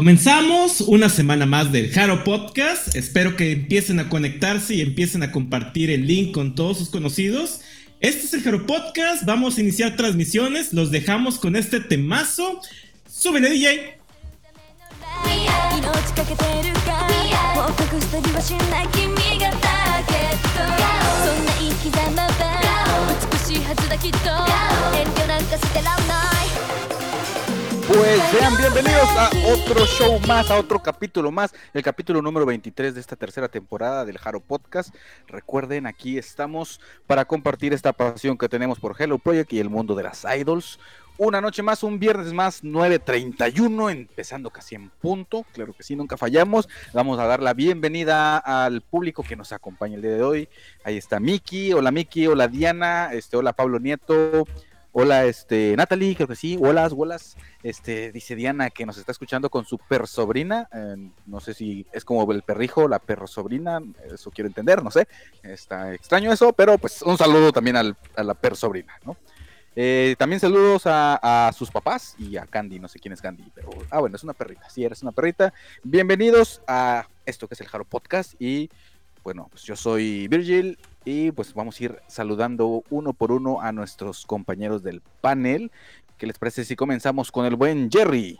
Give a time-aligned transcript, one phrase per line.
[0.00, 2.96] Comenzamos una semana más del Haro Podcast.
[2.96, 7.60] Espero que empiecen a conectarse y empiecen a compartir el link con todos sus conocidos.
[8.00, 9.26] Este es el Haro Podcast.
[9.26, 10.72] Vamos a iniciar transmisiones.
[10.72, 12.62] Los dejamos con este temazo.
[13.06, 13.98] Súbele, DJ.
[27.92, 32.94] Pues sean bienvenidos a otro show más, a otro capítulo más, el capítulo número 23
[32.94, 34.94] de esta tercera temporada del Haro Podcast.
[35.26, 39.96] Recuerden, aquí estamos para compartir esta pasión que tenemos por Hello Project y el mundo
[39.96, 40.78] de las idols.
[41.18, 45.44] Una noche más, un viernes más, 9.31, empezando casi en punto.
[45.52, 46.68] Claro que sí, nunca fallamos.
[46.94, 50.48] Vamos a dar la bienvenida al público que nos acompaña el día de hoy.
[50.84, 54.46] Ahí está Miki, hola Miki, hola Diana, este, hola Pablo Nieto,
[54.92, 56.58] Hola, este, Natalie, creo que sí.
[56.60, 57.36] Hola, holas.
[57.62, 60.68] Este, dice Diana que nos está escuchando con su per sobrina.
[61.26, 63.80] no sé si es como el perrijo, la perro sobrina.
[64.12, 65.06] Eso quiero entender, no sé.
[65.44, 69.16] Está extraño eso, pero pues un saludo también a la per sobrina, ¿no?
[69.76, 73.70] Eh, también saludos a, sus papás y a Candy, no sé quién es Candy, pero
[73.90, 74.68] ah, bueno, es una perrita.
[74.68, 75.54] Sí, eres una perrita.
[75.84, 78.34] Bienvenidos a esto que es el Jaro Podcast.
[78.40, 78.70] Y
[79.22, 83.72] bueno, pues yo soy Virgil y pues vamos a ir saludando uno por uno a
[83.72, 85.70] nuestros compañeros del panel.
[86.18, 88.38] ¿Qué les parece si comenzamos con el buen Jerry?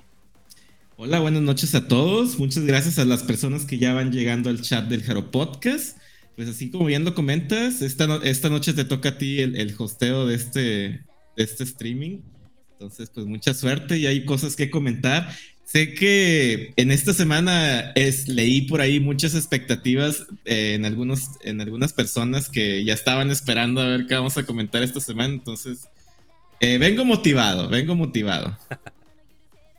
[0.97, 2.38] Hola, buenas noches a todos.
[2.38, 5.97] Muchas gracias a las personas que ya van llegando al chat del Jaro Podcast.
[6.36, 9.75] Pues así como bien lo comentas, esta, esta noche te toca a ti el, el
[9.78, 11.05] hosteo de este, de
[11.36, 12.20] este streaming.
[12.72, 15.31] Entonces, pues mucha suerte y hay cosas que comentar.
[15.70, 21.60] Sé que en esta semana es, leí por ahí muchas expectativas eh, en, algunos, en
[21.60, 25.32] algunas personas que ya estaban esperando a ver qué vamos a comentar esta semana.
[25.32, 25.86] Entonces,
[26.58, 28.58] eh, vengo motivado, vengo motivado.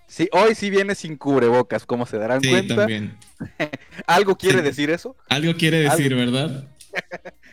[0.07, 3.15] Sí, hoy sí viene sin cubrebocas, como se darán sí, también.
[4.05, 5.15] ¿Algo quiere decir eso?
[5.29, 6.67] Algo quiere decir, ¿verdad?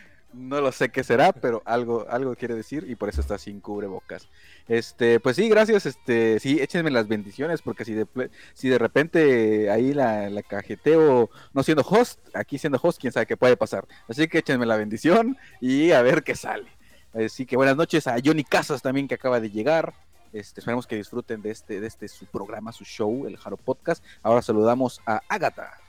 [0.49, 3.61] no lo sé qué será, pero algo, algo quiere decir y por eso está sin
[3.61, 4.27] cubrebocas.
[4.67, 8.07] Este, pues sí, gracias, este, sí, échenme las bendiciones, porque si de,
[8.53, 13.25] si de repente ahí la, la cajeteo no siendo host, aquí siendo host, quién sabe
[13.27, 13.87] qué puede pasar.
[14.07, 16.67] Así que échenme la bendición y a ver qué sale.
[17.13, 19.93] Así que buenas noches a Johnny Casas también que acaba de llegar.
[20.33, 24.03] Este, esperemos que disfruten de este, de este su programa, su show, el Jaro Podcast.
[24.21, 25.88] Ahora saludamos a Agatha.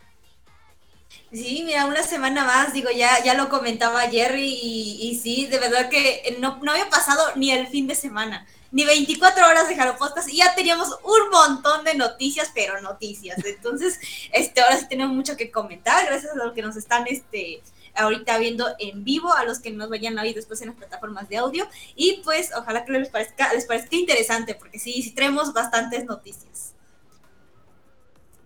[1.33, 5.89] Sí, mira, una semana más, digo, ya, ya lo comentaba Jerry y, sí, de verdad
[5.89, 9.97] que no, no había pasado ni el fin de semana ni 24 horas de Jaro
[10.29, 13.45] y ya teníamos un montón de noticias, pero noticias.
[13.45, 13.99] Entonces,
[14.33, 17.63] este, ahora sí tenemos mucho que comentar, gracias a los que nos están este,
[17.95, 21.29] ahorita viendo en vivo, a los que nos vayan a oír después en las plataformas
[21.29, 21.67] de audio.
[21.97, 26.75] Y pues ojalá que les parezca, les parezca interesante, porque sí, sí tenemos bastantes noticias.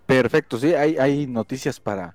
[0.07, 2.15] Perfecto, sí, hay, hay noticias para,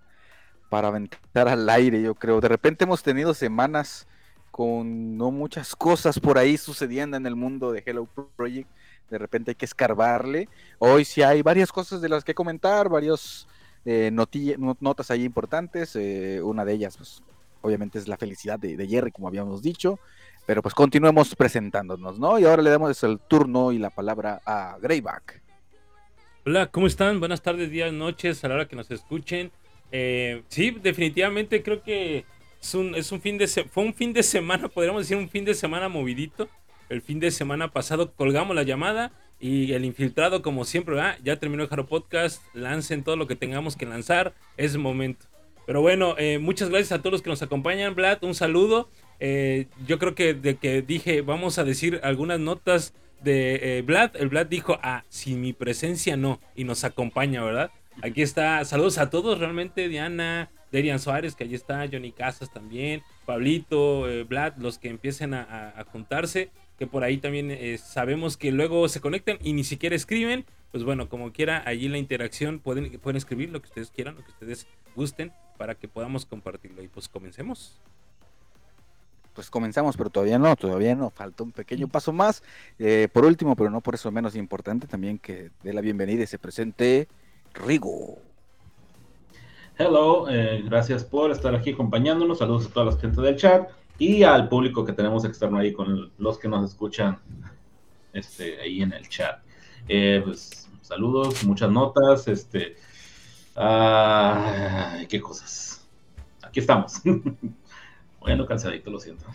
[0.69, 2.39] para aventar al aire, yo creo.
[2.39, 4.07] De repente hemos tenido semanas
[4.51, 8.69] con no muchas cosas por ahí sucediendo en el mundo de Hello Project.
[9.09, 10.47] De repente hay que escarbarle.
[10.77, 13.47] Hoy sí hay varias cosas de las que comentar, varios
[13.85, 15.95] eh, notas ahí importantes.
[15.95, 17.23] Eh, una de ellas, pues,
[17.61, 19.99] obviamente es la felicidad de, Jerry, como habíamos dicho.
[20.45, 22.39] Pero pues continuemos presentándonos, ¿no?
[22.39, 25.41] Y ahora le damos el turno y la palabra a Greyback.
[26.45, 27.19] Hola, ¿cómo están?
[27.19, 29.51] Buenas tardes, días, noches, a la hora que nos escuchen.
[29.91, 32.25] Eh, sí, definitivamente creo que
[32.61, 35.45] es un, es un fin de fue un fin de semana, podríamos decir un fin
[35.45, 36.49] de semana movidito.
[36.89, 41.63] El fin de semana pasado colgamos la llamada y el infiltrado, como siempre, ya terminó
[41.63, 42.43] el Jaro Podcast.
[42.53, 44.33] Lancen todo lo que tengamos que lanzar.
[44.57, 45.27] Es momento.
[45.65, 48.23] Pero bueno, eh, muchas gracias a todos los que nos acompañan, Vlad.
[48.23, 48.89] Un saludo.
[49.19, 54.15] Eh, yo creo que de que dije, vamos a decir algunas notas de eh, Vlad.
[54.15, 56.41] El Vlad dijo, ah, sin mi presencia no.
[56.55, 57.71] Y nos acompaña, ¿verdad?
[58.01, 58.63] Aquí está.
[58.63, 64.23] Saludos a todos, realmente, Diana, Derian Suárez, que allí está, Johnny Casas también, Pablito, eh,
[64.23, 69.01] Vlad, los que empiecen a, juntarse, que por ahí también eh, sabemos que luego se
[69.01, 70.45] conectan y ni siquiera escriben.
[70.71, 74.23] Pues bueno, como quiera, allí la interacción pueden, pueden escribir lo que ustedes quieran, lo
[74.23, 76.83] que ustedes gusten, para que podamos compartirlo.
[76.83, 77.81] Y pues comencemos.
[79.33, 82.43] Pues comenzamos, pero todavía no, todavía no, falta un pequeño paso más.
[82.77, 86.27] Eh, por último, pero no por eso menos importante, también que dé la bienvenida y
[86.27, 87.07] se presente
[87.53, 88.19] Rigo.
[89.77, 92.39] Hello, eh, gracias por estar aquí acompañándonos.
[92.39, 96.11] Saludos a toda la gente del chat y al público que tenemos externo ahí con
[96.17, 97.17] los que nos escuchan
[98.13, 99.39] este, ahí en el chat.
[99.87, 102.75] Eh, pues saludos, muchas notas, este,
[105.07, 105.87] qué cosas.
[106.41, 107.01] Aquí estamos.
[108.19, 109.25] bueno, cansadito, lo siento.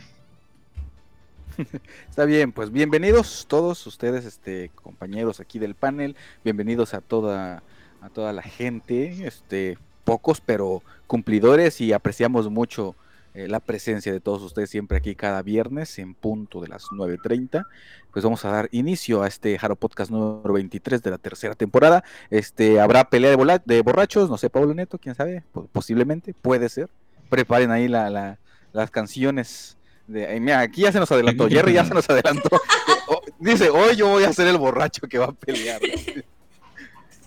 [2.08, 7.62] Está bien, pues bienvenidos todos ustedes, este, compañeros aquí del panel, bienvenidos a toda
[8.04, 12.94] a toda la gente, este, pocos pero cumplidores y apreciamos mucho
[13.32, 17.64] eh, la presencia de todos ustedes siempre aquí cada viernes en punto de las 9.30.
[18.12, 22.04] Pues vamos a dar inicio a este Jaro Podcast número 23 de la tercera temporada.
[22.30, 25.42] Este, habrá pelea de, de borrachos, no sé, Pablo Neto, quién sabe,
[25.72, 26.90] posiblemente, puede ser.
[27.30, 28.38] Preparen ahí la,
[28.72, 29.78] las canciones.
[30.06, 32.50] De, mira, aquí ya se nos adelantó, Jerry ya se nos adelantó.
[33.40, 35.80] Dice, hoy yo voy a ser el borracho que va a pelear.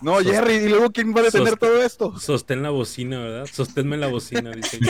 [0.00, 2.18] No, Jerry, ¿y luego quién va a detener todo esto?
[2.18, 3.46] Sostén la bocina, ¿verdad?
[3.46, 4.78] Sosténme la bocina, dice.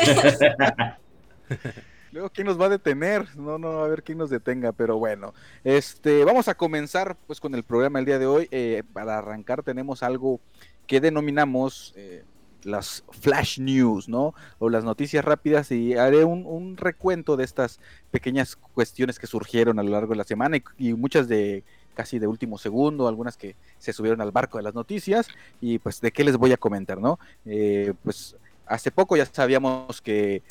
[2.12, 3.26] Luego, ¿quién nos va a detener?
[3.37, 5.34] No, no, a ver quién nos detenga, pero bueno.
[5.64, 8.49] Este, vamos a comenzar pues con el programa el día de hoy.
[8.50, 10.40] Eh, para arrancar tenemos algo
[10.87, 12.25] que denominamos eh,
[12.64, 14.34] las flash news, ¿no?
[14.58, 17.78] O las noticias rápidas y haré un, recuento de estas
[18.11, 21.62] pequeñas cuestiones que surgieron a lo largo de la semana y, muchas de
[21.99, 25.27] casi de último segundo, algunas que se subieron al barco de las noticias
[25.61, 27.19] y pues de qué les voy a comentar, ¿no?
[27.45, 28.37] Eh, pues
[28.67, 30.45] hace poco ya sabíamos que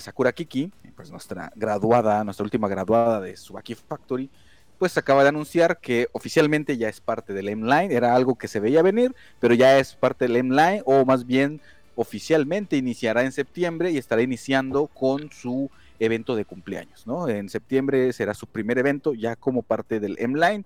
[0.00, 4.30] Sakura Kiki, pues nuestra graduada, nuestra última graduada de Subaki Factory,
[4.78, 8.58] pues acaba de anunciar que oficialmente ya es parte del M-Line, era algo que se
[8.58, 11.60] veía venir, pero ya es parte del M-Line, o más bien
[11.94, 17.28] oficialmente iniciará en septiembre y estará iniciando con su evento de cumpleaños, ¿no?
[17.28, 20.64] En septiembre será su primer evento ya como parte del M-Line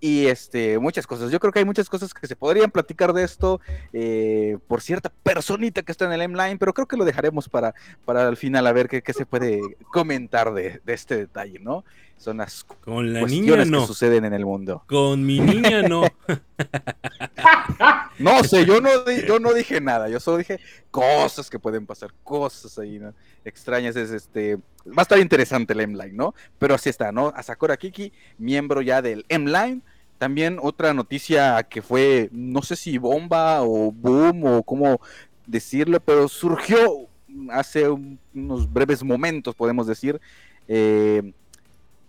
[0.00, 1.30] y este, muchas cosas.
[1.30, 3.60] Yo creo que hay muchas cosas que se podrían platicar de esto
[3.92, 7.74] eh, por cierta personita que está en el M-Line, pero creo que lo dejaremos para,
[8.04, 9.60] para al final a ver qué, qué se puede
[9.92, 11.84] comentar de, de, este detalle, ¿no?
[12.20, 13.80] Son las Con la niña no.
[13.80, 14.84] que suceden en el mundo.
[14.86, 16.02] Con mi niña no.
[18.18, 18.90] no sé, yo no,
[19.26, 23.14] yo no dije nada, yo solo dije cosas que pueden pasar, cosas ahí, ¿no?
[23.42, 24.56] Extrañas, es este,
[24.86, 26.34] va a estar interesante el M-Line, ¿no?
[26.58, 27.28] Pero así está, ¿no?
[27.34, 29.80] A Sakura Kiki, miembro ya del M-Line,
[30.18, 35.00] también otra noticia que fue, no sé si bomba o boom o cómo
[35.46, 37.08] decirlo, pero surgió
[37.50, 40.20] hace unos breves momentos, podemos decir.
[40.68, 41.32] Eh,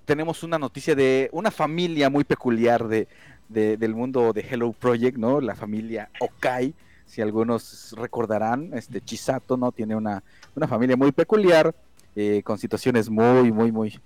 [0.05, 3.07] tenemos una noticia de una familia muy peculiar de,
[3.49, 5.41] del mundo de Hello Project, ¿no?
[5.41, 6.73] La familia Okai,
[7.05, 9.71] si algunos recordarán, este Chisato, ¿no?
[9.71, 10.23] Tiene una,
[10.55, 11.73] una familia muy peculiar,
[12.15, 13.99] eh, con situaciones muy, muy, muy,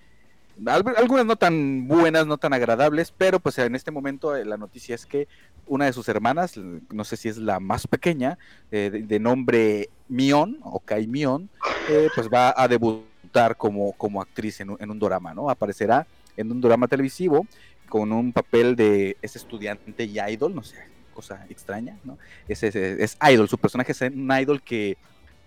[0.66, 4.96] algunas no tan buenas, no tan agradables, pero pues en este momento eh, la noticia
[4.96, 5.28] es que
[5.68, 8.38] una de sus hermanas, no sé si es la más pequeña,
[8.72, 11.50] eh, de, nombre Mion, o Kai Mion,
[11.90, 13.15] eh, pues va a debutar
[13.58, 15.50] como, como actriz en un, en un drama, ¿no?
[15.50, 17.46] Aparecerá en un drama televisivo
[17.90, 20.78] con un papel de ese estudiante y idol, no sé,
[21.14, 22.18] cosa extraña, ¿no?
[22.48, 24.98] Es, es, es idol, su personaje es un idol que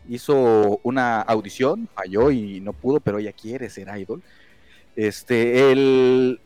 [0.08, 4.22] hizo una audición, falló y no pudo, pero ella quiere ser idol.
[4.96, 6.40] Este, el,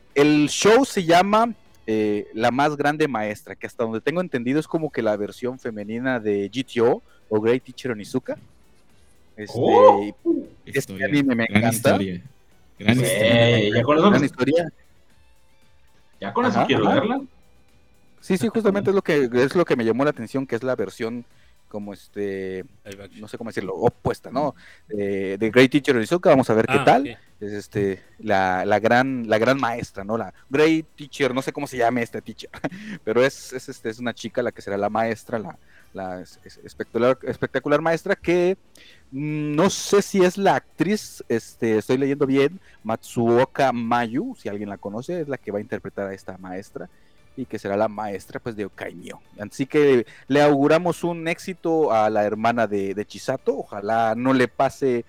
[0.48, 1.54] show se llama
[1.86, 5.58] eh, La más grande maestra, que hasta donde tengo entendido es como que la versión
[5.58, 8.36] femenina de GTO o Great Teacher Onizuka.
[9.36, 10.14] Este, oh,
[10.78, 11.68] este me gran encanta.
[11.70, 12.22] Historia.
[12.78, 13.74] Gran, historia.
[13.74, 14.72] ¿Ya con eso, gran historia.
[16.20, 17.20] Ya con eso quiero verla.
[18.20, 20.62] Sí, sí, justamente es lo que es lo que me llamó la atención, que es
[20.62, 21.24] la versión
[21.72, 22.66] como este,
[23.18, 24.54] no sé cómo decirlo, opuesta, ¿no?
[24.88, 27.18] de Great Teacher Onizuka, vamos a ver qué ah, tal.
[27.40, 30.18] Es este, la, la, gran, la gran maestra, ¿no?
[30.18, 32.50] La Great Teacher, no sé cómo se llame esta teacher,
[33.04, 35.58] pero es, es, este, es una chica la que será la maestra, la,
[35.92, 38.56] la espectacular, maestra que
[39.10, 44.68] mm, no sé si es la actriz, este, estoy leyendo bien, Matsuoka Mayu, si alguien
[44.68, 46.88] la conoce, es la que va a interpretar a esta maestra
[47.36, 49.20] y que será la maestra pues de Okaimio.
[49.38, 54.48] Así que le auguramos un éxito a la hermana de, de Chisato, ojalá no le
[54.48, 55.04] pase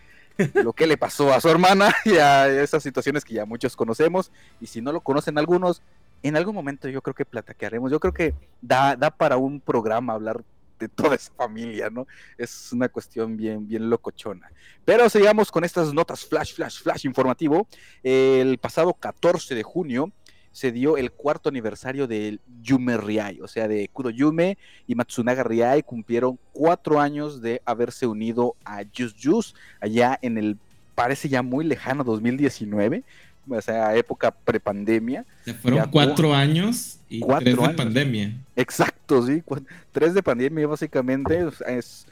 [0.54, 4.32] lo que le pasó a su hermana y a esas situaciones que ya muchos conocemos
[4.60, 5.82] y si no lo conocen algunos,
[6.24, 10.14] en algún momento yo creo que platicaremos, yo creo que da, da para un programa
[10.14, 10.44] hablar
[10.80, 12.08] de toda esa familia, ¿no?
[12.38, 14.52] Es una cuestión bien, bien locochona.
[14.86, 17.68] Pero sigamos con estas notas flash, flash, flash informativo.
[18.04, 20.12] El pasado 14 de junio,
[20.54, 25.82] se dio el cuarto aniversario del Yume Riai, o sea, de Kudo y Matsunaga Riai
[25.82, 30.60] cumplieron cuatro años de haberse unido a Just Just allá en el,
[30.94, 33.04] parece ya muy lejano, 2019,
[33.48, 35.26] o sea, época prepandemia.
[35.46, 38.34] Se fueron cuatro años y tres de pandemia.
[38.56, 39.44] Exacto, sí,
[39.92, 42.08] tres de pandemia básicamente, es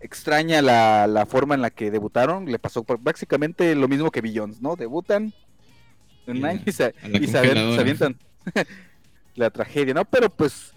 [0.00, 4.62] extraña la, la, forma en la que debutaron, le pasó básicamente lo mismo que Billions,
[4.62, 4.76] ¿no?
[4.76, 5.32] Debutan,
[6.34, 6.94] y, se,
[7.78, 8.16] avientan
[9.34, 10.04] la tragedia, ¿no?
[10.04, 10.74] Pero pues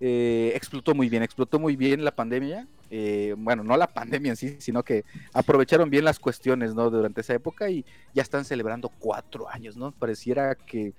[0.00, 2.66] eh, explotó muy bien, explotó muy bien la pandemia.
[2.96, 6.90] Eh, bueno, no la pandemia en sí, sino que aprovecharon bien las cuestiones, ¿no?
[6.90, 7.84] Durante esa época y
[8.14, 9.90] ya están celebrando cuatro años, ¿no?
[9.90, 10.92] Pareciera que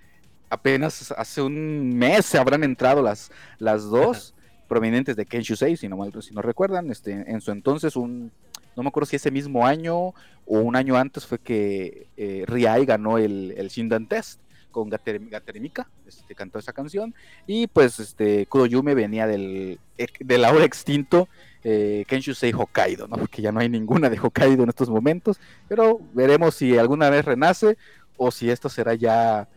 [0.49, 4.33] apenas hace un mes se habrán entrado las, las dos.
[4.67, 8.31] provenientes de Kenshusei, si no, si no recuerdan, este, en su entonces un,
[8.75, 10.13] no me acuerdo si ese mismo año o
[10.59, 14.41] un año antes fue que eh, Riai ganó el, el Shindan Test
[14.75, 17.15] con Gateremika, este, cantó esa canción,
[17.47, 19.79] y pues este Kuroyume venía del,
[20.19, 21.29] del ahora extinto
[21.63, 23.15] eh, Kenshusei Hokkaido, ¿no?
[23.15, 25.39] porque ya no hay ninguna de Hokkaido en estos momentos,
[25.69, 27.77] pero veremos si alguna vez renace
[28.17, 29.47] o si esto será ya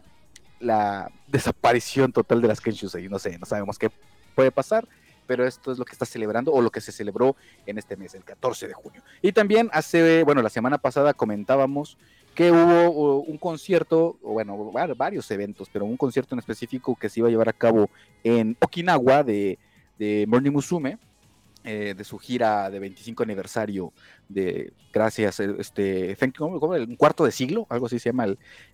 [0.61, 3.91] la desaparición total de las Kenshusei, no sé, no sabemos qué
[4.37, 4.87] puede pasar,
[5.27, 7.35] pero esto es lo que está celebrando o lo que se celebró
[7.67, 9.03] en este mes, el 14 de junio.
[9.21, 11.99] Y también hace, bueno, la semana pasada comentábamos
[12.35, 17.29] que hubo un concierto, bueno, varios eventos, pero un concierto en específico que se iba
[17.29, 17.91] a llevar a cabo
[18.23, 19.59] en Okinawa de,
[19.99, 20.99] de Morning Musume,
[21.65, 23.93] eh, de su gira de 25 aniversario
[24.29, 28.29] de gracias este un cuarto de siglo algo así se llama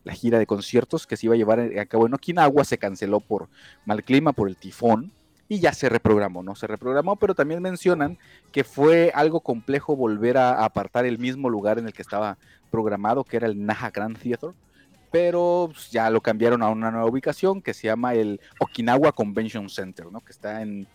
[0.04, 3.20] la gira de conciertos que se iba a llevar a cabo en Okinawa se canceló
[3.20, 3.48] por
[3.86, 5.12] mal clima por el tifón
[5.48, 6.54] y ya se reprogramó, ¿no?
[6.54, 8.18] Se reprogramó, pero también mencionan
[8.50, 12.38] que fue algo complejo volver a apartar el mismo lugar en el que estaba
[12.74, 14.50] programado, que era el Naha Grand Theater,
[15.12, 19.68] pero pues, ya lo cambiaron a una nueva ubicación que se llama el Okinawa Convention
[19.68, 20.20] Center, ¿no?
[20.20, 20.88] Que está en,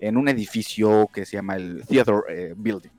[0.00, 2.90] un edificio que se llama el Theater eh, Building.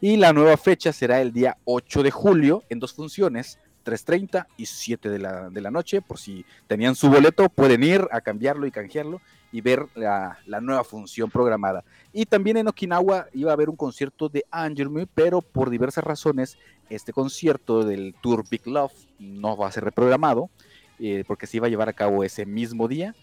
[0.00, 4.66] Y la nueva fecha será el día 8 de julio en dos funciones, 3.30 y
[4.66, 6.02] 7 de la, de la noche.
[6.02, 9.20] Por si tenían su boleto, pueden ir a cambiarlo y canjearlo
[9.52, 11.84] y ver la, nueva función programada.
[12.12, 16.58] Y también en Okinawa iba a haber un concierto de Angermy, pero por diversas razones
[16.88, 20.50] este concierto del Tour Big Love no va a ser reprogramado,
[20.98, 23.14] eh, porque se iba a llevar a cabo ese mismo día.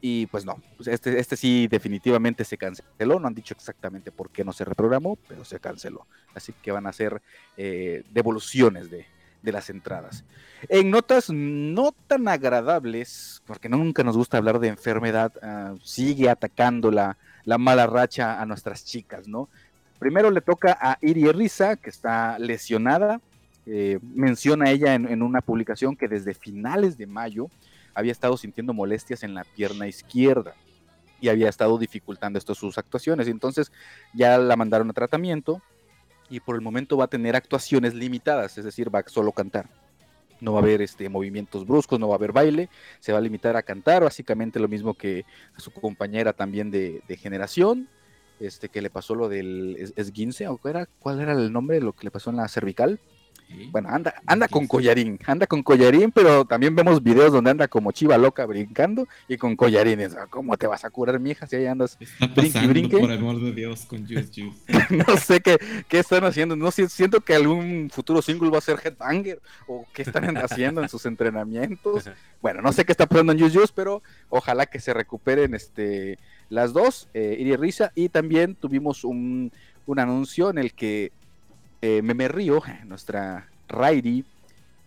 [0.00, 4.28] Y pues no, pues este, este sí definitivamente se canceló, no han dicho exactamente por
[4.28, 6.06] qué no se reprogramó, pero se canceló.
[6.34, 7.22] Así que van a ser
[7.56, 9.06] eh, devoluciones de,
[9.44, 10.24] de las entradas.
[10.68, 16.90] En notas no tan agradables, porque nunca nos gusta hablar de enfermedad, ah, sigue atacando
[16.90, 19.48] la, la, mala racha a nuestras chicas, ¿no?
[19.98, 23.20] Primero le toca a Iri Risa, que está lesionada.
[23.66, 27.48] Eh, menciona ella en, una publicación que desde finales de mayo
[27.94, 30.54] había estado sintiendo molestias en la pierna izquierda
[31.20, 33.28] y había estado dificultando esto sus actuaciones.
[33.28, 33.72] Entonces
[34.12, 35.62] ya la mandaron a tratamiento
[36.34, 39.70] y por el momento va a tener actuaciones limitadas, es decir, va a solo cantar.
[40.40, 43.20] No va a haber este, movimientos bruscos, no va a haber baile, se va a
[43.20, 45.24] limitar a cantar, básicamente lo mismo que
[45.56, 47.88] a su compañera también de, de generación,
[48.40, 51.92] este, que le pasó lo del esguince, ¿o era, ¿cuál era el nombre de lo
[51.92, 52.98] que le pasó en la cervical?
[53.70, 57.92] Bueno, anda, anda con collarín, anda con collarín, pero también vemos videos donde anda como
[57.92, 60.16] chiva loca brincando y con collarines.
[60.30, 61.98] ¿Cómo te vas a curar, mija, si ahí andas
[62.34, 62.98] brinque brinque?
[62.98, 64.04] Por amor de Dios, con
[64.90, 65.58] no sé qué,
[65.88, 66.56] qué, están haciendo.
[66.56, 70.88] No siento que algún futuro single va a ser Headbanger o qué están haciendo en
[70.88, 72.08] sus entrenamientos.
[72.42, 76.18] Bueno, no sé qué está pasando en Just pero ojalá que se recuperen este
[76.50, 79.50] las dos, eh, Iri Risa, y también tuvimos un,
[79.86, 81.12] un anuncio en el que
[81.84, 84.24] eh, Meme Río, nuestra Rairi,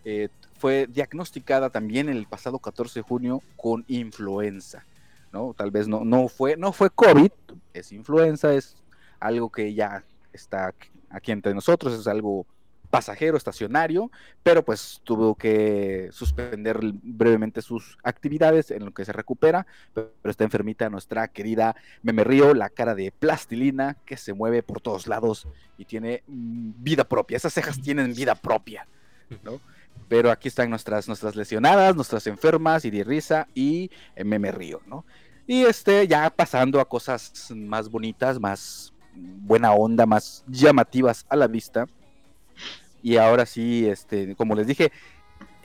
[0.04, 0.28] eh,
[0.58, 4.84] fue diagnosticada también el pasado 14 de junio con influenza.
[5.32, 5.54] ¿no?
[5.56, 7.30] Tal vez no, no, fue, no fue COVID,
[7.72, 8.76] es influenza, es
[9.20, 10.02] algo que ya
[10.32, 10.74] está
[11.10, 12.46] aquí entre nosotros, es algo
[12.90, 14.10] pasajero, estacionario,
[14.42, 20.44] pero pues tuvo que suspender brevemente sus actividades en lo que se recupera, pero está
[20.44, 25.46] enfermita nuestra querida Meme Río, la cara de plastilina que se mueve por todos lados
[25.76, 28.86] y tiene mm, vida propia, esas cejas tienen vida propia,
[29.42, 29.60] ¿no?
[30.08, 35.04] Pero aquí están nuestras, nuestras lesionadas, nuestras enfermas, de risa y eh, Meme Río, ¿no?
[35.46, 41.46] Y este, ya pasando a cosas más bonitas, más buena onda, más llamativas a la
[41.46, 41.86] vista
[43.02, 44.92] y ahora sí, este, como les dije,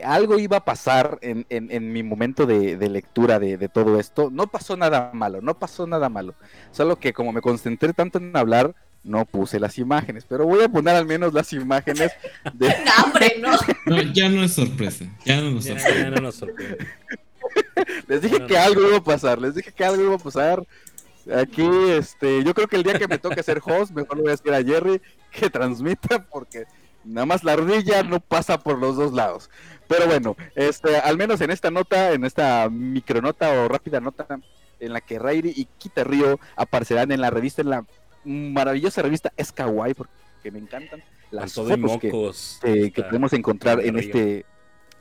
[0.03, 4.29] algo iba a pasar en, en, mi momento de, lectura de, todo esto.
[4.31, 6.35] No pasó nada malo, no pasó nada malo.
[6.71, 10.25] Solo que como me concentré tanto en hablar, no puse las imágenes.
[10.27, 12.11] Pero voy a poner al menos las imágenes
[12.53, 12.67] de...
[13.85, 15.05] no, ya no es sorpresa.
[15.25, 16.77] Ya no nos sorprende.
[18.07, 20.65] les dije que algo iba a pasar, les dije que algo iba a pasar.
[21.39, 24.31] Aquí, este, yo creo que el día que me toque ser host, mejor le voy
[24.31, 26.65] a decir a Jerry que transmita porque
[27.03, 29.49] Nada más la ardilla no pasa por los dos lados.
[29.87, 34.25] Pero bueno, este, al menos en esta nota, en esta micronota o rápida nota,
[34.79, 37.85] en la que Rairi y Kita Río aparecerán en la revista, en la
[38.25, 41.99] maravillosa revista Es porque me encantan las fotos
[42.61, 44.45] que, que, podemos encontrar en este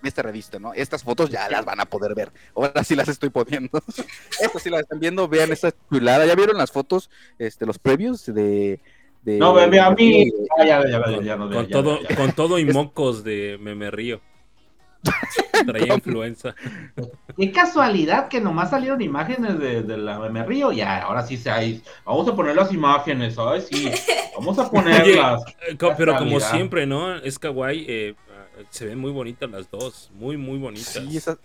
[0.02, 0.75] esta revista, ¿no?
[0.75, 2.32] Estas fotos ya las van a poder ver.
[2.56, 3.80] Ahora sí las estoy poniendo.
[4.40, 6.26] Estas sí las están viendo, vean esta chulada.
[6.26, 8.80] ¿Ya vieron las fotos, este, los previos de
[9.25, 10.31] no, a mí.
[11.52, 14.21] con, todo, con todo y mocos de Meme Río.
[15.67, 16.55] Traía influenza.
[17.37, 20.71] Qué casualidad que nomás salieron imágenes de, de la Me Río.
[20.73, 21.83] Ya, ahora sí se hay.
[22.05, 23.67] Vamos a poner las imágenes, ¿sabes?
[23.69, 23.91] Sí,
[24.37, 25.43] vamos a ponerlas.
[25.69, 27.17] Eh, Pero como siempre, ¿no?
[27.17, 27.85] Es kawaii.
[27.88, 28.14] eh,
[28.71, 30.11] se ven muy bonitas las dos.
[30.14, 30.95] Muy, muy bonitas.
[31.09, 31.38] Sí, esas-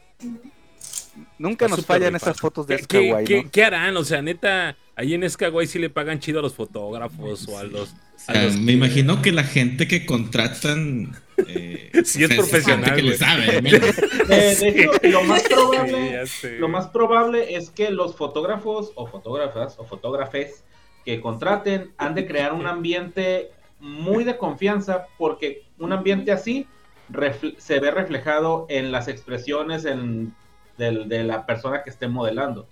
[1.40, 3.52] Nunca Está nos fallan esas fotos de ¿Qué, qué, Skyway, qué- ¿no?
[3.52, 3.96] qué harán?
[3.98, 7.64] O sea, neta, ahí en Skyway sí le pagan chido a los fotógrafos o a
[7.64, 7.94] los.
[8.28, 11.16] A me que- imagino que la gente que contratan.
[11.48, 13.58] eh, Sí, es o sea, profesional, que le sabe.
[14.30, 16.24] Eh, de hecho, lo más probable.
[16.60, 20.64] Lo más probable es que los fotógrafos o fotógrafas o fotógrafes
[21.06, 26.68] que contraten han de crear un ambiente muy de confianza porque un ambiente así
[27.58, 30.34] se ve reflejado en las expresiones en-
[30.78, 32.68] de la persona que esté modelando.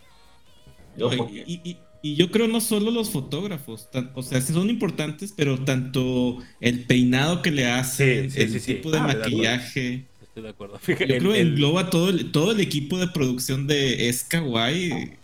[0.98, 4.40] Yo, Y, porque- y- y- y yo creo no solo los fotógrafos, tan- o sea,
[4.42, 8.74] son importantes, pero tanto el peinado que le hacen, Sí, sí, el sí, sí.
[8.76, 10.06] tipo de Ah, maquillaje.
[10.22, 10.78] Estoy de acuerdo.
[10.80, 14.12] Fíjate, Yo el- creo que el- engloba todo el, todo el equipo de producción de
[14.14, 15.18] Skyway.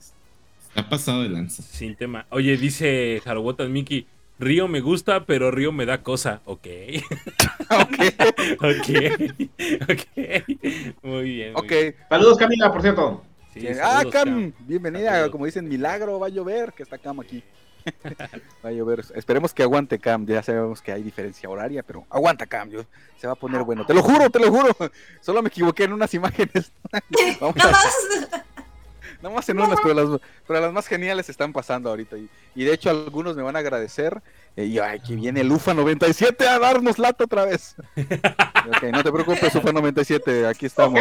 [0.69, 1.61] Está pasado de lanza.
[1.63, 2.25] Sin tema.
[2.29, 4.05] Oye, dice Harobotas Miki.
[4.41, 6.41] Río me gusta, pero Río me da cosa.
[6.45, 6.65] Ok.
[7.69, 7.97] ok.
[9.83, 10.05] ok.
[11.03, 11.53] Muy bien.
[11.53, 11.69] muy Ok.
[11.69, 11.95] bien.
[12.09, 13.23] Saludos Camila, por cierto.
[13.53, 14.53] Sí, ah, Cam, Cam.
[14.61, 15.11] bienvenida.
[15.11, 15.31] Saludos.
[15.31, 17.43] Como dicen, milagro, va a llover, que está Cam aquí.
[18.65, 19.03] va a llover.
[19.13, 20.25] Esperemos que aguante Cam.
[20.25, 22.69] Ya sabemos que hay diferencia horaria, pero aguanta Cam.
[22.71, 22.85] yo-
[23.17, 23.85] se va a poner bueno.
[23.85, 24.75] Te lo juro, te lo juro.
[25.21, 26.71] Solo me equivoqué en unas imágenes.
[27.39, 27.97] Vamos a- más.
[29.21, 32.17] Nada más en unas, pero las, pero las más geniales están pasando ahorita.
[32.17, 34.21] Y, y de hecho, algunos me van a agradecer.
[34.55, 37.75] eh, y ay, que viene el UFA 97 a darnos lata otra vez.
[37.97, 40.47] ok, no te preocupes, UFA 97.
[40.47, 40.99] Aquí estamos.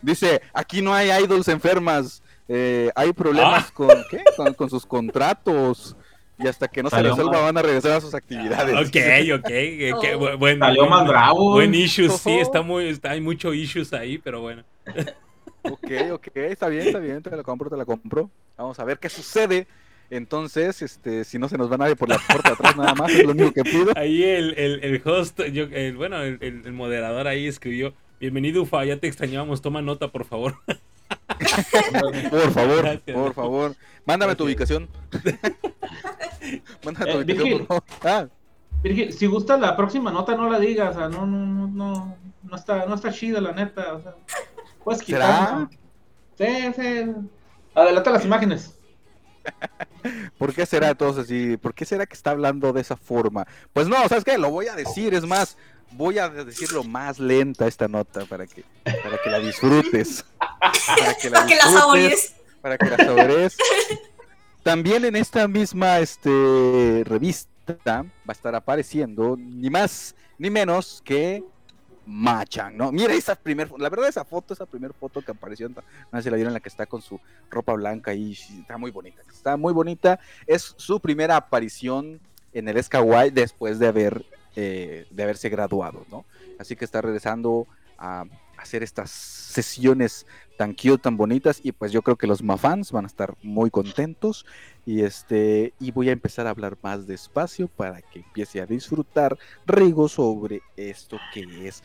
[0.00, 2.22] Dice, aquí no hay idols enfermas.
[2.50, 3.70] eh, hay problemas Ah.
[3.74, 4.22] con, ¿qué?
[4.36, 5.96] Con, con sus contratos.
[6.38, 7.42] Y hasta que no se Salió resuelva mal.
[7.42, 8.74] van a regresar a sus actividades.
[8.76, 8.82] Ok,
[9.40, 9.48] ok.
[9.48, 10.20] que- que Oh.
[10.20, 11.52] bu- buen, Salió más bravo.
[11.52, 14.62] Buen issues, sí, está muy, está, hay mucho issues ahí, pero bueno.
[15.70, 18.30] Ok, ok, está bien, está bien, te la compro, te la compro.
[18.56, 19.66] Vamos a ver qué sucede.
[20.10, 23.24] Entonces, este, si no se nos va nadie por la puerta atrás nada más, es
[23.24, 23.92] lo único que pido.
[23.94, 28.84] Ahí el, el, el host, yo, el, bueno, el, el- moderador ahí escribió, bienvenido Ufa,
[28.86, 30.54] ya te extrañábamos, toma nota, por favor.
[32.30, 33.16] Por favor, Gracias.
[33.16, 33.74] por favor.
[34.04, 34.78] Mándame tu Gracias.
[34.78, 34.88] ubicación.
[36.84, 37.58] Mándame tu Eh, ubicación, Virgil.
[37.58, 37.82] por favor.
[38.02, 38.26] Ah,
[38.82, 42.16] Virgil, si gusta la próxima nota no la digas, o sea, no, no, no, no,
[42.42, 44.14] no está, no está chida la neta, o sea,
[44.88, 45.68] puedes ¿Será?
[45.68, 45.68] quitar.
[46.38, 47.12] Sí, sí.
[47.74, 48.74] Adelanta las imágenes.
[50.38, 51.56] ¿Por qué será entonces así?
[51.56, 53.46] ¿Por qué será que está hablando de esa forma?
[53.72, 54.38] Pues no, ¿sabes qué?
[54.38, 55.56] Lo voy a decir, es más,
[55.92, 60.24] voy a decirlo más lenta esta nota para que, para que la disfrutes.
[60.86, 61.80] Para que la Para que la disfrutes.
[61.80, 62.34] saborees.
[62.60, 63.56] para que la saborees.
[64.62, 67.48] También en esta misma este, revista
[67.86, 71.42] va a estar apareciendo ni más ni menos que
[72.08, 72.90] Machan, ¿no?
[72.90, 76.30] Mira esa primer, la verdad esa foto, esa primera foto que apareció, no sé si
[76.30, 79.74] la vieron, la que está con su ropa blanca y está muy bonita, está muy
[79.74, 80.18] bonita.
[80.46, 82.18] Es su primera aparición
[82.54, 84.24] en el Skyway después de haber
[84.56, 86.24] eh, de haberse graduado, ¿no?
[86.58, 87.66] Así que está regresando
[87.98, 88.24] a
[88.56, 93.04] hacer estas sesiones tan cute, tan bonitas y pues yo creo que los mafans van
[93.04, 94.46] a estar muy contentos
[94.88, 99.36] y este y voy a empezar a hablar más despacio para que empiece a disfrutar
[99.66, 101.82] Rigo sobre esto que es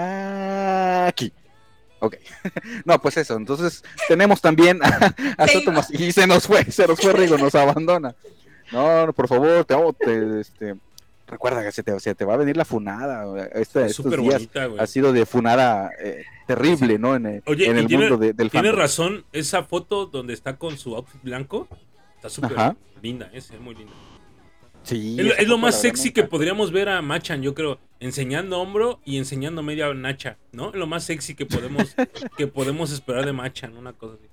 [0.00, 1.32] Satomasaki.
[2.02, 2.16] Ok,
[2.86, 6.86] no, pues eso, entonces tenemos también a, a Se Satomas- y se nos fue, se
[6.86, 8.14] nos fue Rigo, nos abandona.
[8.72, 10.76] No, no, por favor, te, te- este,
[11.30, 13.24] recuerda que se te, se te va a venir la funada.
[13.52, 17.16] Es estos días bonita, ha sido de funada eh, terrible, ¿no?
[17.16, 18.76] En Oye, en el tiene- mundo de- del fandom.
[18.76, 21.68] razón, esa foto donde está con su outfit blanco,
[22.16, 22.56] está súper
[23.02, 23.40] linda, ¿eh?
[23.40, 23.92] se ve muy linda.
[24.82, 28.98] Sí, Es, lo- es más sexy que podríamos ver a Machan, yo creo, enseñando hombro
[29.04, 30.70] y enseñando media nacha, ¿no?
[30.70, 31.94] Es lo más sexy que podemos,
[32.38, 34.26] que podemos esperar de Machan, una cosa así.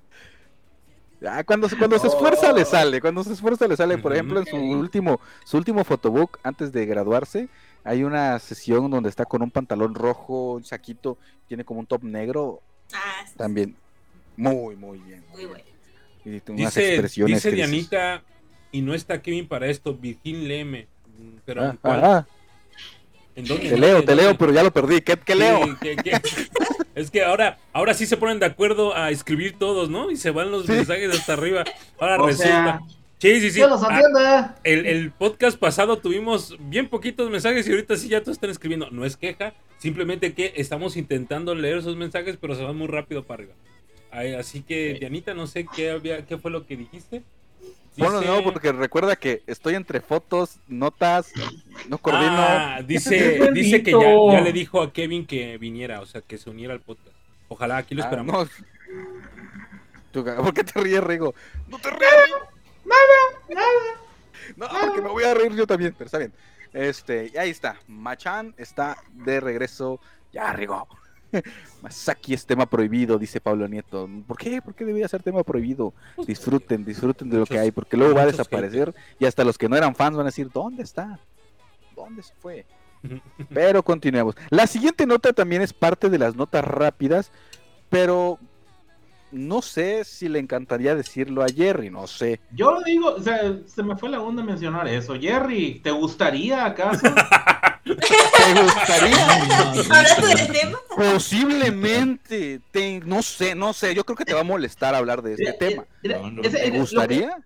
[1.26, 3.98] Ah, cuando, cuando se esfuerza le sale, cuando se esfuerza le sale.
[3.98, 7.48] Por ejemplo, en su último, su último photobook antes de graduarse,
[7.82, 12.04] hay una sesión donde está con un pantalón rojo, un saquito, tiene como un top
[12.04, 12.60] negro,
[12.92, 13.74] Ah, sí, también
[14.36, 15.24] muy, muy bien.
[15.32, 15.64] muy bueno.
[16.24, 18.22] Y tiene unas Dice, expresiones dice Dianita,
[18.70, 20.86] y no está Kevin para esto, Virgin Leme.
[21.18, 22.04] Mm, Pero "Ah, ¿en cuál?
[22.04, 22.26] ah, ah,
[23.34, 23.68] ¿En dónde?
[23.68, 24.06] te ¿En leo, dónde?
[24.06, 24.38] te leo, ¿Dónde?
[24.38, 25.00] pero ya lo perdí.
[25.00, 25.60] ¿Qué, qué Sí, leo?
[25.80, 26.10] que- que-
[26.98, 30.10] es que ahora, ahora sí se ponen de acuerdo a escribir todos, ¿no?
[30.10, 30.72] Y se van los Sí.
[30.72, 31.64] mensajes hasta arriba.
[31.98, 32.46] Ahora O resulta.
[32.48, 32.80] sea,
[33.18, 33.60] sí, sí, sí.
[33.60, 34.56] Los Ah, atienda.
[34.64, 38.90] el, el podcast pasado tuvimos bien poquitos mensajes y ahorita sí ya todos están escribiendo.
[38.90, 43.24] No es queja, simplemente que estamos intentando leer esos mensajes, pero se van muy rápido
[43.24, 43.54] para arriba.
[44.38, 45.00] Así que, Sí.
[45.00, 47.22] Dianita, no sé qué había, qué fue lo que dijiste.
[47.98, 51.32] Ponlo de Dice- nuevo porque recuerda que estoy entre fotos, notas,
[51.88, 52.32] no coordino.
[52.38, 56.48] Ah, dice, dice que ya, le dijo a Kevin que viniera, o sea, que se
[56.48, 57.16] uniera al podcast.
[57.48, 58.48] Ojalá, aquí lo Ah, esperamos.
[58.48, 58.64] no.
[60.12, 61.34] Tú, ¿Por qué te ríes, Rigo?
[61.68, 62.02] No te rías.
[62.84, 64.00] Nada, nada.
[64.56, 66.32] No, porque me voy a reír yo también, pero está bien.
[66.72, 67.76] Este, y ahí está.
[67.86, 70.00] Machan está de regreso.
[70.32, 70.86] Ya, Rigo.
[71.82, 74.08] Masaki es tema prohibido, dice Pablo Nieto.
[74.26, 74.62] ¿Por qué?
[74.62, 75.92] ¿Por qué debería ser tema prohibido?
[76.26, 79.68] Disfruten, disfruten de lo que hay, porque luego va a desaparecer y hasta los que
[79.68, 81.18] no eran fans van a decir, ¿dónde está?
[81.94, 82.66] ¿Dónde se fue?
[83.52, 84.34] Pero continuemos.
[84.50, 87.30] La siguiente nota también es parte de las notas rápidas,
[87.88, 88.38] pero
[89.30, 92.40] no sé si le encantaría decirlo a Jerry, no sé.
[92.52, 95.14] Yo lo digo, o sea, se me fue la onda mencionar eso.
[95.18, 97.06] Jerry, ¿te gustaría acaso?
[97.96, 99.26] ¿Te gustaría?
[99.30, 104.44] Hablando del tema, Posiblemente, te- no sé, no sé, yo creo que te va a
[104.44, 105.84] molestar hablar de este Eh, tema.
[106.02, 106.42] eh, No, no.
[106.42, 107.36] ¿Te que- gustaría?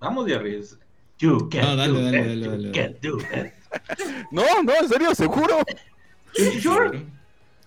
[0.00, 0.56] Vamos, Jerry.
[0.56, 0.78] es-
[1.18, 3.18] You can No, dale, do dale, dale, you dale, can do.
[4.32, 5.58] No, no, en serio, seguro.
[6.36, 6.98] You sure?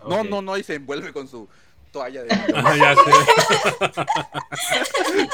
[0.07, 0.29] No, Ok.
[0.29, 1.47] no, no, y se envuelve con su
[1.91, 2.29] toalla de...
[2.53, 3.01] Ah, ya sé.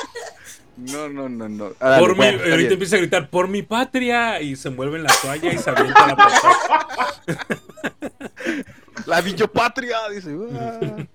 [0.77, 1.71] No, no, no, no.
[1.79, 2.71] Ah, Por mi, bueno, ahorita bien.
[2.73, 6.07] empieza a gritar, por mi patria, y se envuelve en la toalla y se avienta
[6.07, 6.39] la patria.
[9.05, 10.35] La Villopatria, dice.
[10.51, 11.05] "Ah".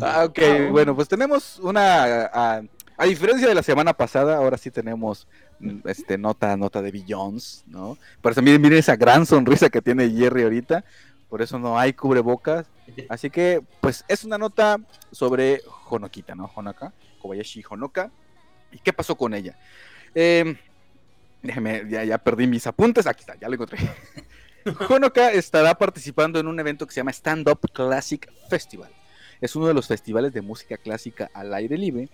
[0.00, 0.38] Ah, ok,
[0.70, 2.24] bueno, pues tenemos una.
[2.26, 2.62] A,
[2.96, 5.26] a diferencia de la semana pasada, ahora sí tenemos
[5.60, 7.98] mm, este nota, nota de Billions, ¿no?
[8.22, 10.84] Pero también miren esa gran sonrisa que tiene Jerry ahorita.
[11.28, 12.66] Por eso no hay cubrebocas.
[13.08, 14.78] Así que, pues, es una nota
[15.10, 16.50] sobre Honokita, ¿no?
[16.54, 16.92] Honoka,
[17.24, 18.10] Kobayashi Honoka.
[18.70, 19.56] ¿Y qué pasó con ella?
[20.14, 20.56] Eh,
[21.42, 23.06] déjeme, ya, ya perdí mis apuntes.
[23.06, 23.78] Aquí está, ya lo encontré.
[24.90, 28.90] Honoka estará participando en un evento que se llama Stand Up Classic Festival.
[29.40, 32.08] Es uno de los festivales de música clásica al aire libre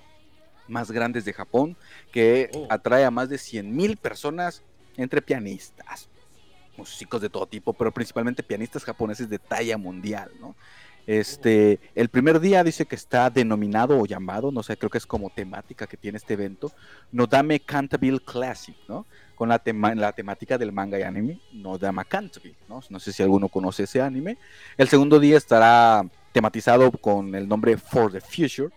[0.69, 1.77] más grandes de Japón,
[2.13, 2.67] que Oh.
[2.71, 4.63] atrae a más de 100.000 personas
[4.97, 6.09] entre pianistas,
[6.77, 10.55] músicos de todo tipo, pero principalmente pianistas japoneses de talla mundial, ¿no?
[11.11, 15.07] Este, el primer día dice que está denominado o llamado, no sé, creo que es
[15.07, 16.71] como temática que tiene este evento,
[17.11, 19.07] Nodame Cantabile Classic, ¿no?
[19.35, 22.81] Con la, tema- la temática del manga y anime, Nodama Cantabile, ¿no?
[22.89, 24.39] No sé si alguno conoce ese anime.
[24.79, 28.73] El segundo día estará tematizado con el nombre For the Future,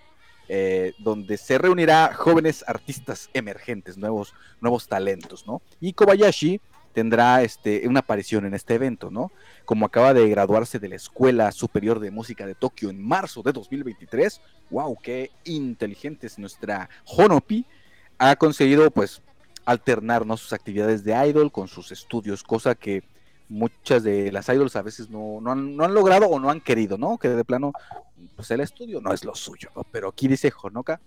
[0.50, 5.62] eh, donde se reunirá jóvenes artistas emergentes, nuevos, nuevos talentos, ¿no?
[5.80, 6.60] Y Kobayashi
[6.94, 9.32] tendrá este, una aparición en este evento, ¿no?
[9.66, 13.52] Como acaba de graduarse de la Escuela Superior de Música de Tokio en marzo de
[13.52, 17.66] 2023, wow, qué inteligente es nuestra Honopi,
[18.18, 19.22] ha conseguido pues
[19.66, 20.38] alternar ¿no?
[20.38, 23.04] sus actividades de idol con sus estudios, cosa que
[23.50, 26.62] muchas de las idols a veces no, no, han, no han logrado o no han
[26.62, 27.18] querido, ¿no?
[27.18, 27.74] Que de plano,
[28.36, 29.84] pues el estudio no es lo suyo, ¿no?
[29.92, 31.00] Pero aquí dice Honoka,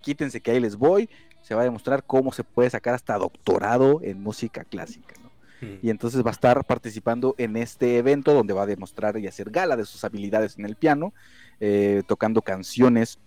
[0.00, 1.08] quítense que ahí les voy,
[1.46, 5.30] se va a demostrar cómo se puede sacar hasta doctorado en música clásica, ¿no?
[5.80, 9.50] Y entonces va a estar participando en este evento donde va a demostrar y hacer
[9.50, 11.14] gala de sus habilidades en el piano,
[11.60, 13.20] eh, tocando canciones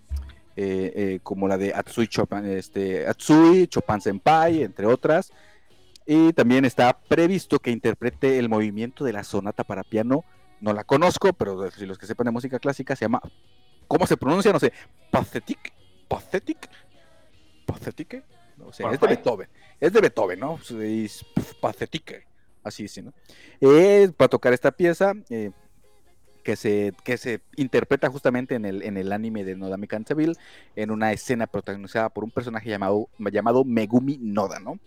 [0.58, 5.32] eh, eh, como la de Atsui Chopin, este, Atsui, Chopin Senpai, entre otras.
[6.05, 10.25] Y también está previsto que interprete el movimiento de la sonata para piano.
[10.60, 13.21] No la conozco, pero si los que sepan de música clásica se llama.
[13.88, 14.51] ¿Cómo se pronuncia?
[14.51, 14.73] No sé.
[15.10, 15.71] Pathetic.
[16.10, 16.69] Pathetic.
[17.71, 18.23] Pathetic.
[18.58, 19.08] No sé, es de.
[19.08, 19.47] Beethoven.
[19.79, 20.60] Es de Beethoven, ¿no?
[20.82, 21.25] Es.
[22.63, 23.13] Así dice, ¿no?
[23.62, 25.13] Eh, para tocar esta pieza.
[25.29, 25.51] eh,
[26.43, 30.34] que se, que se interpreta justamente en el, en el anime de Nodame Cantabile,
[30.75, 34.79] en una escena protagonizada por un personaje llamado, llamado Megumi Noda, ¿no?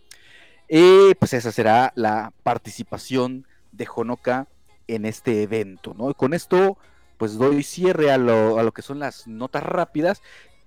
[0.68, 4.48] Y pues esa será la participación de Honoka
[4.88, 6.10] en este evento, ¿no?
[6.10, 6.78] Y con esto,
[7.18, 10.22] pues doy cierre a lo, a lo que son las notas rápidas.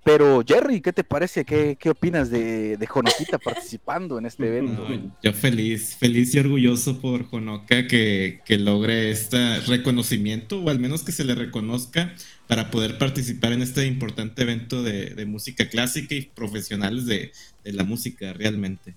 [0.06, 1.44] Pero Jerry, ¿qué te parece?
[1.44, 4.88] ¿Qué, qué opinas de, de Honokita participando en este evento?
[4.88, 10.78] No, yo feliz, feliz y orgulloso por Honoka que, que logre este reconocimiento, o al
[10.78, 12.14] menos que se le reconozca
[12.46, 17.32] para poder participar en este importante evento de, de música clásica y profesionales de,
[17.64, 18.94] de la música realmente.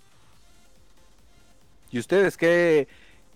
[1.91, 2.87] ¿Y ustedes qué,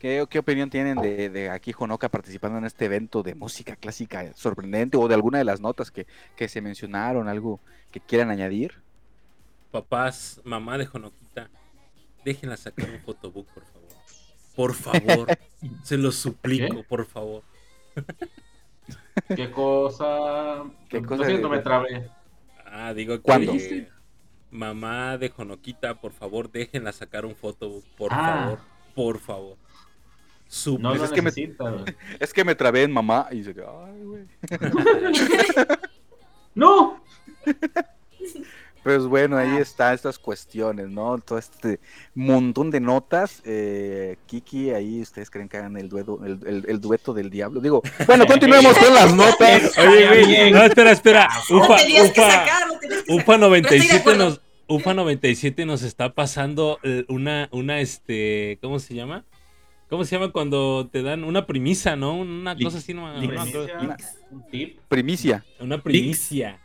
[0.03, 4.33] qué, qué opinión tienen de, de aquí Honoka participando en este evento de música clásica
[4.35, 8.81] sorprendente o de alguna de las notas que, que se mencionaron, algo que quieran añadir?
[9.71, 11.49] Papás, mamá de Jonoquita,
[12.25, 13.89] déjenla sacar un fotobook, por favor.
[14.57, 15.27] Por favor,
[15.83, 16.83] se los suplico, ¿Qué?
[16.83, 17.43] por favor.
[19.35, 20.65] ¿Qué cosa?
[20.89, 22.09] ¿Qué cosa siento, de- me trabé.
[22.65, 23.53] Ah, digo que ¿Cuándo?
[24.51, 28.17] mamá de Jonoquita, por favor, déjenla sacar un fotobook, por Ah.
[28.43, 28.59] favor,
[28.95, 29.57] por favor.
[30.53, 31.31] Su No Pues lo es que me-.
[32.19, 34.23] Es que me trabé en mamá y dice, ay, güey.
[36.55, 37.01] ¡No!
[38.83, 41.17] Pues bueno, ahí está estas cuestiones, ¿no?
[41.19, 41.79] Todo este
[42.15, 43.41] montón de notas.
[43.45, 47.61] Eh, Kiki, ahí ustedes creen que hagan el dueto, el, el- el dueto del diablo.
[47.61, 49.77] Digo, bueno, continuemos con las notas.
[49.77, 51.29] Oye, güey, no, espera, espera.
[51.49, 53.37] Lo Ufa, tenías que Ufa, sacar, lo tenías que Ufa sacar.
[53.37, 54.25] Pero estoy de 97 acuerdo.
[54.25, 59.23] nos, Ufa 97 nos está pasando eh, una, una, este, ¿cómo se llama?
[59.93, 62.15] ¿Cómo se llama cuando te dan una premisa, no?
[62.15, 63.95] Una cosa así, no, Primicia, acuerdo.
[64.31, 64.79] un tip.
[64.87, 65.45] Primicia.
[65.59, 66.57] Una primicia.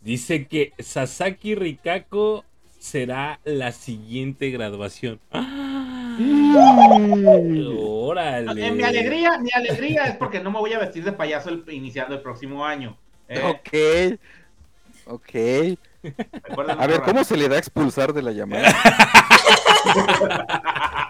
[0.00, 2.44] Dice que Sasaki Rikako
[2.80, 5.20] será la siguiente graduación.
[5.30, 6.16] ¡Ah!
[7.78, 8.66] Órale.
[8.66, 11.62] Eh, mi alegría, mi alegría es porque no me voy a vestir de payaso el-
[11.72, 12.96] iniciando el próximo año.
[13.28, 13.68] Eh, Ok.
[15.06, 15.30] Ok.
[16.76, 17.02] A ver.
[17.02, 18.74] ¿cómo se le da a expulsar de la llamada?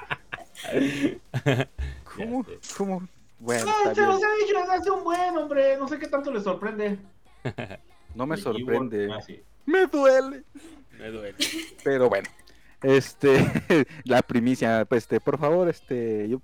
[2.17, 2.47] ¿Cómo?
[2.77, 3.09] ¿Cómo?
[3.39, 5.77] Bueno, No, está se los he dicho desde hace un buen, hombre.
[5.77, 6.99] No sé qué tanto les sorprende.
[8.15, 9.09] No me sorprende.
[9.13, 9.43] Ah, sí.
[9.67, 10.45] Me duele.
[10.97, 11.35] Me duele.
[11.83, 12.29] Pero bueno.
[12.81, 13.45] Este,
[14.05, 16.41] la primicia, pues, este, por favor, este, yo,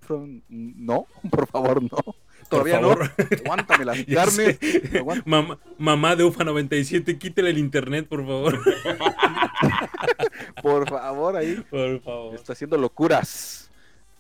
[0.48, 2.14] no, por favor, no.
[2.48, 3.12] Todavía favor.
[3.16, 3.26] no.
[3.44, 4.58] Aguántame las carnes.
[5.26, 8.58] Mamá, mamá de Ufa 97, quítale el internet, por favor.
[10.62, 11.64] Por favor, ahí.
[11.70, 12.34] Por favor.
[12.34, 13.69] Está haciendo locuras.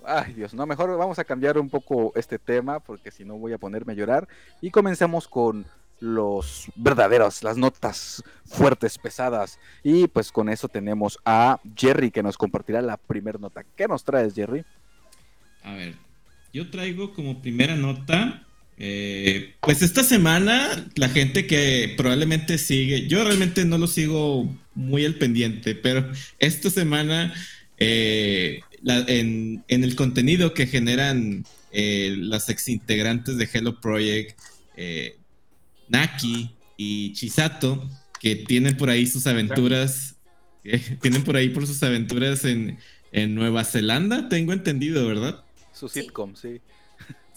[0.04, 3.52] Ay, Dios, no, mejor vamos a cambiar un poco este tema porque si no voy
[3.52, 4.28] a ponerme a llorar.
[4.60, 5.66] Y comencemos con
[6.00, 9.58] los verdaderos, las notas fuertes, pesadas.
[9.84, 13.64] Y pues con eso tenemos a Jerry que nos compartirá la primera nota.
[13.76, 14.64] ¿Qué nos traes, Jerry?
[15.62, 15.94] A ver,
[16.52, 18.46] yo traigo como primera nota,
[18.78, 25.04] eh, pues esta semana la gente que probablemente sigue, yo realmente no lo sigo muy
[25.04, 27.34] al pendiente, pero esta semana
[27.80, 34.38] eh, la- en, en el contenido que generan eh, las exintegrantes de Hello Project,
[34.76, 35.16] eh,
[35.88, 37.88] Naki y Chisato,
[38.20, 40.14] que tienen por ahí sus aventuras,
[40.64, 42.78] eh, tienen por ahí por sus aventuras en,
[43.12, 45.42] en Nueva Zelanda, tengo entendido, ¿verdad?
[45.72, 46.60] Su sitcom, sí.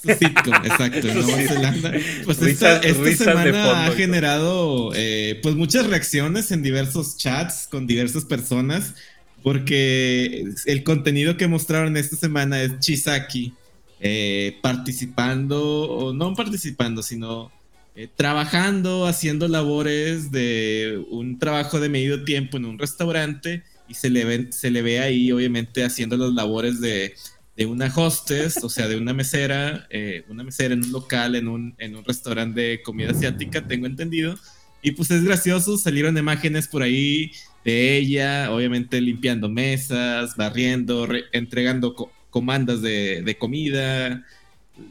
[0.01, 1.91] Su sitcom, exacto, en Nueva Zelanda.
[2.25, 6.61] Pues Risas- esta, esta risas de semana fondo ha generado eh, pues muchas reacciones en
[6.61, 8.95] diversos chats con diversas personas,
[9.43, 13.53] porque el contenido que mostraron esta semana es Chisaki
[13.99, 17.51] eh, participando, o no participando, sino
[17.95, 24.09] eh, trabajando, haciendo labores de un trabajo de medio tiempo en un restaurante y se
[24.09, 27.13] le, ve, se le ve ahí obviamente haciendo las labores de,
[27.55, 31.47] de una hostess, o sea, de una mesera, eh, una mesera en un local, en
[31.47, 34.35] un, en un restaurante de comida asiática, tengo entendido.
[34.81, 37.31] Y pues es gracioso, salieron imágenes por ahí
[37.65, 44.25] de ella, obviamente limpiando mesas, barriendo, re- entregando co- comandas de, de comida,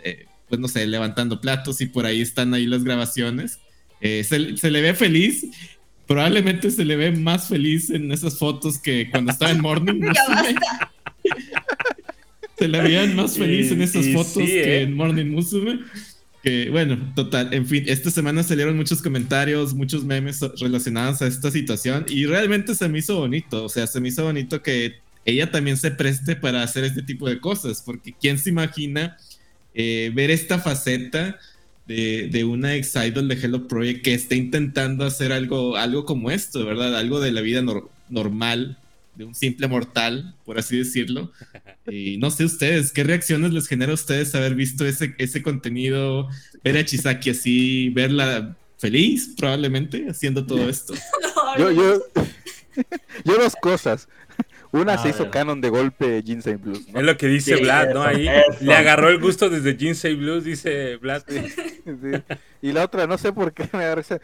[0.05, 3.59] eh, pues no sé, levantando platos y por ahí están ahí las grabaciones.
[4.01, 5.47] Eh, se, se le ve feliz,
[6.07, 10.01] probablemente se le ve más feliz en esas fotos que cuando estaba en Morning.
[10.01, 10.93] Basta.
[12.59, 14.83] Se le veían más feliz Y- en esas y fotos sí, que ¿eh?
[14.83, 15.81] en Morning Musume.
[16.43, 21.53] Que bueno, total, en fin, esta semana salieron muchos comentarios, muchos memes relacionados a esta
[21.53, 25.53] situación y realmente se me hizo bonito, o sea, se me hizo bonito que ella
[25.53, 29.17] también se preste para hacer este tipo de cosas, porque quién se imagina
[29.73, 31.39] eh, ver esta faceta
[31.87, 36.33] de, de una ex idol de Hello Project que está intentando hacer algo, algo como
[36.33, 36.97] esto, ¿verdad?
[36.97, 38.79] Algo de la vida nor- normal,
[39.15, 41.33] de un simple mortal, por así decirlo.
[41.87, 46.29] Y no sé ustedes, ¿qué reacciones les genera a ustedes haber visto ese, ese contenido,
[46.65, 50.95] ver a Chisaki así, verla feliz probablemente haciendo todo esto?
[51.59, 51.73] Yo, no.
[51.73, 52.03] yo,
[53.25, 54.09] yo dos cosas.
[54.75, 56.89] Una A se hizo canon de golpe Ginseng Blues.
[56.89, 57.01] ¿no?
[57.01, 58.09] Es lo que dice Sí, Vlad, ¿no?
[58.09, 58.65] eso, Ahí eso.
[58.65, 61.23] le agarró el gusto desde Jinsei Blues, dice Vlad.
[61.29, 61.43] Sí.
[62.63, 64.21] Y la otra, no sé por qué me agarra esa-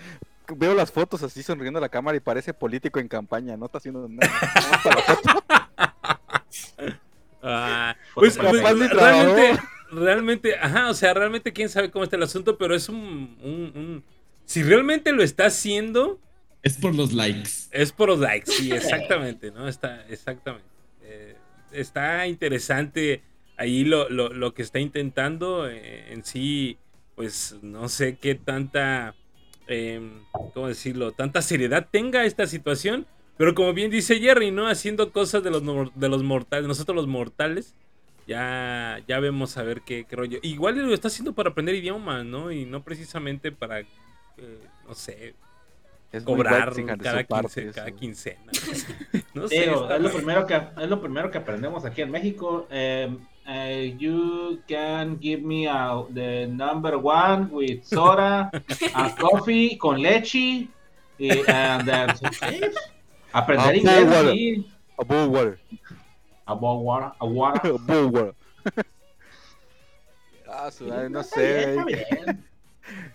[0.57, 3.79] Veo las fotos así sonriendo a la cámara y parece político en campaña, no está
[3.79, 4.31] haciendo nada.
[7.41, 9.61] Ah, pues, pues, realmente,
[9.93, 12.97] realmente, ajá, o sea, realmente quién sabe cómo está el asunto, pero es un,
[13.41, 14.05] un- un-
[14.45, 16.19] si realmente lo está haciendo,
[16.63, 17.51] Es por los likes.
[17.71, 19.69] es por los likes, sí, exactamente, ¿no?
[19.69, 20.67] Está, exactamente.
[21.03, 21.37] Eh,
[21.71, 23.23] está interesante
[23.57, 26.77] ahí lo, lo- lo que está intentando eh, en sí,
[27.15, 29.15] pues no sé qué tanta,
[29.69, 30.23] em,
[30.55, 31.13] ¿cómo decirlo?
[31.13, 34.67] Tanta seriedad tenga esta situación, pero como bien dice Jerry, ¿no?
[34.69, 35.63] Haciendo cosas de los,
[35.95, 37.75] de los mortales, nosotros los mortales,
[38.27, 40.39] ya, ya vemos a ver qué, qué rollo.
[40.43, 42.51] Igual lo está haciendo para aprender idiomas, ¿no?
[42.53, 43.87] Y no precisamente para, eh,
[44.87, 45.35] no sé,
[46.13, 48.53] Es cobrar cada, quince- cada quincena.
[49.35, 52.67] No sé, Digo, es, lo primero que, es lo primero que aprendemos aquí en México.
[52.71, 58.51] Em, eh, you can give me a- the number one with soda,
[58.95, 60.69] a coffee con leche.
[61.19, 62.61] Y, and then- sí,
[63.33, 64.33] Aprender inglés, Bullwater.
[64.35, 64.67] sí.
[64.99, 65.59] A Bullwater.
[66.47, 67.53] Agua, agua, agua.
[67.65, 68.35] A Bullwater.
[70.51, 71.77] Ah, su no sé.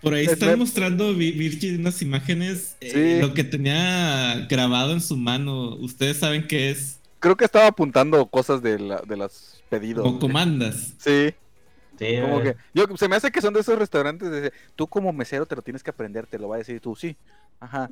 [0.00, 3.20] Por ahí Es están mostrando Vi- Virgil unas imágenes, eh, Sí.
[3.26, 5.74] lo que tenía grabado en su mano.
[5.76, 10.06] Ustedes saben qué es, Creo que estaba apuntando cosas de, la, de los pedidos.
[10.06, 10.94] o comandas.
[10.98, 11.34] Sí,
[11.98, 12.56] Sí, como que.
[12.74, 14.28] Yo, se me hace que son de esos restaurantes.
[14.28, 16.96] De, tú como mesero te lo tienes que aprender, te lo va a decir tú,
[16.96, 17.16] sí.
[17.60, 17.88] Ajá.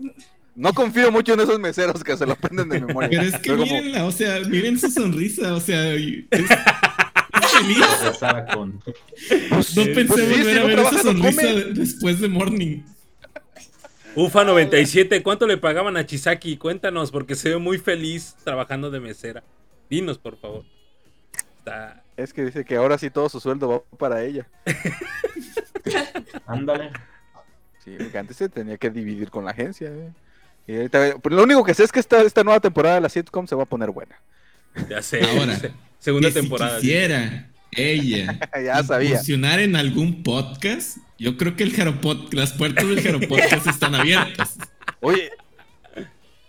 [0.56, 3.08] No confío mucho en esos meseros que se lo aprenden de memoria.
[3.10, 6.24] Pero es que Pero como- mírenla, o sea, miren su sonrisa, o sea, es,
[8.54, 8.80] con.
[8.80, 11.64] Pues, No pues pensé sí, volver si a no ver trabaja, esa sonrisa come.
[11.74, 12.82] después de Morning.
[14.14, 16.56] Ufa 97, ¿cuánto le pagaban a Chisaki?
[16.58, 19.42] Cuéntanos, porque se ve muy feliz trabajando de mesera.
[19.88, 20.64] Dinos, por favor.
[21.64, 22.03] Está...
[22.16, 24.46] Es que dice que ahora sí todo su sueldo va para ella.
[26.46, 26.90] Ándale.
[27.85, 29.88] Sí, porque antes se tenía que dividir con la agencia.
[29.88, 30.11] ¿eh?
[30.66, 33.09] Y ahorita- pues, lo único que sé es que esta, esta nueva temporada de la
[33.09, 34.16] sitcom se va a poner buena.
[34.88, 35.22] Ya sé.
[35.25, 36.79] Ahora, se- segunda Que si temporada.
[36.79, 39.16] quisiera ella ya sabía.
[39.16, 44.59] funcionar en algún podcast, yo creo que el Jaropod, las puertas del Jaropodcast están abiertas.
[45.01, 45.31] Oye,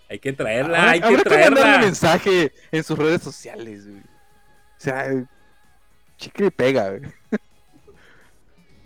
[0.08, 1.86] Hay que traerla, habrá, hay que habrá que mandarle un traerla.
[1.86, 3.88] mensaje en sus redes sociales.
[3.88, 4.02] güey.
[4.84, 5.26] O sea,
[6.18, 6.90] chicle y pega.
[6.90, 7.02] güey.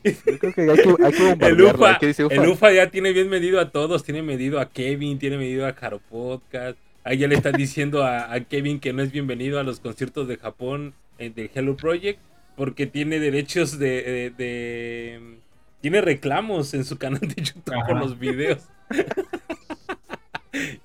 [0.05, 1.63] Yo creo que hay que, hay que El.
[1.63, 1.99] UFA,
[2.31, 4.05] el UFA ya tiene bien medido a todos.
[4.05, 6.79] Tiene medido a Kevin, tiene medido a Jaro Podcast.
[7.05, 10.29] Ahí ya le están diciendo a, a Kevin que no es bienvenido a los conciertos
[10.29, 12.21] de Japón eh, del Hello Project
[12.57, 15.39] porque tiene derechos de, de- de-
[15.81, 17.95] Tiene reclamos en su canal de YouTube por Ajá.
[17.95, 18.63] los videos.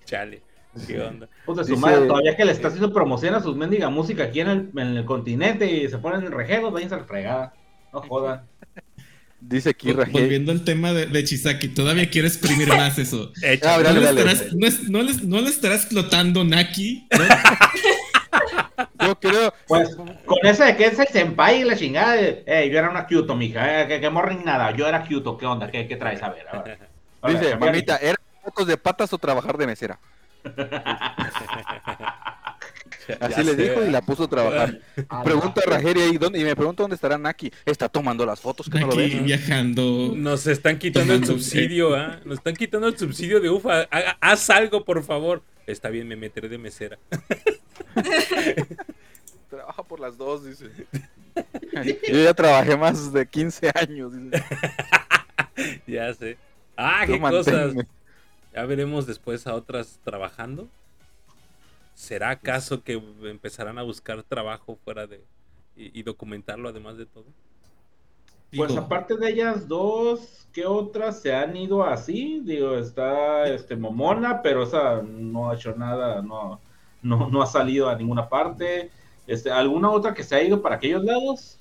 [0.05, 0.41] Chale,
[0.87, 1.27] qué onda.
[1.45, 4.47] Puta, su madre, todavía que le está haciendo promoción a sus mendiga música aquí en
[4.49, 7.53] el, en el continente y se ponen rejedos, váyanse a la fregada.
[7.91, 8.45] No jodan.
[9.39, 10.13] Dice aquí Rajel.
[10.13, 13.31] Volviendo al tema de, de Chisaki, todavía quiero exprimir más eso.
[13.63, 14.51] Ah, ¿No, dale, le estarás, dale.
[14.55, 14.67] no
[15.01, 17.07] es- no le estarás explotando Naki?
[17.11, 17.23] ¿no?
[19.05, 19.53] Yo creo.
[19.67, 22.89] Pues con ese de que es el senpai y la chingada de, eh, yo era
[22.89, 25.69] una Kyoto, mija, eh, que, que morring nada, yo era Kyoto, ¿qué onda?
[25.69, 26.23] ¿Qué, qué traes?
[26.23, 26.79] A ver, a ver.
[27.21, 29.99] A ver, Dice, mamita, ¿eran fotos de patas o trabajar de mesera?
[33.19, 34.79] Así Ya le dijo y la puso a trabajar.
[35.09, 35.69] Ah, Pregunta a.
[35.69, 36.39] Rajeri ahí, ¿dónde?
[36.39, 37.51] Y me pregunta dónde estará Naki.
[37.65, 40.13] Está tomando las fotos que no lo Naki viajando.
[40.15, 42.19] Nos están quitando el subsidio, ¿ah?
[42.23, 43.81] Nos están quitando el subsidio de UFA.
[43.91, 45.41] Haga- haz algo, por favor.
[45.67, 46.97] Está bien, me meteré de mesera.
[49.49, 50.69] Trabaja por las dos, dice.
[52.09, 54.11] Yo ya trabajé más de 15 años.
[54.13, 54.43] dice.
[55.87, 56.37] ya sé.
[56.77, 57.73] Ah, Tú qué cosas.
[58.53, 60.69] Ya veremos después a otras trabajando.
[61.93, 65.27] ¿Será acaso que empezarán a buscar trabajo fuera de...
[65.75, 67.33] y, y documentarlo además de todo?
[68.55, 72.39] Pues Digo, aparte de ellas dos, ¿qué otras se han ido así?
[72.45, 76.61] Digo, está este Momona, pero esa no ha hecho nada, no,
[77.01, 78.91] no, no ha salido a ninguna parte.
[79.25, 81.59] Este, ¿Alguna otra que se ha ido para aquellos lados?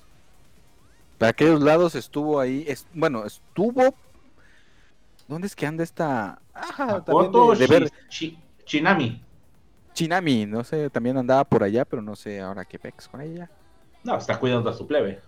[1.17, 2.65] Para aquellos lados estuvo ahí.
[2.67, 3.95] es- bueno, estuvo.
[5.27, 6.42] ¿Dónde es que anda esta?
[6.53, 6.73] Ah,
[7.05, 7.83] también Makoto de, de ver.
[7.85, 9.21] Shi- Shi- Shinami.
[9.93, 13.49] Chinami, no sé, también andaba por allá, pero no sé ahora qué pex con ella.
[14.03, 15.19] No, está cuidando a su plebe.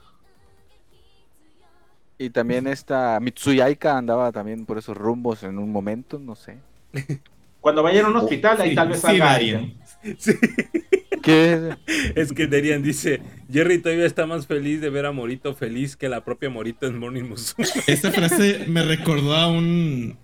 [2.17, 6.57] Y también esta Mitsuyaika andaba también por esos rumbos en un momento, no sé.
[7.61, 9.73] Cuando vayan a un hospital, ahí sí, tal vez sí, salga Darian.
[10.03, 11.21] alguien.
[11.23, 11.75] ¿Qué?
[12.15, 16.07] Es que Derian dice, Jerry todavía está más feliz de ver a Morito feliz que
[16.07, 17.67] la propia Morito en Morning Musume.
[17.88, 20.15] Esa frase me recordó a un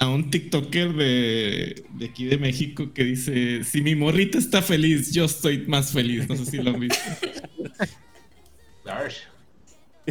[0.00, 5.12] a un TikToker de, de aquí de México que dice, si mi morrita está feliz,
[5.12, 6.28] yo estoy más feliz.
[6.28, 6.98] No sé si lo han visto.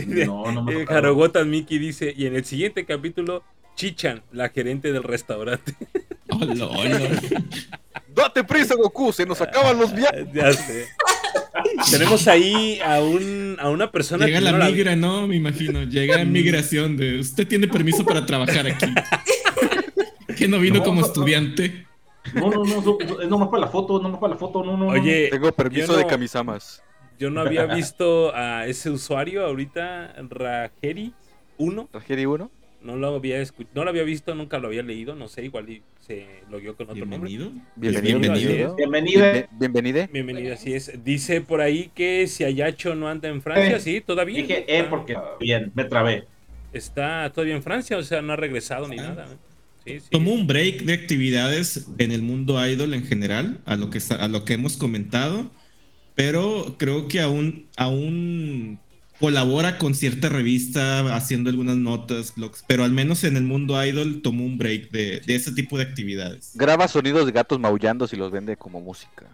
[0.06, 0.86] No, no me Eh.
[0.88, 3.44] Harogotan Miki dice, y en el siguiente capítulo,
[3.76, 5.74] Chichan, la gerente del restaurante.
[6.30, 7.22] Hola, hola.
[8.16, 10.28] Date prisa, Goku, se nos acaban los viajes.
[10.34, 10.86] ya sé.
[11.92, 15.28] Tenemos ahí a, un, a una persona Llega que la no la- migra, ¿no?
[15.28, 15.84] Me imagino.
[15.84, 18.86] Llega en migración de, usted tiene permiso para trabajar aquí.
[20.40, 21.08] Que no vino No, como no, no.
[21.08, 21.86] estudiante.
[22.34, 24.86] No, no, no, no, es nomás para la foto, nomás para la foto, no, no.
[24.86, 24.92] no.
[24.92, 26.82] Oye, Tengo permiso de Kamisamas.
[27.20, 31.14] yo no había visto a ese usuario ahorita, Rajeri
[31.58, 31.90] 1.
[31.94, 32.52] ¿Rajeri 1?
[32.82, 35.82] No lo había escu- no lo había visto, nunca lo había leído, no sé, igual
[36.00, 37.30] se logueó con otro nombre.
[37.30, 37.52] Bienvenido.
[37.76, 38.20] Bienvenido.
[38.20, 38.76] Bienvenido.
[38.76, 39.32] Bienvenida.
[39.34, 40.10] Bien- Bienvenida.
[40.12, 41.04] Bienvenido, así es.
[41.04, 44.38] Dice por ahí que si Ayacho no anda en Francia, Eh, sí, todavía.
[44.38, 46.26] Dije, eh, está, porque bien, me trabé.
[46.72, 49.04] está todavía en Francia, o sea, no ha regresado ni Ah.
[49.10, 49.28] nada.
[49.86, 50.08] Sí, sí.
[50.12, 54.28] Tomó un break de actividades en el mundo idol en general, a lo que, a
[54.28, 55.50] lo que hemos comentado,
[56.16, 58.80] pero creo que aún, aún
[59.20, 64.22] colabora con cierta revista haciendo algunas notas, blogs, pero al menos en el mundo idol
[64.22, 66.52] tomó un break de, de ese tipo de actividades.
[66.56, 69.26] Graba sonidos de gatos maullando si los vende como música.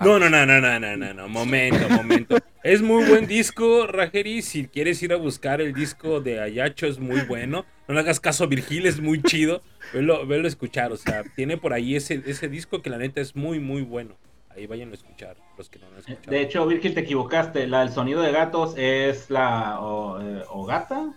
[0.00, 2.36] No, no, no, no, no, no, no, no, momento, momento.
[2.62, 4.42] Es muy buen disco, Rajeri.
[4.42, 7.64] Si quieres ir a buscar el disco de Ayacho, es muy bueno.
[7.88, 9.62] No le hagas caso a Virgil, es muy chido.
[9.92, 13.20] Velo, velo a escuchar, o sea, tiene por ahí ese, ese disco que la neta
[13.20, 14.16] es muy, muy bueno.
[14.50, 16.30] Ahí vayan a escuchar, los que no lo han escuchado.
[16.30, 17.66] De hecho, Virgil, te equivocaste.
[17.68, 21.12] La, el sonido de gatos es la o, eh, Ogata.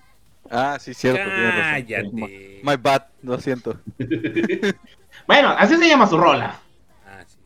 [0.52, 1.24] Ah, sí, cierto.
[1.30, 1.52] razón.
[1.62, 2.60] Cállate.
[2.64, 3.80] My bad, lo siento.
[5.28, 6.60] Bueno, así se llama su rola.
[7.06, 7.38] Ah, sí.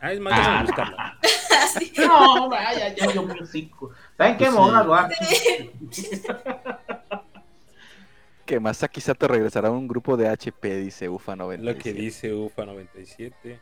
[0.00, 1.18] Ah, es más, vamos a buscarla.
[1.98, 3.90] No, vaya, ya yo me hocico.
[4.16, 5.70] ¿Saben qué Pues moda, sí.
[6.28, 7.29] lo
[8.50, 11.62] Que Masaki Sato regresará a un grupo de HP, dice UFA 90.
[11.64, 13.60] Lo que dice UFA 97.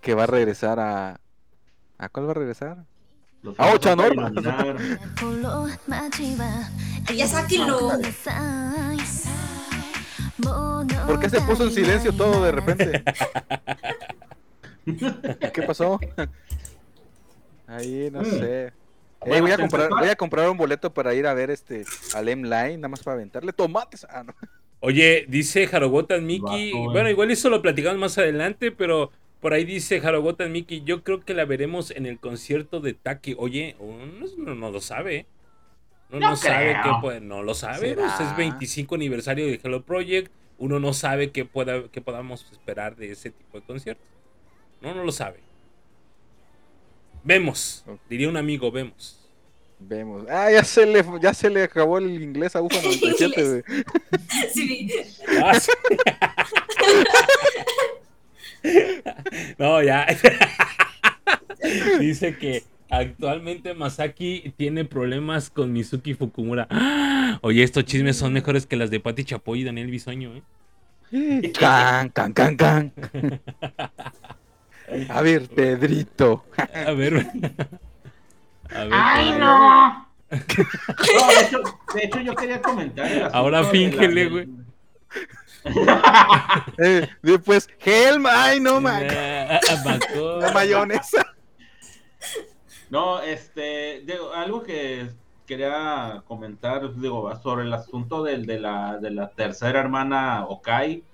[0.00, 1.20] Que va a regresar a.
[1.98, 2.84] ¿A cuál va a regresar?
[3.44, 4.02] Los Ah, Ocha, ¿no?
[7.14, 7.90] Ya sáquenlo.
[11.06, 13.04] ¿Por qué se puso en silencio todo de repente?
[15.54, 16.00] ¿Qué pasó?
[17.68, 18.24] Ahí, no Mm.
[18.24, 18.72] sé.
[19.24, 22.28] Eh, voy, a comprar, voy a comprar un boleto para ir a ver este al
[22.28, 24.04] M-Line, nada más para aventarle tomates.
[24.10, 24.34] Ah, no.
[24.80, 26.42] Oye, dice Harogotan Miki.
[26.42, 26.88] Vato, eh.
[26.92, 30.82] Bueno, igual eso lo platicamos más adelante, pero por ahí dice Harogotan Miki.
[30.84, 33.36] Yo creo que la veremos en el concierto de Taki.
[33.38, 35.26] Oye, uno no, no lo sabe.
[36.10, 36.82] No, No no sabe creo.
[36.82, 37.20] qué puede.
[37.20, 37.94] No lo sabe.
[37.94, 40.32] Pues es 25 aniversario de Hello Project.
[40.58, 44.06] Uno no sabe qué, pueda, qué podamos esperar de ese tipo de conciertos.
[44.80, 45.38] No, no lo sabe.
[47.24, 47.84] Vemos.
[48.08, 49.18] Diría un amigo, vemos.
[49.78, 50.24] Vemos.
[50.30, 53.48] Ah, ya se le, ya se le acabó el inglés a UFA 97.
[53.48, 53.62] güey.
[54.52, 54.90] Sí.
[55.42, 55.70] Ah, sí.
[59.58, 60.06] No, ya.
[61.98, 66.66] Dice que actualmente Masaki tiene problemas con Mizuki Fukumura.
[66.70, 67.38] ¡Ah!
[67.42, 70.42] Oye, estos chismes son mejores que las de Pati Chapoy y Daniel Bisoño, ¿eh?
[71.58, 72.92] Can, can, can, can.
[75.08, 76.44] A ver, Pedrito.
[76.56, 77.14] A ver.
[78.74, 78.92] A ver.
[78.92, 80.12] ¡Ay, no!
[80.30, 81.62] No, de hecho,
[81.94, 83.30] de hecho, yo quería comentar.
[83.32, 84.48] Ahora fíngele, güey.
[86.78, 89.06] Eh, después, Helm, ay, no, man.
[89.84, 90.38] Bacó.
[90.40, 91.24] La mayonesa.
[92.90, 95.08] No, este, digo, algo que
[95.46, 101.04] quería comentar, digo, sobre el asunto del, de, la, de la tercera hermana Okai,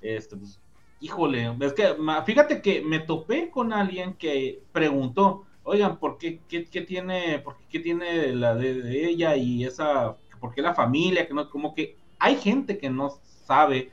[0.00, 0.60] este, pues,
[1.00, 1.94] híjole, es que,
[2.24, 7.64] fíjate que me topé con alguien que preguntó, oigan, ¿por qué, qué, tiene, por qué,
[7.68, 11.74] qué tiene la de, de ella y esa, por qué la familia, que no, como
[11.74, 13.90] que hay gente que no sabe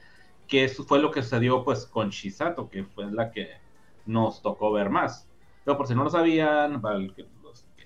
[0.47, 3.49] que eso fue lo que sucedió, pues, con Shisato, que fue la que
[4.05, 5.27] nos tocó ver más.
[5.63, 7.25] Pero por si no lo sabían, para el que,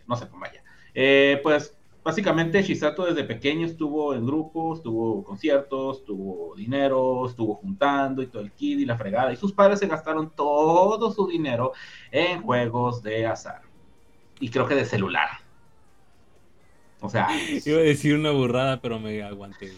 [0.08, 0.64] no sepan, vaya.
[0.94, 8.22] Eh, pues básicamente Shisato desde pequeño estuvo en grupos, tuvo conciertos, tuvo dinero, estuvo juntando
[8.22, 9.32] y todo el kid y la fregada.
[9.34, 11.74] Y sus padres se gastaron todo su dinero
[12.12, 13.62] en juegos de azar.
[14.40, 15.28] Y creo que de celular.
[17.02, 17.28] O sea,
[17.66, 19.72] Iba a decir una burrada, pero me aguanté.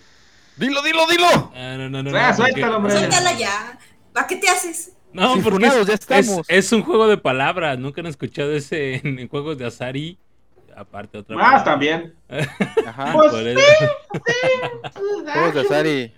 [0.58, 1.52] Dilo, dilo, dilo.
[1.56, 2.10] Ah, no, no, no.
[2.18, 2.92] Ah, no, porque- suéltalo, hombre.
[2.94, 3.80] Suéltala ya.
[4.14, 4.96] ¿Para qué te haces?
[5.14, 6.46] No, porque es, ya es- estamos.
[6.50, 7.78] es un juego de palabras.
[7.78, 10.18] Nunca han escuchado ese en, en juegos de azar y
[10.76, 11.36] aparte otra.
[11.36, 11.64] más palabra.
[11.64, 12.16] también.
[12.88, 13.14] Ajá.
[13.14, 13.62] Pues, Por eso.
[15.34, 16.14] Juegos de azar y-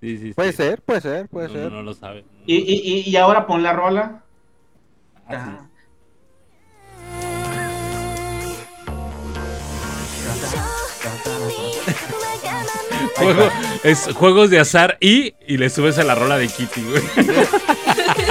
[0.00, 0.34] Sí, sí, sí.
[0.34, 1.72] Puede ser, puede ser, puede No, ser.
[1.72, 2.24] no lo sabe.
[2.44, 4.22] Y, y, y, y ahora pon la rola.
[5.26, 5.66] Ah, sí.
[13.16, 13.50] Juego-
[13.82, 17.02] es juegos de azar y, y le subes a la rola de Kitty, güey.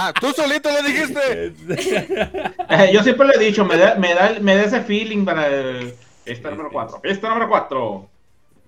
[0.00, 1.52] Ah, tú solito lo dijiste.
[2.70, 5.48] Eh, yo siempre le he dicho, me da, me da, me da ese feeling para
[5.48, 7.00] el- pista número 4.
[7.00, 8.08] Pista número 4.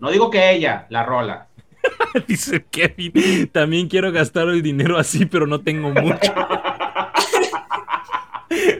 [0.00, 1.46] No digo que ella, la rola.
[2.26, 3.12] Dice Kevin,
[3.52, 6.34] también quiero gastar el dinero así, pero no tengo mucho.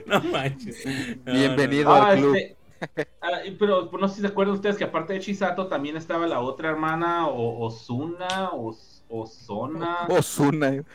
[0.07, 0.85] no manches.
[1.25, 1.95] No, Bienvenido.
[1.95, 2.35] no, al club.
[2.35, 2.57] este, ah,
[3.59, 6.39] pero pues, no sé si se acuerdan ustedes que aparte de Chisato también estaba la
[6.39, 8.75] otra hermana, o, Osuna, o
[9.09, 10.85] Osona, Osuna.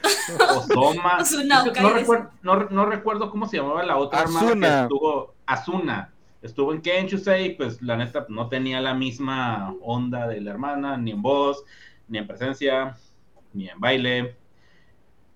[0.57, 1.19] Osoma.
[1.69, 4.69] Okai, no, recuerdo, no, no recuerdo cómo se llamaba la otra hermana Asuna.
[4.69, 6.13] que estuvo, Asuna.
[6.43, 11.11] Estuvo en Kenshusei, pues la neta no tenía la misma onda de la hermana, ni
[11.11, 11.65] en voz,
[12.09, 12.97] ni en presencia,
[13.53, 14.37] ni en baile.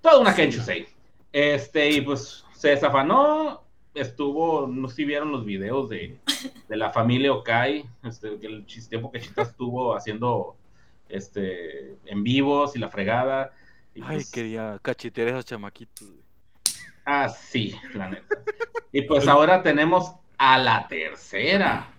[0.01, 0.87] Toda una Kenshusei.
[1.33, 3.63] Este, y pues se desafanó,
[3.95, 6.19] estuvo, no sé si vieron los videos de,
[6.69, 10.57] de la familia Okai, este, que el tiempo que Chita estuvo haciendo
[11.09, 13.53] este, en vivos y la fregada.
[13.95, 16.09] Y Ay, pues, quería cachetear a esos chamaquitos.
[17.05, 18.37] Ah, sí, la neta.
[18.93, 21.93] Y pues ahora tenemos a la tercera.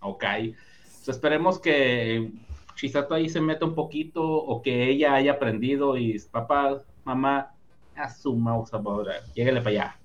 [0.00, 0.24] ok.
[0.24, 2.32] Pues esperemos que
[2.74, 7.52] Chisato ahí se meta un poquito o que ella haya aprendido y papá, mamá,
[7.94, 9.98] a su mouse ahora, lléguele para allá.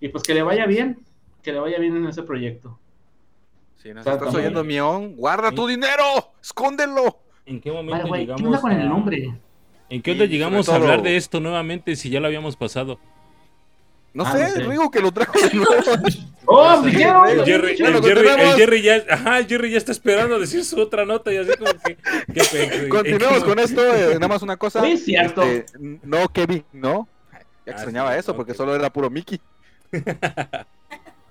[0.00, 0.98] Y pues que le vaya bien,
[1.42, 2.78] que le vaya bien en ese proyecto.
[3.76, 7.18] Si nos estás oyendo, Mion, guarda tu dinero, escóndelo.
[7.46, 9.34] ¿En qué momento Vale, ¿qué llegamos onda con el nombre?
[9.90, 12.98] ¿En qué onda llegamos a hablar de esto nuevamente si ya lo habíamos pasado?
[14.14, 14.60] No Ah, sé, no sé.
[14.64, 15.72] Rigo que lo trajo de nuevo.
[16.46, 17.26] ¡Oh, dijeron!
[17.26, 18.54] sí, El Jerry, el Jerry- el.
[18.56, 21.72] Jerry ya, ajá, el Jerry ya está esperando decir su otra nota y así como
[21.84, 21.96] que...
[22.32, 23.82] qué ¿en con qué- esto.
[23.94, 24.82] eh, nada más una cosa.
[24.84, 25.42] Sí, cierto.
[25.42, 27.08] Este, no, Kevin, no.
[27.32, 29.40] Ya Ah, extrañaba sí, eso porque solo era puro Mickey.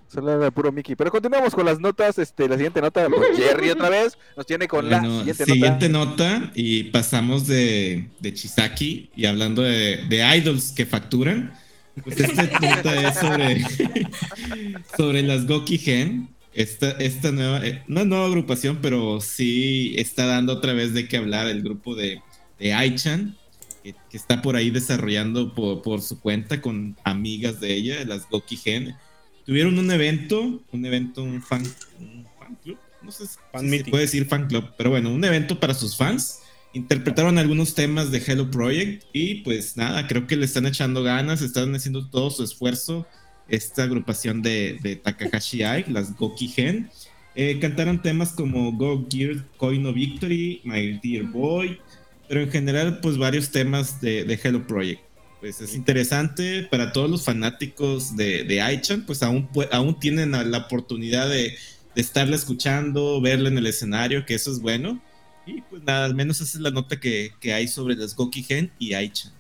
[0.08, 0.96] Solo era puro Mickey.
[0.96, 2.18] Pero continuamos con las notas.
[2.20, 5.90] Este, la siguiente nota, pues Jerry otra vez nos tiene con la Bueno, siguiente, siguiente
[5.90, 6.40] nota.
[6.40, 6.52] nota.
[6.56, 11.54] y pasamos de, de Chisaki y hablando de, de idols que facturan.
[12.04, 13.64] Pues esta nota es sobre,
[14.98, 16.30] sobre las Goki Gen.
[16.56, 21.08] Esta, esta nueva, eh, no es nueva agrupación, pero sí está dando otra vez de
[21.08, 22.22] qué hablar el grupo de,
[22.60, 23.36] de Aichan,
[23.84, 28.30] que, que está por ahí desarrollando por, por su cuenta con amigas de ella, las
[28.30, 28.96] Goki Gen.
[29.46, 31.64] Tuvieron un evento, un evento, un fan,
[32.00, 35.24] un fan club, no sé si Fan se puede decir fan club, pero bueno, un
[35.24, 36.40] evento para sus fans.
[36.74, 41.42] Interpretaron algunos temas de Hello Project y pues nada, creo que le están echando ganas,
[41.42, 43.06] están haciendo todo su esfuerzo
[43.48, 46.90] esta agrupación de, de Takahashi Ai, las Goki Gen.
[47.36, 51.80] Eh, cantaron temas como Go Gear, Coin of Victory, My Dear Boy,
[52.28, 55.02] pero en general pues varios temas de, de Hello Project.
[55.40, 60.58] Pues es interesante para todos los fanáticos de, de Aichan, pues aún, aún tienen la
[60.58, 61.58] oportunidad de,
[61.96, 65.02] de estarla escuchando, verla en el escenario, que eso es bueno.
[65.46, 68.44] Y pues nada, al menos esa es la nota que, que hay sobre las Goki
[68.44, 69.34] Gen y Aichan.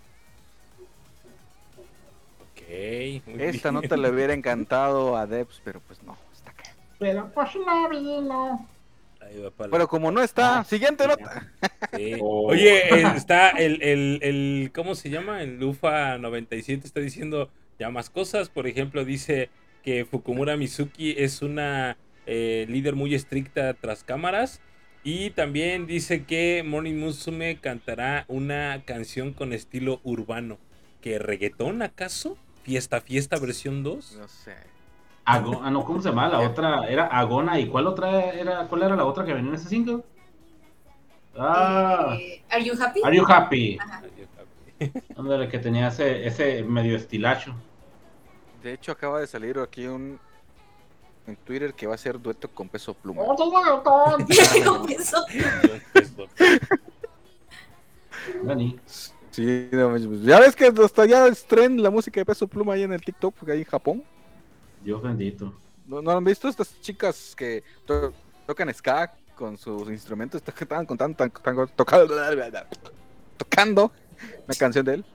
[2.42, 3.82] Ok, muy Esta bien.
[3.82, 6.18] nota le hubiera encantado a Debs, pero pues no.
[6.34, 6.64] Está acá.
[7.00, 8.68] Pero pues no, vino.
[9.34, 11.52] Ahí va para la- Pero como no está, siguiente nota.
[11.96, 12.16] Sí.
[12.22, 12.48] Oh.
[12.50, 15.42] Oye, está el, el, el, ¿cómo se llama?
[15.42, 18.50] El Lufa 97 está diciendo ya más cosas.
[18.50, 19.50] Por ejemplo, dice
[19.84, 24.62] que Fukumura Mizuki es una eh, líder muy estricta tras cámaras.
[25.04, 30.58] Y también dice que Morning Musume cantará una canción con estilo urbano.
[31.02, 32.38] ¿Que reggaetón acaso?
[32.64, 34.16] ¿Fiesta Fiesta versión 2?
[34.20, 34.56] No sé.
[35.26, 36.28] Ago- ah, no, ¿cómo se llama?
[36.28, 37.60] La otra era Agona.
[37.60, 38.68] ¿Y cuál otra era?
[38.68, 40.04] ¿Cuál era la otra que venía en ese single?
[41.38, 43.02] Ah, Eh, ¿Are you happy?
[43.04, 43.78] Are You Happy?
[43.80, 44.04] Ajá.
[45.18, 47.56] Ándale, que tenía ese, ese medio estilacho.
[48.62, 50.20] De hecho, acaba de salir aquí un
[51.26, 53.24] en Twitter que va a ser dueto con peso pluma.
[53.26, 54.26] Con
[54.92, 55.26] eso.
[58.44, 58.80] Dani.
[59.32, 62.84] Sí, no ya ves que hasta ya es tren la música de peso pluma ahí
[62.84, 64.04] en el TikTok, porque ahí en Japón.
[64.84, 65.54] Dios bendito.
[65.88, 68.14] ¿No, no han visto estas chicas que to-
[68.48, 70.42] tocan ska con sus instrumentos?
[70.42, 72.28] To- Estaban contando, tan- tan- tocando,
[73.38, 73.92] tocando
[74.46, 75.06] una canción de él.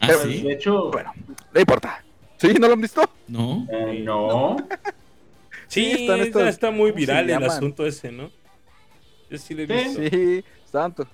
[0.00, 0.42] Ah, Pero- sí.
[0.42, 1.12] De hecho, Bueno,
[1.52, 2.04] no importa.
[2.38, 2.54] ¿Sí?
[2.54, 3.02] ¿No lo han visto?
[3.28, 3.66] No.
[3.70, 4.56] eh, no.
[5.68, 8.30] Sí, Sí, están está, estos- está muy ¿cómo se viral el asunto ese, ¿no?
[9.30, 9.72] Yo sí lo he Sí.
[9.72, 10.02] visto.
[10.16, 11.06] Sí, estaban, to-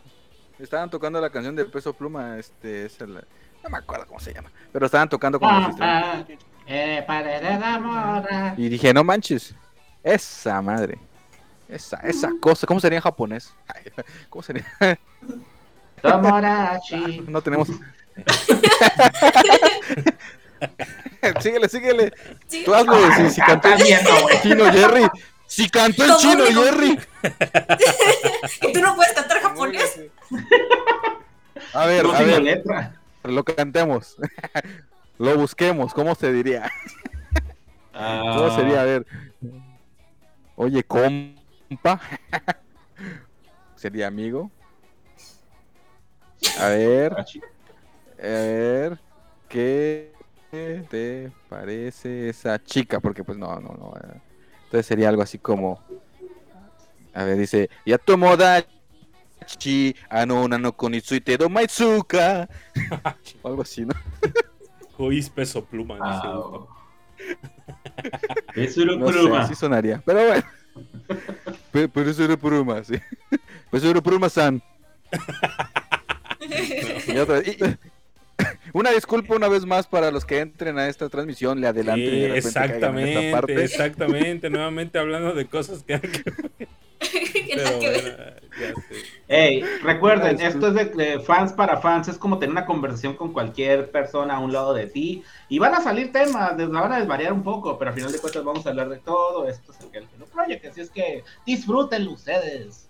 [0.59, 2.37] estaban tocando la canción de peso pluma.
[2.41, 3.15] Este, es el-
[3.63, 4.51] no me acuerdo cómo se llama.
[4.73, 6.45] Pero estaban tocando con los instrumentos.
[6.69, 7.05] Eh,
[7.81, 8.55] morra.
[8.57, 9.55] Y dije, no manches,
[10.03, 10.99] esa madre.
[11.69, 13.53] Esa, esa cosa, ¿cómo sería en japonés?
[13.67, 13.85] Ay,
[14.31, 14.65] ¿Cómo sería?
[16.03, 17.25] Tomodachi.
[17.29, 17.69] No tenemos.
[21.41, 22.13] síguele, síguele.
[22.47, 22.63] Sí.
[22.65, 25.09] Tú hazlo, si, si cantó el chino Jerry.
[25.47, 26.63] Si cantó el chino único.
[26.63, 26.99] Jerry.
[28.63, 30.01] ¿Y tú no puedes cantar japonés?
[31.73, 32.95] A ver, No a ver, letra.
[33.25, 34.17] lo cantemos.
[35.19, 36.71] Lo busquemos, ¿cómo se diría?
[37.93, 38.83] ¿Cómo Ah, sería?
[38.83, 39.07] A ver.
[40.57, 42.01] Oye, compa.
[43.77, 44.51] Sería amigo.
[46.61, 47.09] A ver.
[47.11, 47.41] Tomodachi.
[48.21, 48.99] A ver,
[49.49, 50.13] ¿qué
[50.51, 53.01] te parece esa chica?
[53.01, 53.95] Porque pues no, no, no.
[53.97, 54.21] eh.
[54.65, 55.83] Entonces sería algo así como...
[57.15, 58.69] A ver, dice, ya tomodachi,
[60.09, 62.49] ano no konitsuite do maitsuka.
[63.43, 63.95] O algo así, ¿no?
[64.99, 65.95] Jois peso pluma.
[65.95, 66.67] dice Ah, Lufa.
[68.55, 69.41] Es una No sé, pluma.
[69.41, 70.03] así sonaría.
[70.05, 70.45] Pero bueno.
[71.73, 72.95] Pe- Pero eso era Puruma, sí.
[73.31, 73.41] Pero
[73.73, 74.63] eso era Puruma-san.
[77.09, 77.59] Y otra vez, y-
[78.73, 82.09] Una disculpa una vez más para los que entren a esta transmisión, le adelanto y
[82.09, 83.65] Sí, de en esta exactamente, parte.
[83.65, 84.51] exactamente.
[84.51, 86.25] Nuevamente hablando de cosas que, Que
[87.55, 88.38] pero que ver.
[88.59, 89.03] Bueno, ya sé.
[89.29, 93.33] Ey, recuerden, esto es de, de fans para fans, es como tener una conversación con
[93.33, 96.99] cualquier persona a un lado de ti y van a salir temas, des- van a
[96.99, 99.79] desvariar un poco, pero al final de cuentas vamos a hablar de todo esto es
[99.93, 102.85] el Hello Project, así es que disfrútenlo ustedes.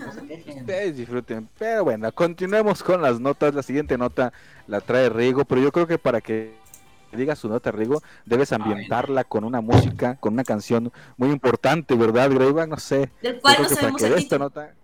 [0.00, 0.58] No se quejen.
[0.58, 1.48] Ustedes disfruten.
[1.56, 3.54] Pero bueno, continuemos con las notas.
[3.54, 4.32] La siguiente nota
[4.66, 6.56] la trae Rigo, pero yo creo que para que
[7.16, 12.30] diga su nota, Rigo, debes ambientarla con una música, con una canción muy importante, ¿verdad,
[12.30, 12.68] Greyback?
[12.68, 13.10] No sé.
[13.22, 14.74] Del cual no que para sabemos que esta nota,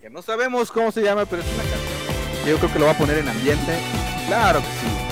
[0.00, 2.46] que no sabemos cómo se llama, pero es una canción.
[2.46, 3.78] Yo creo que lo va a poner en ambiente.
[4.26, 5.04] Claro que sí.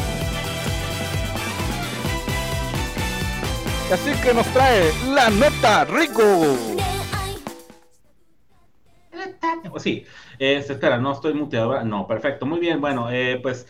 [3.92, 6.56] Así que nos trae la nota, Rigo.
[9.78, 10.04] Sí,
[10.38, 11.82] este, espera, no estoy muteado.
[11.84, 12.80] No, perfecto, muy bien.
[12.80, 13.66] Bueno, eh, pues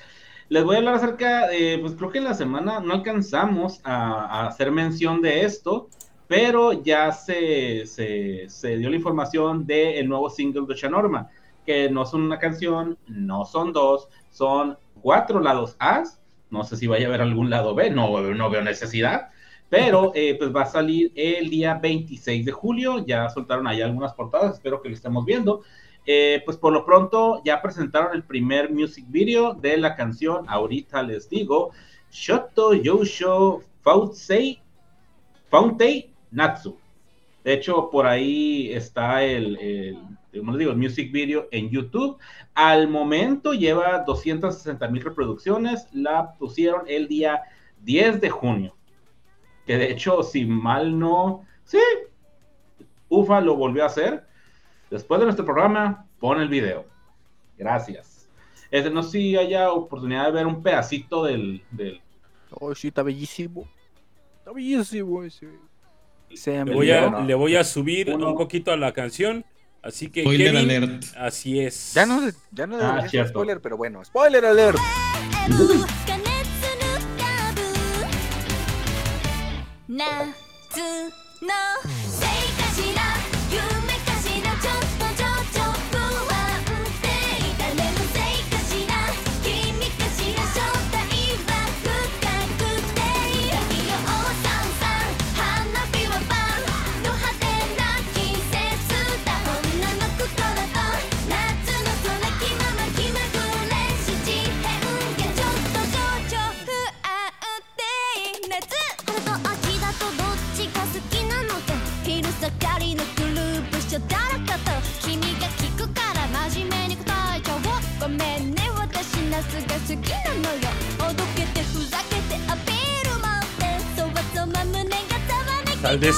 [0.49, 4.43] les voy a hablar acerca, eh, pues creo que en la semana no alcanzamos a,
[4.43, 5.89] a hacer mención de esto,
[6.33, 11.29] pero ya se, se, se dio la información del nuevo single de Shanorma,
[11.67, 16.05] que no son una canción, no son dos, son cuatro lados A.
[16.49, 19.29] No sé si vaya a haber algún lado B, no, no veo necesidad.
[19.69, 23.05] Pero eh, pues va a salir el día 26 de julio.
[23.05, 25.63] Ya soltaron ahí algunas portadas, espero que lo estemos viendo.
[26.05, 30.45] Eh, pues por lo pronto ya presentaron el primer music video de la canción.
[30.49, 31.71] Ahorita les digo:
[32.11, 34.61] Shoto Yousho Fautsei
[35.49, 36.79] Fauntei Natsu.
[37.45, 39.99] De hecho, por ahí está el, el,
[40.39, 42.19] como digo, music video en YouTube.
[42.55, 45.89] Al momento lleva 260 mil reproducciones.
[45.93, 47.43] La pusieron el día
[47.83, 48.77] 10 de junio.
[49.67, 51.45] Que de hecho, si mal no.
[51.65, 51.79] Sí,
[53.09, 54.27] UFA lo volvió a hacer.
[54.93, 56.85] Después de nuestro programa, pon el video.
[57.57, 58.29] Gracias.
[58.71, 61.63] Este, no sé si haya oportunidad de ver un pedacito del.
[61.71, 62.01] del...
[62.51, 63.67] Oh, sí, está bellísimo.
[64.39, 65.49] Está bellísimo ese.
[66.29, 68.31] Le voy a, le voy a subir Uno.
[68.33, 69.45] un poquito a la canción.
[69.83, 71.05] Así que, Spoiler Kevin, alert.
[71.17, 71.95] así es.
[71.95, 72.21] Ya no,
[72.53, 73.31] ya no Ah, debería ser cierto.
[73.31, 74.79] spoiler, pero bueno, spoiler alert.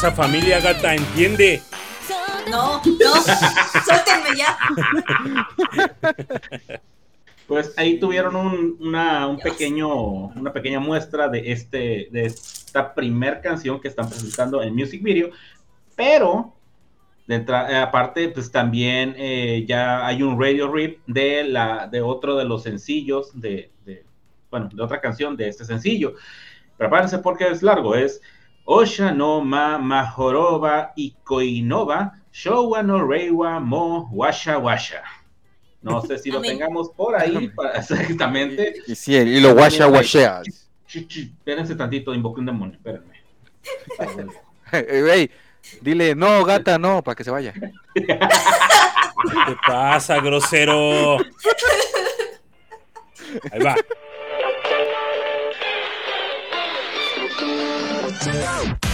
[0.04, 1.62] esa familia, gata, entiende.
[2.50, 3.22] No, no,
[3.86, 4.58] suéltenme ya.
[7.46, 13.40] Pues ahí tuvieron un, una, un pequeño, una pequeña muestra de, este, de esta primer
[13.40, 15.30] canción que están presentando en Music Video,
[15.96, 16.54] pero
[17.26, 22.36] de eh, aparte, pues también eh, ya hay un radio rip de, la, de otro
[22.36, 24.04] de los sencillos de, de-
[24.50, 26.14] bueno, de otra canción de este sencillo.
[26.76, 28.20] Prepárense porque es largo, es
[28.66, 35.02] Osha no ma mahoroba ikoinova showa no reiwa mo washa washa.
[35.82, 38.74] No sé si lo tengamos por ahí para- exactamente.
[38.86, 39.54] Y sí, y lo.
[40.86, 43.20] Ch, ch, Espérense tantito, invoqué un demonio, espérenme.
[45.12, 45.30] Ey,
[45.80, 47.52] dile, no, gata, no, para que se vaya.
[47.94, 51.18] ¿Qué te pasa, grosero?
[53.50, 53.74] Ahí va.「
[58.20, 58.93] Check out.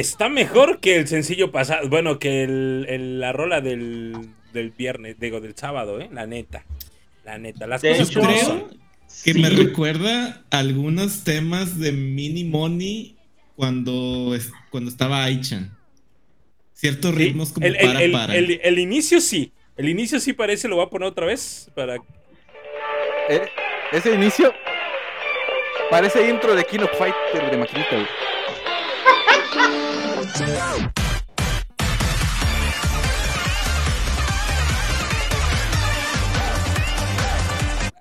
[0.00, 1.88] Está mejor que el sencillo pasado.
[1.88, 6.08] Bueno, que el, el- la rola del, del viernes, digo, del sábado, ¿eh?
[6.12, 6.64] La neta.
[7.24, 7.66] La neta.
[7.66, 8.64] Las De cosas hecho, creo son.
[9.24, 9.38] Que Sí.
[9.40, 13.16] me recuerda algunos temas de Mini Money
[13.56, 14.36] cuando,
[14.70, 15.76] cuando estaba Aichan.
[16.72, 18.36] Ciertos Sí, ritmos como el, el- para el- para.
[18.36, 19.52] el- el inicio sí.
[19.76, 23.42] El inicio sí parece, lo voy a poner otra vez para eh,
[23.92, 24.52] ese inicio
[25.90, 28.06] parece intro de King of Fighter de maquinita, güey.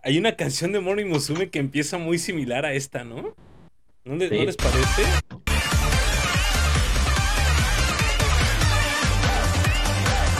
[0.03, 3.35] Hay una canción de Morning Musume que empieza muy similar a esta, ¿no?
[4.05, 4.37] ¿No, Sí.
[4.37, 5.03] ¿no les parece?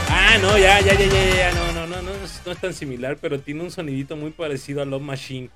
[0.10, 2.74] Ah, no, ya, ya, ya, ya, ya, no, no, no, no, es, no es tan
[2.74, 5.50] similar, pero tiene un sonidito muy parecido a Love Machine.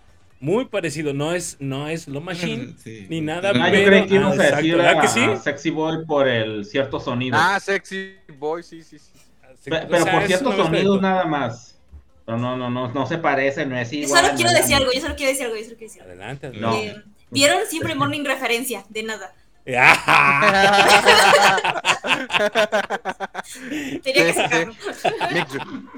[0.43, 3.07] Muy parecido, no es, no es Love Machine, Sí.
[3.09, 5.07] ni nada, Ah, yo pero- creí que ibas ah, a decir exacto, ¿verdad a, que
[5.07, 5.23] sí?
[5.23, 7.37] a Sexy Boy por el cierto sonido.
[7.39, 9.11] Ah, Sexy Boy, sí, sí, sí.
[9.15, 11.79] O pero sea, por ciertos sonidos nada más.
[12.25, 14.21] Pero no, no, no, no se parece, no es Yo igual.
[14.25, 16.11] solo quiero no decir algo, yo solo quiero decir algo, yo solo quiero decir algo.
[16.13, 16.69] Adelante, No.
[16.71, 17.09] adelante.
[17.09, 19.33] Eh, Vieron siempre Morning referencia, de nada.
[24.03, 24.73] Tenía que sacarlo.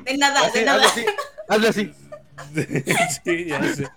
[0.04, 0.84] De nada, de nada.
[0.86, 1.86] hazle así, hazle así.
[3.26, 3.88] sí, ya sé.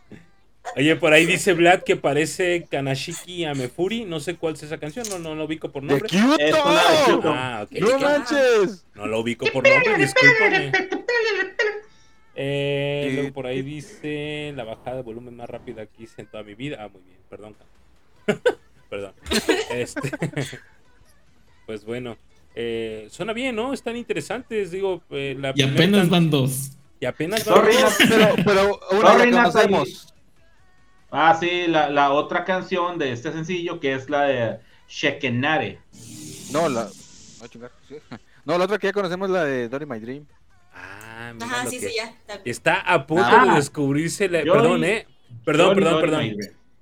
[0.76, 4.04] Oye, por ahí dice Vlad que parece Kanashiki Amefuri.
[4.04, 6.08] No sé cuál es esa canción, no, no lo ubico por ¡De nombre.
[6.08, 7.32] Kyoto.
[7.34, 7.78] Ah, ok.
[7.80, 8.86] ¡No manches!
[8.94, 10.72] No lo ubico por nombre, discúlpame.
[12.40, 16.22] Eh, ¿Qué- luego por ahí qué- dice la bajada de volumen más rápida que hice
[16.22, 16.76] en toda mi vida.
[16.80, 17.56] Ah, muy bien, perdón.
[18.90, 19.12] perdón.
[19.72, 20.12] Este,
[21.66, 22.16] pues bueno,
[22.54, 23.72] eh, suena bien, ¿no?
[23.72, 25.02] Están interesantes, digo.
[25.10, 26.70] eh, la Y apenas van dos.
[27.00, 30.14] Y apenas van- Nat- Pero, pero una Sorry, conocemos.
[31.11, 35.78] Ah, sí, la, la otra canción de este sencillo que es la de Shekenare.
[36.52, 36.84] No, la.
[36.84, 36.90] No,
[37.88, 37.96] sí.
[38.44, 40.26] No, la otra que ya conocemos es la de Dory My Dream.
[40.72, 42.04] Ah, mira Ajá, lo sí, que- sí, ya.
[42.09, 42.40] está.
[42.44, 43.46] Está a punto Ah.
[43.50, 44.42] de descubrirse la...
[44.42, 45.06] Yo- Perdón, ¿eh?
[45.44, 46.36] Perdón, Yo- perdón, perdón.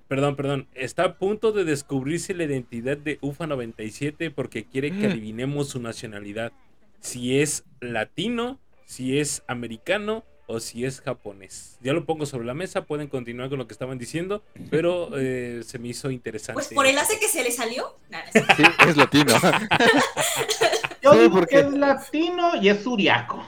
[0.07, 0.69] Perdón, perdón.
[0.75, 5.81] Está a punto de descubrirse la identidad de UFA 97 porque quiere que adivinemos su
[5.81, 6.53] nacionalidad.
[7.01, 11.77] Si es latino, si es americano o si es japonés.
[11.81, 15.63] Ya lo pongo sobre la mesa, pueden continuar con lo que estaban diciendo, pero eh,
[15.67, 16.55] se me hizo interesante.
[16.55, 17.97] Pues por el hace que se le salió.
[18.11, 18.55] Nah, no.
[18.57, 19.33] Sí, es latino.
[21.03, 23.39] Yo Sí, digo porque- que es latino y es suriaco.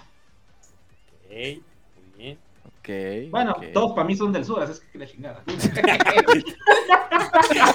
[1.24, 2.38] Ok, muy bien.
[2.66, 3.30] ok.
[3.30, 3.64] Bueno, ok.
[3.72, 5.42] todos para mí son del sur, así es que la chingada.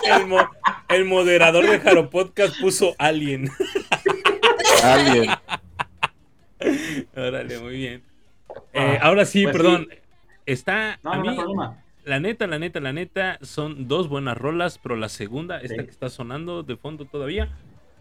[0.06, 0.50] El, mo-
[0.90, 3.50] el moderador de Jaro Podcast puso Alien.
[4.84, 5.30] Alguien.
[7.16, 8.04] Órale, muy bien.
[8.74, 9.88] Eh, ahora sí, Pues perdón.
[10.46, 11.78] Está No, a no, no mí, problema.
[12.06, 15.86] la neta, la neta, la neta, son dos buenas rolas, pero la segunda, esta Sí.
[15.86, 17.50] que está sonando de fondo todavía,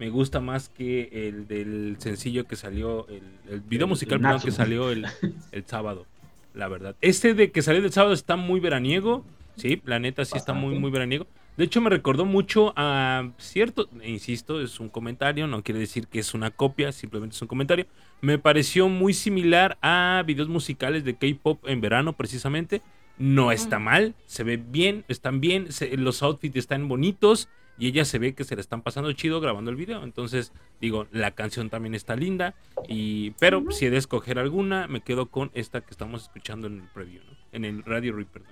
[0.00, 4.22] me gusta más que el del sencillo que salió, el, el video El- musical el
[4.22, 5.06] perdón, que salió el,
[5.52, 6.06] el sábado,
[6.54, 6.96] la verdad.
[7.00, 9.24] Este de que salió del sábado está muy veraniego,
[9.56, 11.26] sí, la neta sí está muy, muy veraniego.
[11.56, 16.18] De hecho, me recordó mucho a cierto, insisto, es un comentario, no quiere decir que
[16.18, 17.86] es una copia, simplemente es un comentario.
[18.22, 22.80] Me pareció muy similar a videos musicales de K-pop en verano, precisamente.
[23.18, 27.48] No está mal, se ve bien, están bien, se- los outfits están bonitos
[27.78, 30.02] y ella se ve que se le están pasando chido grabando el video.
[30.04, 32.54] Entonces, digo, la canción también está linda,
[32.88, 36.80] y, pero si he de escoger alguna, me quedo con esta que estamos escuchando en
[36.80, 37.36] el preview, ¿no?
[37.52, 38.42] en el Radio Reaper.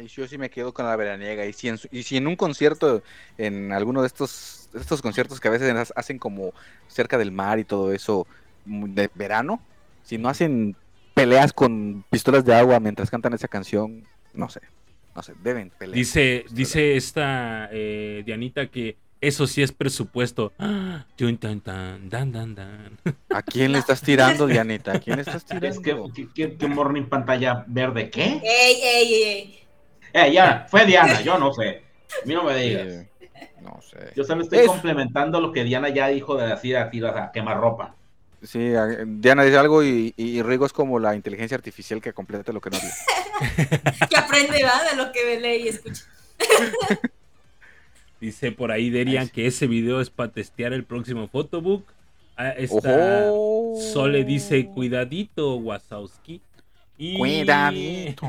[0.00, 1.46] Yo sí me quedo con la veraniega.
[1.46, 3.02] Y si en, su- y si en un concierto,
[3.38, 6.52] en alguno de estos, de estos conciertos que a veces ha- hacen como
[6.88, 8.26] cerca del mar y todo eso,
[8.66, 9.60] mm, de verano,
[10.04, 10.76] si no hacen
[11.14, 14.60] peleas con pistolas de agua mientras cantan esa canción, no sé,
[15.14, 15.96] no sé, deben pelear.
[15.96, 20.52] Dice, dice esta eh, Dianita que eso sí es presupuesto.
[20.58, 21.06] Ah.
[23.30, 24.92] ¿A quién le estás tirando, Dianita?
[24.92, 25.68] ¿A quién le estás tirando?
[25.68, 28.40] Es que, que, que- que morning pantalla verde, ¿qué?
[28.42, 29.58] Ey, ey, ey.
[30.12, 31.82] Eh, ya, fue Diana, yo no sé.
[32.22, 32.86] A mí no me digas.
[32.86, 33.08] Eh,
[33.60, 34.12] no sé.
[34.14, 37.32] Yo solo estoy Es- complementando lo que Diana ya dijo de decir a tiras a
[37.32, 37.94] quemar ropa.
[38.42, 38.72] Sí,
[39.06, 42.70] Diana dice algo y, y Rigo es como la inteligencia artificial que completa lo que
[42.70, 42.96] no dice.
[44.10, 44.82] Que aprende, ¿va?
[44.90, 46.02] De lo que lee y escucha.
[48.20, 51.84] Dice por ahí Derian que ese video es para testear el próximo photobook.
[52.36, 53.80] Ah, esta Ojo.
[53.92, 56.40] Sole dice cuidadito, Wasowski.
[56.98, 57.18] Y...
[57.18, 58.28] Cuidadito.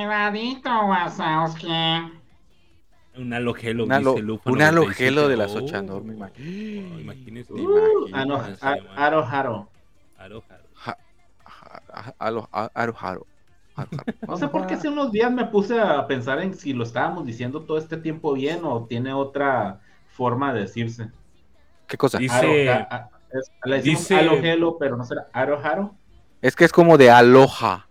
[0.00, 1.66] Cuidadito, Wazowski.
[3.16, 5.04] Un halogelo, Un halo- dice Lufa un 97.
[5.08, 6.96] halogelo de las Oh, Ochandor, me imagino.
[8.12, 8.86] Ah, no, Ah, sí, a- man.
[8.96, 9.68] Aro jaro.
[10.16, 10.42] Aro,
[12.94, 13.26] jaro.
[14.28, 17.26] No sé por qué hace unos días me puse a pensar en si lo estábamos
[17.26, 21.08] diciendo todo este tiempo bien o tiene otra forma de decirse.
[21.88, 22.18] ¿Qué cosa?
[22.18, 25.94] Dice- Aro- a- a- es- le decimos dice- alogelo, pero no será Aro Haro.
[26.42, 27.88] Es que es como de aloja,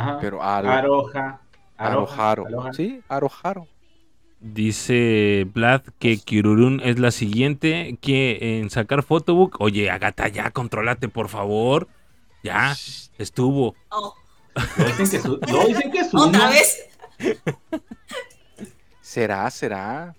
[0.00, 0.18] Ajá.
[0.20, 1.40] pero alo, Aroja.
[1.76, 2.46] arojaro.
[2.72, 3.66] Sí, arojaro.
[4.40, 9.60] Dice Vlad que Kirurun es la siguiente que en sacar photobook.
[9.60, 11.88] Oye, Agata, ya, contrólate, por favor.
[12.42, 12.74] Ya,
[13.18, 13.74] estuvo.
[13.90, 14.14] Oh,
[14.78, 16.88] Lo dicen que, su- lo dicen que ¿Otra vez?
[19.00, 19.50] ¿Será?
[19.50, 20.14] ¿Será?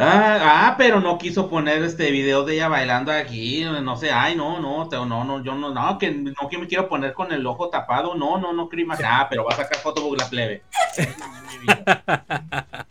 [0.00, 0.38] Ah,
[0.68, 4.60] ah, pero no quiso poner este video de ella bailando aquí, no sé, ay, no,
[4.60, 7.44] no, te- no, no, yo no, no, que no que me quiero poner con el
[7.44, 10.62] ojo tapado, no, no, no, Crima, ah, pero va a sacar foto la plebe.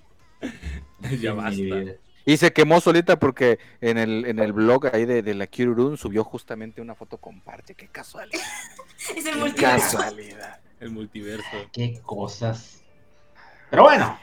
[1.22, 1.62] Ya basta.
[2.26, 5.97] Y se quemó solita porque en el, en el blog ahí de, de la Kirurun
[5.97, 7.76] subió justamente una foto con parche.
[7.76, 8.41] Qué casualidad.
[9.16, 9.97] Es el Qué multiverso.
[9.97, 10.60] casualidad.
[10.82, 11.47] El multiverso.
[11.72, 12.82] Qué cosas.
[13.70, 14.20] Pero bueno,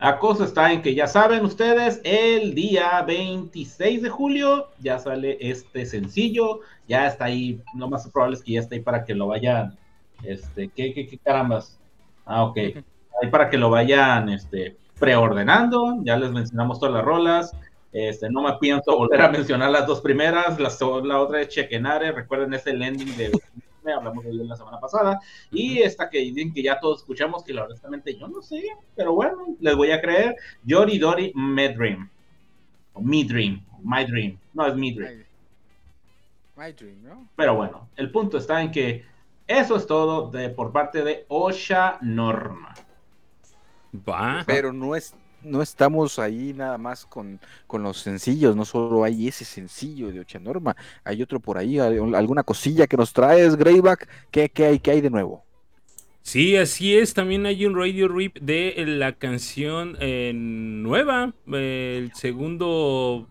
[0.00, 5.36] la cosa está en que ya saben ustedes, el día 26 de julio ya sale
[5.40, 9.14] este sencillo, ya está ahí, lo más probable es que ya está ahí para que
[9.14, 9.76] lo vayan,
[10.22, 11.78] este, ¿qué, qué, qué carambas?
[12.24, 17.52] Ah, ok, ahí para que lo vayan, este, preordenando, ya les mencionamos todas las rolas,
[17.92, 20.70] este, no me pienso volver a mencionar las dos primeras, la,
[21.04, 23.32] la otra es Chequenare, recuerden ese landing de
[23.92, 25.20] hablamos de él la semana pasada,
[25.50, 28.62] y esta que dicen que ya todos escuchamos, que la honestamente yo no sé,
[28.96, 30.36] pero bueno, les voy a creer.
[30.64, 32.08] Yori Dori My Dream.
[32.94, 33.62] O Me Dream.
[33.82, 34.38] My Dream.
[34.54, 35.24] No es Me Dream.
[36.60, 37.26] My dream, ¿no?
[37.36, 39.02] Pero bueno, el punto está en que
[39.46, 42.74] eso es todo de, por parte de Osha Norma.
[44.08, 44.44] Va.
[44.46, 49.28] Pero no es no estamos ahí nada más con, con los sencillos, no solo hay
[49.28, 53.56] ese sencillo de Ocha Norma, hay otro por ahí, al- alguna cosilla que nos traes,
[53.56, 55.44] Greyback, ¿qué, qué hay, qué hay de nuevo?
[56.22, 57.14] Sí, así es.
[57.14, 61.34] También hay un radio rip de la canción eh, nueva.
[61.52, 63.28] eh, el segundo.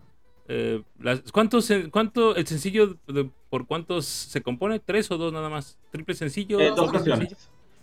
[0.48, 4.80] eh, las- ¿Cuántos, ¿Cuánto el sencillo de- por cuántos se compone?
[4.80, 5.78] ¿Tres o dos nada más?
[5.90, 6.58] ¿Triple sencillo?
[6.58, 7.36] Eh, dos ¿Doble sencillo?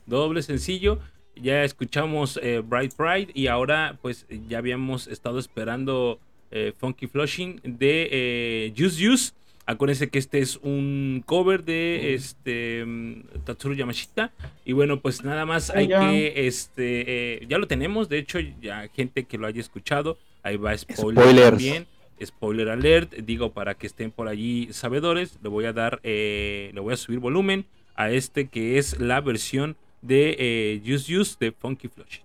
[0.05, 0.99] doble sencillo.
[1.41, 6.19] Ya escuchamos eh, Bright Pride y ahora pues ya habíamos estado esperando
[6.51, 9.33] eh, Funky Flushing de eh, Juice Juice.
[9.69, 14.31] Acuérdense que este es un cover de este mm, Tatsuro Yamashita.
[14.63, 18.07] Y bueno, pues nada más hay que, este, eh, ya lo tenemos.
[18.07, 20.17] De hecho, ya gente que lo haya escuchado.
[20.41, 21.49] Ahí va spoiler Spoilers.
[21.49, 21.85] también.
[22.23, 26.79] Spoiler alert, digo para que estén por allí sabedores, le voy a dar, eh, le
[26.79, 27.65] voy a subir volumen
[27.95, 32.21] a este que es la versión de eh, Juice Juice de Funky Flush.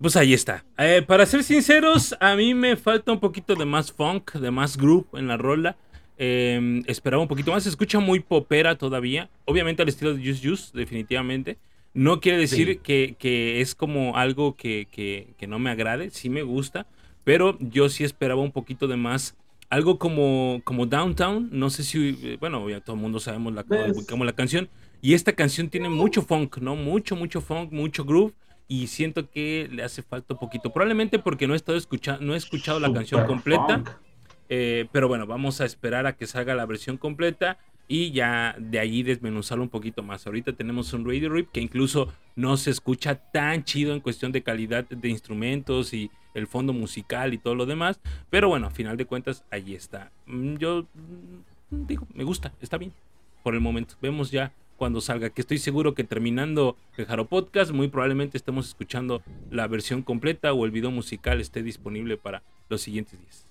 [0.00, 0.64] Pues ahí está.
[0.78, 4.76] Eh, para ser sinceros, a mí me falta un poquito de más funk, de más
[4.76, 5.76] groove en la rola.
[6.18, 7.62] Eh, esperaba un poquito más.
[7.62, 9.30] Se escucha muy popera todavía.
[9.46, 11.58] Obviamente al estilo de Juice Juice, definitivamente.
[11.94, 12.80] No quiere decir Sí.
[12.82, 16.10] que, que es como algo que, que- que no me agrade.
[16.10, 16.86] Sí me gusta.
[17.24, 19.36] Pero yo sí esperaba un poquito de más.
[19.70, 21.48] Algo como, como Downtown.
[21.52, 22.18] No sé si.
[22.22, 24.68] eh, Bueno, ya todo el mundo sabemos la, Pues- ubicamos la canción.
[25.04, 26.76] Y esta canción tiene mucho funk, ¿no?
[26.76, 28.32] Mucho, mucho funk, mucho groove.
[28.68, 30.72] Y siento que le hace falta un poquito.
[30.72, 34.00] Probablemente porque no he estado escuchando, no he escuchado la canción completa.
[34.48, 38.78] Eh, pero bueno, vamos a esperar a que salga la versión completa y ya de
[38.78, 40.26] allí desmenuzarlo un poquito más.
[40.26, 44.42] Ahorita tenemos un Radio Rip que incluso no se escucha tan chido en cuestión de
[44.42, 48.00] calidad de instrumentos y el fondo musical y todo lo demás.
[48.30, 50.12] Pero bueno, a final de cuentas, ahí está.
[50.24, 52.94] Mm, Yo mm, digo, me gusta, está bien.
[53.42, 57.70] Por el momento, vemos ya cuando salga, que estoy seguro que terminando el Jaro Podcast,
[57.72, 62.82] muy probablemente estemos escuchando la versión completa o el video musical esté disponible para los
[62.82, 63.46] siguientes días.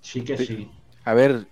[0.00, 0.70] Sí que sí.
[1.04, 1.46] A ver,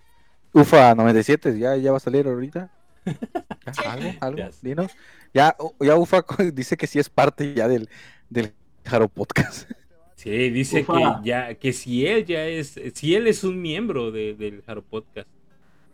[0.53, 2.71] UFA 97, ¿ya, ya va a salir ahorita?
[3.87, 4.11] ¿Algo?
[4.21, 4.39] ¿Algo?
[4.39, 4.51] Ya.
[4.63, 4.93] Dinos.
[5.35, 7.89] Ya, ya UFA dice que sí es parte ya del,
[8.31, 8.53] del
[8.85, 9.71] Jaro Podcast.
[10.15, 11.21] Sí, dice Ufa.
[11.23, 14.83] que ya, que si él ya es, si él es un miembro de- del Jaro
[14.83, 15.29] Podcast.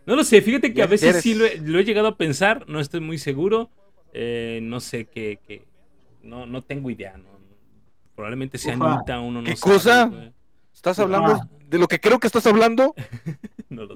[0.06, 1.22] No lo sé, fíjate que a veces eres.
[1.22, 3.70] sí lo he, lo he llegado a pensar, no estoy muy seguro,
[4.12, 5.64] eh, no sé qué, qué-
[6.22, 7.28] no, no tengo idea, no,
[8.14, 8.94] probablemente sea Ufa.
[8.94, 10.04] Anita, uno no ¿Qué sabe, cosa?
[10.06, 10.32] güey.
[10.74, 11.02] ¿Estás Ufa.
[11.04, 12.94] hablando de lo que creo que estás hablando?
[13.70, 13.86] No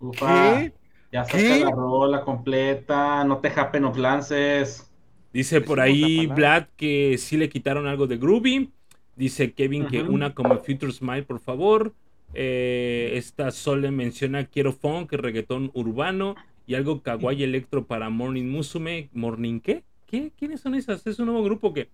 [0.00, 0.72] Ufa, ¿Qué?
[1.12, 1.60] ya saca ¿Qué?
[1.60, 4.90] la rola completa, no te japen of lances.
[5.32, 6.26] Dice por ahí.
[6.26, 8.70] Vlad que sí le quitaron algo de Groovy.
[9.16, 11.94] Dice Kevin que una como Future Smile, por favor.
[12.34, 16.34] Eh, esta Sole menciona quiero funk, reggaetón urbano
[16.66, 19.08] y algo kawaii electro para Morning Musume.
[19.12, 19.84] ¿Morning qué?
[20.06, 20.32] ¿Qué?
[20.38, 21.06] ¿Quiénes son esas?
[21.06, 21.88] Es un nuevo grupo que...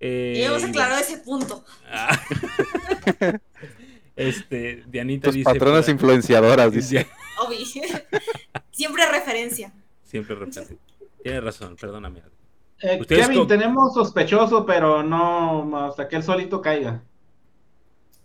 [0.00, 1.64] eh, Ya hemos aclarado ese punto.
[1.90, 2.18] Ah.
[4.16, 5.44] este, Dianita Tus dice...
[5.44, 7.06] patronas influenciadoras, dice.
[7.46, 7.58] Obvio.
[8.70, 9.72] Siempre referencia.
[10.04, 10.76] Siempre referencia.
[11.22, 12.22] Tienes razón, perdóname.
[12.80, 17.02] Eh, Kevin, tenemos sospechoso, pero no hasta que él solito caiga.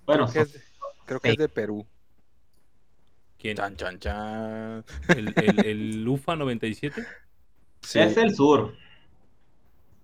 [0.05, 0.70] Bueno, Creo que es,
[1.05, 1.85] creo que es de Perú.
[3.37, 3.57] ¿Quién?
[3.57, 4.85] Chan, chan, chan.
[5.09, 7.05] ¿El, el, el UFA 97?
[7.81, 7.99] Sí.
[7.99, 8.75] es el sur.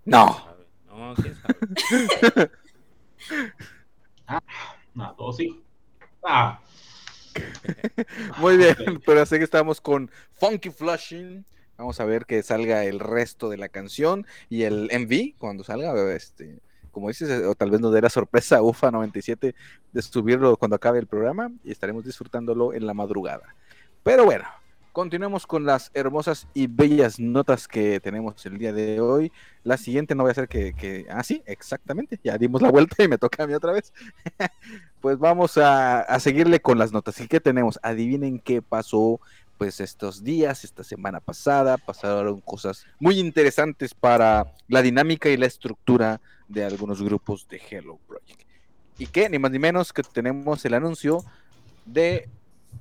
[0.06, 0.58] No.
[0.88, 2.52] No, quién sabe.
[4.94, 5.64] No, dos sí.
[6.24, 6.60] Ah,
[8.38, 8.76] Muy bien,
[9.06, 11.46] pero así que estamos con Funky Flushing.
[11.78, 15.94] Vamos a ver que salga el resto de la canción y el MV cuando salga,
[16.16, 16.60] este,
[16.98, 19.54] como dices, o tal vez nos dé la sorpresa UFA 97
[19.94, 23.54] de subirlo cuando acabe el programa y estaremos disfrutándolo en la madrugada.
[24.02, 24.46] Pero bueno,
[24.94, 29.32] continuemos con las hermosas y bellas notas que tenemos el día de hoy.
[29.64, 31.06] La siguiente no voy a hacer que, que...
[31.12, 33.94] Ah, sí, exactamente, ya dimos la vuelta y me toca a mí otra vez.
[35.00, 37.20] pues vamos a, a seguirle con las notas.
[37.20, 37.78] ¿Y qué tenemos?
[37.84, 39.22] Adivinen qué pasó
[39.58, 45.48] pues estos días, esta semana pasada, pasaron cosas muy interesantes para la dinámica y la
[45.48, 48.42] estructura de algunos grupos de Hello Project.
[48.98, 51.24] Y que ni más ni menos que tenemos el anuncio
[51.86, 52.30] de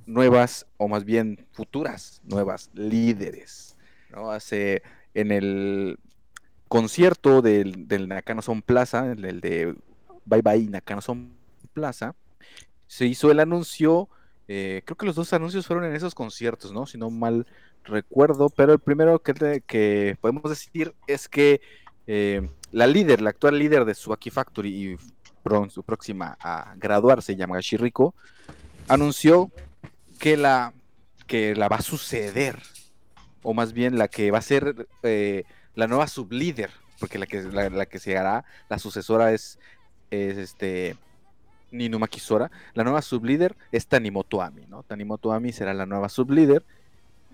[0.05, 3.75] nuevas, o más bien futuras, nuevas líderes.
[4.11, 4.31] ¿no?
[4.31, 5.99] Hace en el
[6.67, 9.75] concierto del, del Nakano Son Plaza, el, el de
[10.25, 11.33] Bye Bye Nakano Son
[11.73, 12.15] Plaza,
[12.87, 14.09] se hizo el anuncio
[14.47, 16.85] eh, creo que los dos anuncios fueron en esos conciertos, ¿no?
[16.85, 17.45] Si no mal
[17.83, 21.61] recuerdo, pero el primero que, podemos decir es que
[22.05, 24.97] eh, la líder, la actual líder de Suaki Factory y
[25.69, 28.13] su próxima a graduarse, Yamagashi Riko,
[28.87, 29.51] anunció
[30.19, 30.73] que la,
[31.25, 32.61] que la va a suceder,
[33.43, 35.43] o más bien la que va a ser eh,
[35.75, 39.59] la nueva sublíder, porque la que, la, la que se hará, la sucesora es,
[40.09, 40.97] es este
[41.71, 42.51] Ninuma Kisora.
[42.73, 44.83] La nueva sublíder es Tanimoto Ami, ¿no?
[44.83, 46.63] Tanimoto Ami será la nueva sublíder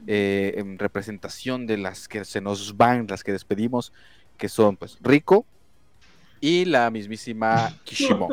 [0.07, 3.93] eh, en representación de las que se nos van, las que despedimos,
[4.37, 5.45] que son pues Rico
[6.41, 8.29] y la mismísima Kishimon.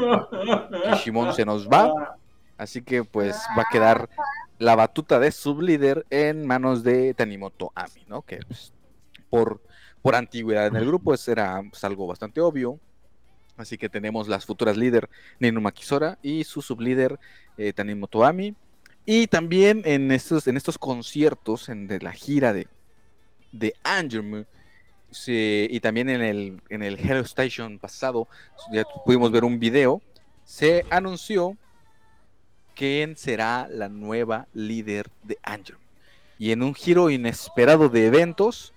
[0.92, 2.16] Kishimon se nos va,
[2.58, 4.08] así que pues va a quedar
[4.58, 8.22] la batuta de sublíder en manos de Tanimoto Ami, ¿no?
[8.22, 8.72] Que pues,
[9.30, 9.62] por,
[10.02, 12.80] por antigüedad en el grupo pues, era pues, algo bastante obvio.
[13.60, 15.08] Así que tenemos las futuras líder
[15.38, 17.18] Ninuma Kisora y su sublíder
[17.58, 18.54] eh, Tanimoto Ami.
[19.06, 22.68] Y también en estos, en estos conciertos en, de la gira de,
[23.52, 23.74] de
[25.10, 28.28] se- y también en el, en el Hello Station pasado,
[28.72, 30.00] ya pudimos ver un video,
[30.44, 31.56] se anunció
[32.74, 35.82] quién será la nueva líder de Angermu.
[36.38, 38.72] Y en un giro inesperado de eventos,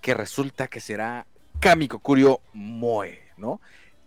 [0.00, 1.26] que resulta que será
[1.58, 3.60] Kamiko Kurio Moe, ¿no?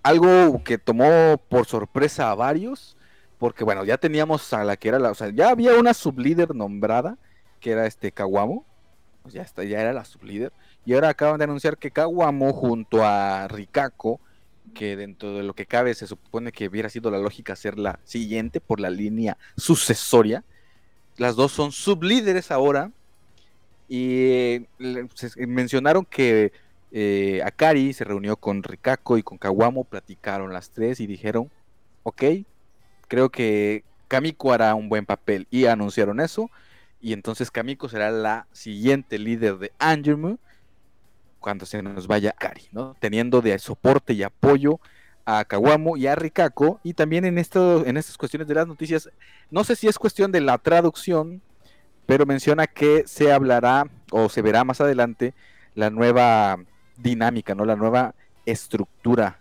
[0.04, 2.96] Algo que tomó por sorpresa a varios,
[3.38, 6.56] porque bueno, ya teníamos a la que era la, o sea, ya había una sublíder
[6.56, 7.18] nombrada,
[7.60, 8.66] que era este Kawamo,
[9.24, 10.54] pues ya está, ya era la sublíder,
[10.86, 14.20] y ahora acaban de anunciar que Kawamo junto a Rikako,
[14.74, 18.00] que dentro de lo que cabe se supone que hubiera sido la lógica ser la
[18.04, 20.44] siguiente por la línea sucesoria,
[21.18, 22.92] las dos son sublíderes ahora,
[23.88, 24.22] y
[24.80, 26.54] eh, mencionaron que
[26.92, 31.52] eh, Akari se reunió con Rikako y con Kawamo, platicaron las tres y dijeron,
[32.04, 32.24] ok,
[33.08, 35.48] creo que Kamiko hará un buen papel.
[35.52, 36.50] Y anunciaron eso.
[37.02, 40.38] Y entonces Kamiko será la siguiente líder de Angermu
[41.40, 42.96] cuando se nos vaya Akari, ¿no?
[43.00, 44.82] Teniendo de soporte y apoyo
[45.26, 46.82] a Kawamo y a Rikako.
[46.84, 49.10] Y también en esto en estas cuestiones de las noticias,
[49.50, 51.42] no sé si es cuestión de la traducción,
[52.06, 55.34] pero menciona que se hablará o se verá más adelante
[55.76, 56.58] la nueva
[57.02, 57.66] dinámica, ¿no?
[57.66, 59.40] La nueva estructura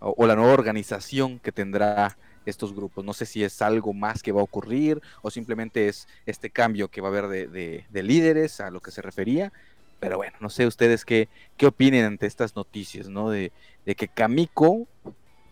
[0.00, 3.04] o, la nueva organización que tendrá estos grupos.
[3.04, 6.88] No sé si es algo más que va a ocurrir o simplemente es este cambio
[6.88, 9.52] que va a haber de, de- de líderes a lo que se refería.
[10.00, 11.28] Pero bueno, no sé ustedes qué,
[11.58, 13.30] qué opinen ante estas noticias, ¿no?
[13.30, 13.52] De,
[13.84, 14.88] de que Kamiko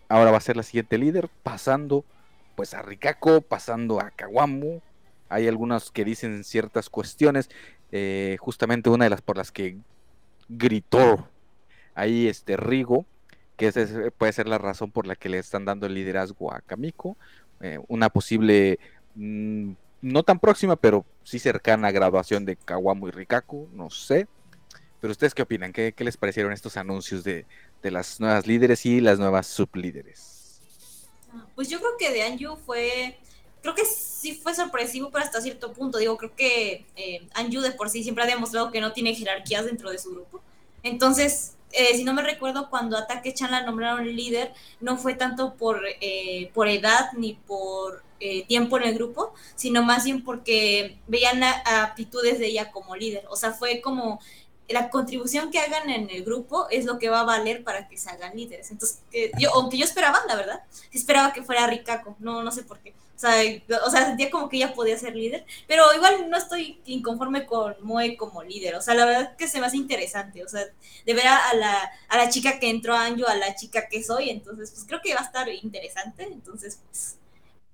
[0.09, 2.05] ahora va a ser la siguiente líder, pasando
[2.55, 4.81] pues a Rikako, pasando a Kawamo.
[5.29, 7.49] Hay algunas que dicen ciertas cuestiones,
[7.91, 9.77] eh, justamente una de las por las que
[10.47, 11.29] gritó
[11.99, 13.05] ahí este Rigo,
[13.57, 16.61] que es- puede ser la razón por la que le están dando el liderazgo a
[16.61, 17.17] Kamiko,
[17.61, 18.79] eh, una posible
[19.15, 19.71] mm,
[20.01, 24.27] no tan próxima, pero sí cercana graduación de Kawamu y Rikaku, no sé.
[25.01, 25.73] Pero ustedes qué opinan?
[25.73, 27.45] ¿Qué, qué les parecieron estos anuncios de,
[27.81, 30.61] de las nuevas líderes y las nuevas sublíderes?
[31.55, 33.17] Pues yo creo que de Anju fue,
[33.61, 35.97] creo que sí fue sorpresivo, pero hasta cierto punto.
[35.97, 39.65] Digo, creo que eh, Anju de por sí siempre ha demostrado que no tiene jerarquías
[39.65, 40.41] dentro de su grupo.
[40.83, 45.55] Entonces, eh, si no me recuerdo, cuando a Take-chan la nombraron líder, no fue tanto
[45.55, 50.97] por, eh, por edad ni por eh, tiempo en el grupo, sino más bien porque
[51.07, 53.25] veían aptitudes de ella como líder.
[53.29, 54.19] O sea, fue como
[54.67, 57.97] la contribución que hagan en el grupo es lo que va a valer para que
[57.97, 58.71] se hagan líderes.
[58.71, 62.63] Entonces, que yo, aunque yo esperaba, la verdad, esperaba que fuera Rikako, no, no sé
[62.63, 62.93] por qué.
[63.19, 63.33] O sea,
[63.85, 67.75] o sea, sentía como que ella podía ser líder, pero igual no estoy inconforme con
[67.81, 68.75] Moe como líder.
[68.75, 70.41] O sea, la verdad que se me hace interesante.
[70.45, 70.61] O sea,
[71.05, 73.89] de ver a, a la, a la chica que entró a Anju, a la chica
[73.89, 76.23] que soy, entonces, pues creo que va a estar interesante.
[76.31, 77.17] Entonces, pues,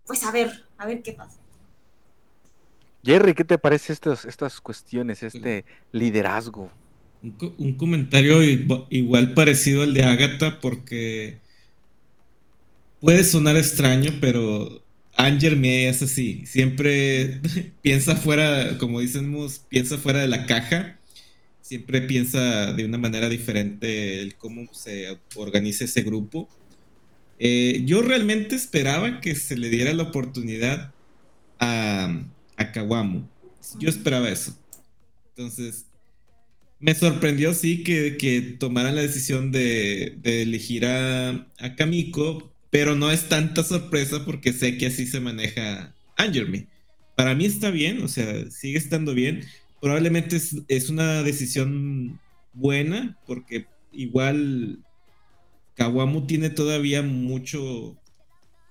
[0.05, 1.39] pues a ver, a ver qué pasa.
[3.03, 6.71] Jerry, ¿qué te parece estos, estas cuestiones, este liderazgo?
[7.21, 11.41] Un, co- un comentario igu- igual parecido al de Agatha porque
[12.99, 14.84] puede sonar extraño, pero
[15.17, 16.45] Anger me es así.
[16.45, 17.41] Siempre
[17.81, 20.99] piensa fuera, como decimos, piensa fuera de la caja.
[21.61, 26.49] Siempre piensa de una manera diferente el cómo se organiza ese grupo.
[27.39, 30.93] Eh, yo realmente esperaba que se le diera la oportunidad
[31.59, 32.23] a,
[32.57, 32.73] a.
[33.79, 34.57] Yo esperaba eso.
[35.35, 35.85] Entonces,
[36.79, 42.93] me sorprendió, sí, que, que tomaran la decisión de, de elegir a, a Kamiko, pero
[42.93, 46.67] no es tanta sorpresa porque sé que así se maneja Angerme.
[47.15, 49.45] Para mí está bien, o sea, sigue estando bien.
[49.79, 52.19] Probablemente es, es una decisión
[52.51, 54.83] buena porque igual
[55.75, 57.95] Kawamu tiene todavía mucho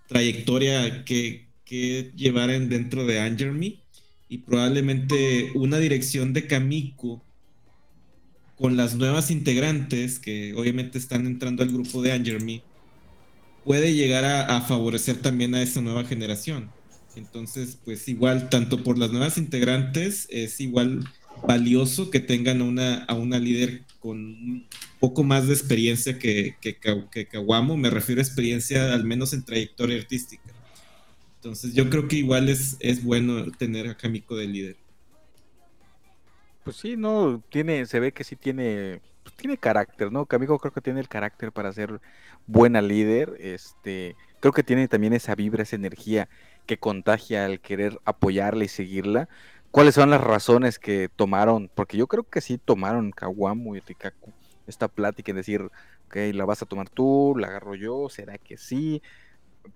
[0.07, 3.81] trayectoria que, que llevar en, dentro de Angerme
[4.29, 7.25] y probablemente una dirección de Kamiko
[8.55, 12.63] con las nuevas integrantes que obviamente están entrando al grupo de Angerme
[13.65, 16.71] puede llegar a, favorecer también a esa nueva generación.
[17.17, 21.05] Entonces, pues igual, tanto por las nuevas integrantes, es igual
[21.47, 24.67] valioso que tengan a una, a una líder con un
[25.01, 27.29] poco más de experiencia que, que, que.
[27.77, 30.43] Me refiero a experiencia al menos en trayectoria artística.
[31.37, 34.77] Entonces, yo creo que igual es, es bueno tener a Kamiko de líder.
[36.65, 39.03] Pues sí, no, tiene, se ve que sí tiene,
[39.37, 40.27] tiene carácter, ¿no?
[40.27, 42.01] Kamiko creo que tiene el carácter para ser
[42.47, 46.29] buena líder, este, creo que tiene también esa vibra, esa energía
[46.67, 49.29] que contagia al querer apoyarla y seguirla.
[49.71, 51.71] ¿Cuáles son las razones que tomaron?
[51.75, 54.33] Porque yo creo que sí tomaron Kawamu y Rikaku
[54.67, 55.63] esta plática en decir,
[56.07, 59.03] ok, la vas a tomar tú, la agarro yo, ¿será que sí?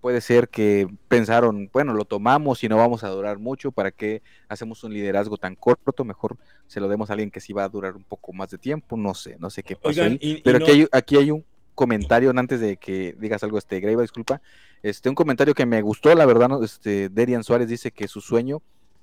[0.01, 4.23] Puede ser que pensaron, bueno, lo tomamos y no vamos a durar mucho, ¿para qué
[4.49, 6.05] hacemos un liderazgo tan corto?
[6.05, 6.37] Mejor
[6.67, 8.97] se lo demos a alguien que sí va a durar un poco más de tiempo,
[8.97, 11.45] no sé, no sé qué pasó Oigan, y pero no- aquí, hay, aquí hay un
[11.75, 14.41] comentario antes de que digas algo, este, Greiva, disculpa,
[14.83, 18.61] este, un comentario que me gustó, la verdad, este, Derian Suárez dice que su sueño,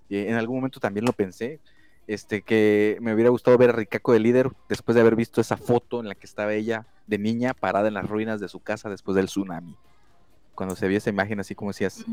[0.09, 1.59] eh, en algún momento también lo pensé,
[2.07, 5.57] este, que me hubiera gustado ver a Rikako de líder después de haber visto esa
[5.57, 8.89] foto en la que estaba ella de niña parada en las ruinas de su casa
[8.89, 9.75] después del tsunami.
[10.55, 12.05] Cuando se vio esa imagen así como decías,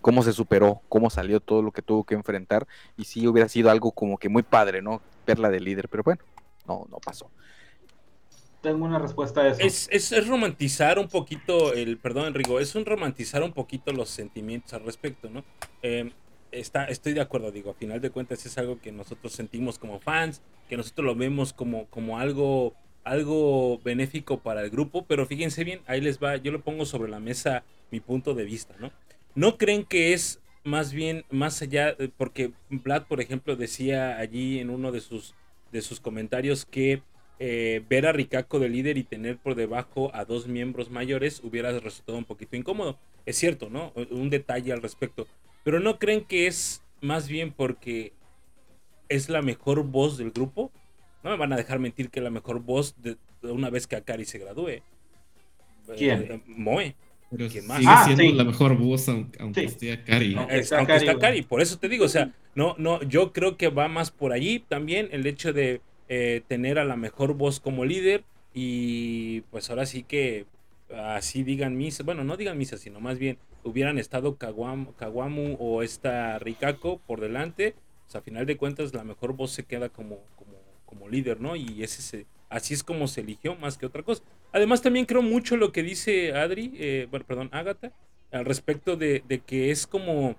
[0.00, 2.66] cómo se superó, cómo salió todo lo que tuvo que enfrentar,
[2.96, 5.00] y sí hubiera sido algo como que muy padre, ¿no?
[5.26, 6.22] Verla de líder, pero bueno,
[6.66, 7.30] no, no pasó.
[8.60, 9.60] Tengo una respuesta a eso.
[9.60, 14.08] Es, es, es romantizar un poquito el, perdón Enrico, es un romantizar un poquito los
[14.08, 15.44] sentimientos al respecto, ¿no?
[15.82, 16.10] Eh,
[16.50, 20.00] está, estoy de acuerdo, digo, a final de cuentas es algo que nosotros sentimos como
[20.00, 22.74] fans, que nosotros lo vemos como, como algo,
[23.04, 27.10] algo benéfico para el grupo, pero fíjense bien, ahí les va, yo lo pongo sobre
[27.10, 28.90] la mesa mi punto de vista, ¿no?
[29.34, 34.58] ¿No creen que es más bien más allá, eh, porque Vlad, por ejemplo, decía allí
[34.58, 35.34] en uno de sus,
[35.70, 37.02] de sus comentarios que
[37.38, 41.78] eh, ver a Rikako de líder y tener por debajo a dos miembros mayores hubiera
[41.78, 42.98] resultado un poquito incómodo.
[43.26, 43.92] Es cierto, ¿no?
[44.10, 45.26] Un detalle al respecto.
[45.62, 48.12] Pero ¿no creen que es más bien porque
[49.08, 50.70] es la mejor voz del grupo?
[51.24, 53.96] No me van a dejar mentir que la mejor voz de, de una vez que
[53.96, 54.82] Akari se gradúe.
[55.96, 56.22] ¿Quién?
[56.30, 56.94] Eh, Moe.
[57.30, 57.78] Pero ¿Quién más?
[57.78, 58.32] sigue Ah, siendo sí.
[58.32, 59.66] la mejor voz, aunque, aunque Sí.
[59.66, 60.34] esté Akari.
[60.36, 61.26] Aunque Es- está aunque Akari, está güey.
[61.30, 64.32] Akari, por eso te digo, o sea, no, no, yo creo que va más por
[64.32, 65.80] allí también el hecho de
[66.10, 70.44] eh, tener a la mejor voz como líder y pues ahora sí que
[70.94, 75.82] así digan misa, bueno, no digan misa, sino más bien hubieran estado Kawam- Kawamu o
[75.82, 77.74] esta Rikako por delante,
[78.04, 80.43] pues a final de cuentas la mejor voz se queda como, como,
[80.94, 81.56] como líder, ¿no?
[81.56, 84.22] Y ese se- así es como se eligió más que otra cosa.
[84.52, 87.92] Además también creo mucho lo que dice Adri, eh, bueno, perdón, Agatha,
[88.32, 90.36] al respecto de, de que es como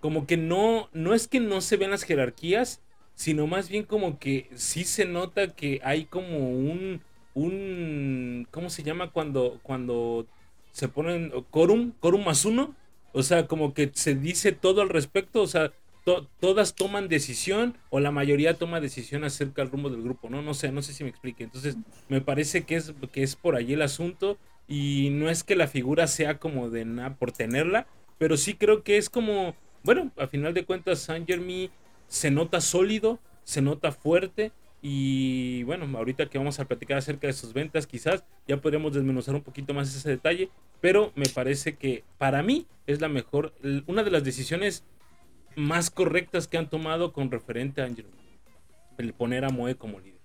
[0.00, 2.82] como que no, no es que no se ven las jerarquías,
[3.14, 7.02] sino más bien como que sí se nota que hay como un,
[7.34, 10.28] un, ¿cómo se llama cuando, cuando
[10.70, 12.76] se ponen quórum, quórum más uno?
[13.12, 15.72] O sea, como que se dice todo al respecto, o sea,
[16.06, 20.40] to- todas toman decisión o la mayoría toma decisión acerca del rumbo del grupo, ¿no?
[20.40, 21.42] No sé, no sé si me explique.
[21.44, 21.76] Entonces,
[22.08, 24.38] me parece que es, que es por allí el asunto
[24.68, 27.88] y no es que la figura sea como de nada por tenerla,
[28.18, 31.70] pero sí creo que es como, bueno, a final de cuentas, Saint Germain
[32.08, 34.52] se nota sólido, se nota fuerte.
[34.82, 39.34] Y bueno, ahorita que vamos a platicar acerca de sus ventas, quizás ya podríamos desmenuzar
[39.34, 40.50] un poquito más ese detalle.
[40.80, 43.52] Pero me parece que para mí es la mejor,
[43.86, 44.84] una de las decisiones
[45.56, 48.06] más correctas que han tomado con referente a Angel.
[48.98, 50.16] El poner a Moe como líder.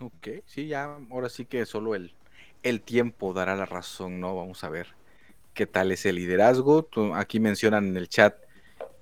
[0.00, 2.14] Ok, sí, ya, ahora sí que solo el,
[2.62, 4.36] el tiempo dará la razón, ¿no?
[4.36, 4.88] Vamos a ver
[5.54, 6.88] qué tal es el liderazgo.
[7.14, 8.36] Aquí mencionan en el chat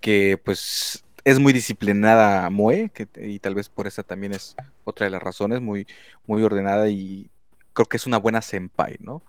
[0.01, 4.55] que pues es muy disciplinada Moe, que, y tal vez por esa también es
[4.85, 5.87] otra de las razones, muy,
[6.27, 7.29] muy ordenada y
[7.73, 9.23] creo que es una buena senpai, ¿no?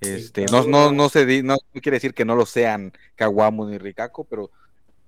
[0.00, 3.66] Este, no, no, no, se di- no, no quiere decir que no lo sean Kawamu
[3.68, 4.50] ni Rikako, pero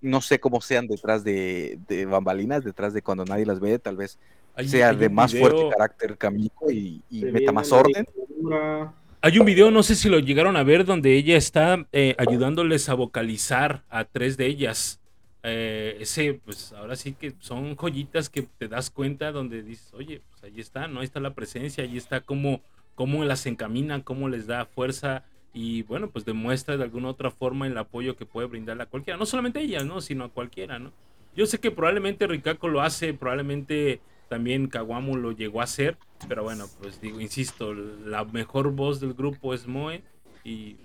[0.00, 3.96] no sé cómo sean detrás de, de bambalinas, detrás de cuando nadie las ve, tal
[3.96, 4.18] vez
[4.56, 8.04] Hay- sea hay de un más fuerte video- carácter Kamiko y, meta más orden.
[8.16, 8.92] dictadura.
[9.22, 12.88] Hay un video, no sé si lo llegaron a ver, donde ella está eh, ayudándoles
[12.88, 14.98] a vocalizar a tres de ellas.
[15.42, 20.22] Eh, ese, pues ahora sí que son joyitas que te das cuenta donde dices, oye,
[20.30, 21.00] pues ahí está, ¿no?
[21.00, 22.60] Ahí está la presencia, ahí está cómo,
[23.00, 25.24] cómo las encaminan, cómo les da fuerza
[25.54, 29.16] y bueno, pues demuestra de alguna otra forma el apoyo que puede brindarle a cualquiera.
[29.16, 30.02] No solamente a ellas, ¿no?
[30.02, 30.92] Sino a cualquiera, ¿no?
[31.34, 35.96] Yo sé que probablemente Rikako lo hace, probablemente también Kawamu lo llegó a hacer,
[36.28, 40.02] pero bueno, pues digo, insisto, la mejor voz del grupo es Moe
[40.44, 40.76] y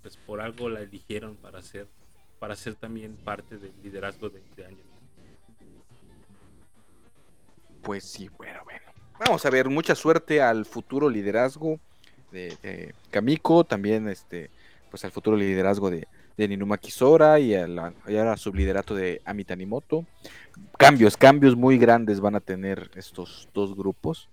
[0.00, 1.86] pues por algo la eligieron para ser
[2.40, 4.86] para ser también parte del liderazgo de, de Angel.
[7.82, 8.91] Pues sí, bueno, bueno.
[9.24, 11.78] Vamos a ver, mucha suerte al futuro liderazgo
[12.32, 14.50] de, Kamiko, también este,
[14.90, 19.22] pues al futuro liderazgo de, de Ninuma Kisora y, a la- y ahora subliderato de
[19.24, 20.04] Amitanimoto.
[20.76, 24.28] Cambios, cambios muy grandes van a tener estos dos grupos.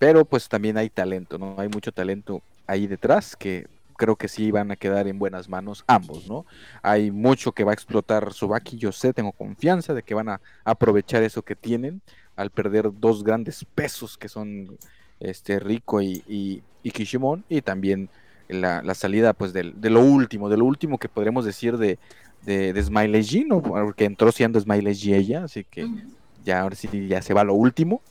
[0.00, 1.54] Pero pues también hay talento, ¿no?
[1.58, 5.84] Hay mucho talento ahí detrás que creo que sí van a quedar en buenas manos
[5.86, 6.44] ambos, ¿no?
[6.82, 10.40] Hay mucho que va a explotar Subaki, yo sé, tengo confianza de que van a
[10.64, 12.02] aprovechar eso que tienen
[12.36, 14.76] al perder dos grandes pesos que son
[15.20, 18.08] este Rico y, y, y Kishimon y también
[18.48, 21.98] la, la salida pues del- de lo último, de lo último que podremos decir de,
[22.44, 23.62] de, de Smiley G, ¿no?
[23.62, 25.86] Porque entró siendo Smiley G ella, así que
[26.44, 28.02] ya ahora sí ya se va lo último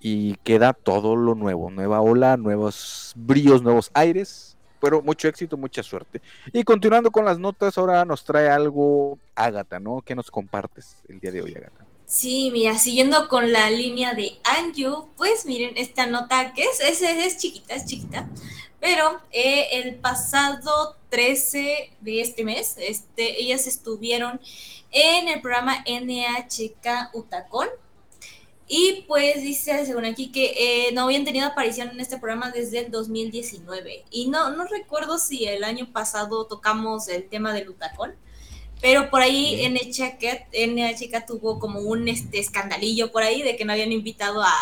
[0.00, 5.82] y queda todo lo nuevo, nueva ola, nuevos brillos, nuevos aires, pero mucho éxito, mucha
[5.82, 6.20] suerte.
[6.52, 10.02] Y continuando con las notas, ahora nos trae algo Ágata, ¿no?
[10.04, 11.86] ¿Qué nos compartes el día de hoy, Ágata?
[12.12, 17.00] Sí, mira, siguiendo con la línea de Anju, pues miren esta nota que es, es,
[17.00, 18.28] es chiquita, es chiquita,
[18.80, 24.42] pero eh, el pasado 13 de este mes, este, ellas estuvieron
[24.90, 27.68] en el programa NHK Utacon.
[28.68, 32.80] Y pues dice, según aquí, que eh, no habían tenido aparición en este programa desde
[32.80, 34.04] el 2019.
[34.10, 38.14] Y no, no recuerdo si el año pasado tocamos el tema del Utacon.
[38.82, 43.72] Pero por ahí NHK, NHK tuvo como un este, escandalillo por ahí de que no
[43.72, 44.52] habían invitado a,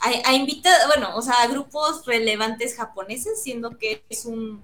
[0.00, 4.62] a, a invitar, bueno, o sea, a grupos relevantes japoneses, siendo que es un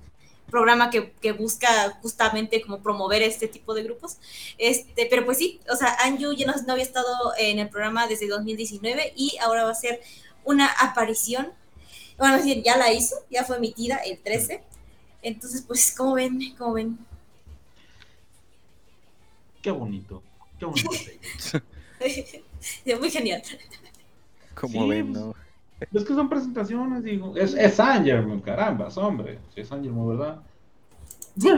[0.50, 4.18] programa que, que busca justamente como promover este tipo de grupos.
[4.58, 8.06] Este, pero pues sí, o sea, Anju ya no, no había estado en el programa
[8.06, 10.00] desde 2019 y ahora va a ser
[10.44, 11.52] una aparición.
[12.18, 14.62] Bueno, ya la hizo, ya fue emitida el 13.
[15.22, 16.54] Entonces, pues, ¿cómo ven?
[16.58, 16.98] ¿Cómo ven?
[19.62, 20.22] Qué bonito.
[20.58, 20.90] Qué bonito.
[22.00, 23.42] es muy genial.
[24.54, 25.34] Como Sí, ven, pues, ¿no?
[25.92, 27.34] es que son presentaciones, digo.
[27.36, 29.38] Es, es Angerman, carambas, hombre.
[29.54, 30.40] Si es Angerman, ¿verdad?
[31.40, 31.48] ¿Sí?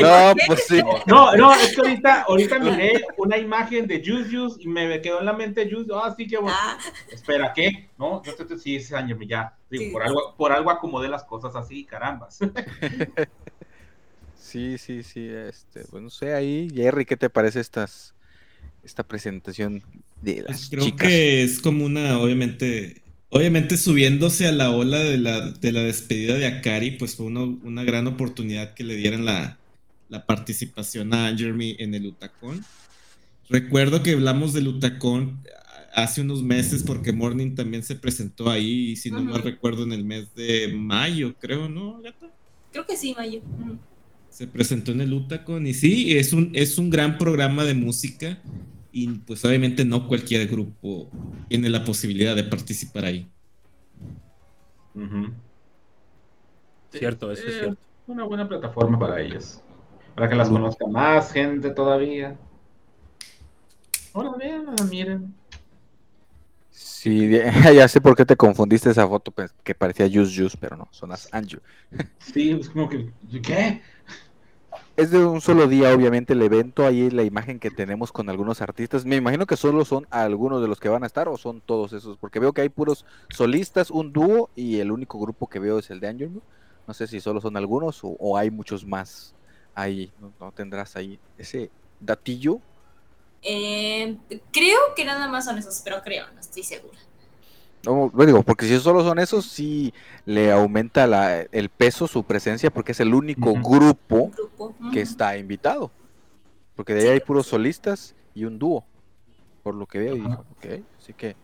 [0.00, 0.80] No, pues sí.
[1.06, 5.26] No, no, es que ahorita, ahorita miré una imagen de Juice y me quedó en
[5.26, 5.90] la mente Juice.
[5.94, 6.56] Ah, sí, qué bueno.
[6.58, 6.78] Ah,
[7.10, 7.90] Espera, ¿qué?
[7.98, 9.54] No, yo te, te- sí, es Angerman, ya.
[9.70, 9.90] Digo, Sí.
[9.90, 12.38] por, algo, por algo acomodé las cosas así, carambas.
[14.52, 18.14] Sí, sí, sí, este, pues no sé, ahí, Jerry, ¿qué te parece estas,
[18.82, 19.82] esta presentación
[20.20, 20.98] de las Pues creo chicas?
[20.98, 26.34] que es como una, obviamente, obviamente subiéndose a la ola de la, de la despedida
[26.36, 29.60] de Akari, pues fue uno- una gran oportunidad que le dieran la,
[30.08, 32.66] la participación a Jeremy en el Utacón.
[33.48, 35.44] Recuerdo que hablamos del Utacón
[35.94, 39.30] hace unos meses porque Morning también se presentó ahí, y si no Ujú.
[39.30, 42.34] mal recuerdo, en el mes de mayo, creo, ¿no, gata?
[42.70, 43.40] creo que sí, Mayo.
[43.58, 43.78] Ujú.
[44.32, 48.42] Se presentó en el Utacon y sí, es un, es un gran programa de música
[48.90, 51.10] y pues obviamente no cualquier grupo
[51.48, 53.30] tiene la posibilidad de participar ahí.
[56.90, 57.78] Cierto, eso es Eh, cierto.
[58.06, 59.60] Una buena plataforma para ellos.
[60.14, 62.36] Para que las conozca más gente todavía.
[64.12, 65.34] Ahora vean, miren.
[67.02, 67.28] Sí,
[67.74, 70.86] ya sé por qué te confundiste esa foto pues, que parecía Juice Juice, pero no,
[70.92, 71.58] son las Anju.
[72.20, 73.12] Sí, es como que.
[73.42, 73.82] ¿Qué?
[74.96, 76.86] Es de un solo día, obviamente, el evento.
[76.86, 79.04] Ahí la imagen que tenemos con algunos artistas.
[79.04, 81.92] Me imagino que solo son algunos de los que van a estar o son todos
[81.92, 85.80] esos, porque veo que hay puros solistas, un dúo y el único grupo que veo
[85.80, 86.32] es el de Angel.
[86.32, 86.40] No,
[86.86, 89.34] No sé si solo son algunos o, o hay muchos más
[89.74, 90.12] ahí.
[90.20, 90.32] ¿no?
[90.38, 91.68] ¿No tendrás ahí ese
[91.98, 92.60] datillo?
[93.42, 94.16] Eh,
[94.52, 96.98] creo que nada más son esos, pero creo, no estoy segura.
[97.84, 99.92] No, lo digo, porque si solo son esos, sí
[100.24, 104.74] le aumenta la- el peso, su presencia, porque es el único grupo Grupo.
[104.92, 105.90] que está invitado.
[106.76, 107.50] Porque de ahí Sí, hay puros sí.
[107.50, 108.84] solistas y un dúo,
[109.62, 110.16] por lo que veo.
[110.16, 110.28] Y Ajá.
[110.30, 110.66] digo, ok,
[110.98, 111.36] así que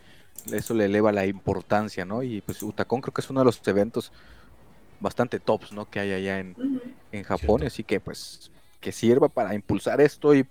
[0.52, 2.22] eso le eleva la importancia, ¿no?
[2.22, 4.12] Y pues Utacón creo que es uno de los eventos
[5.00, 5.86] bastante tops, ¿no?
[5.86, 6.56] Que hay allá en,
[7.12, 8.50] en Japón, así que pues
[8.80, 10.46] que sirva para impulsar esto y,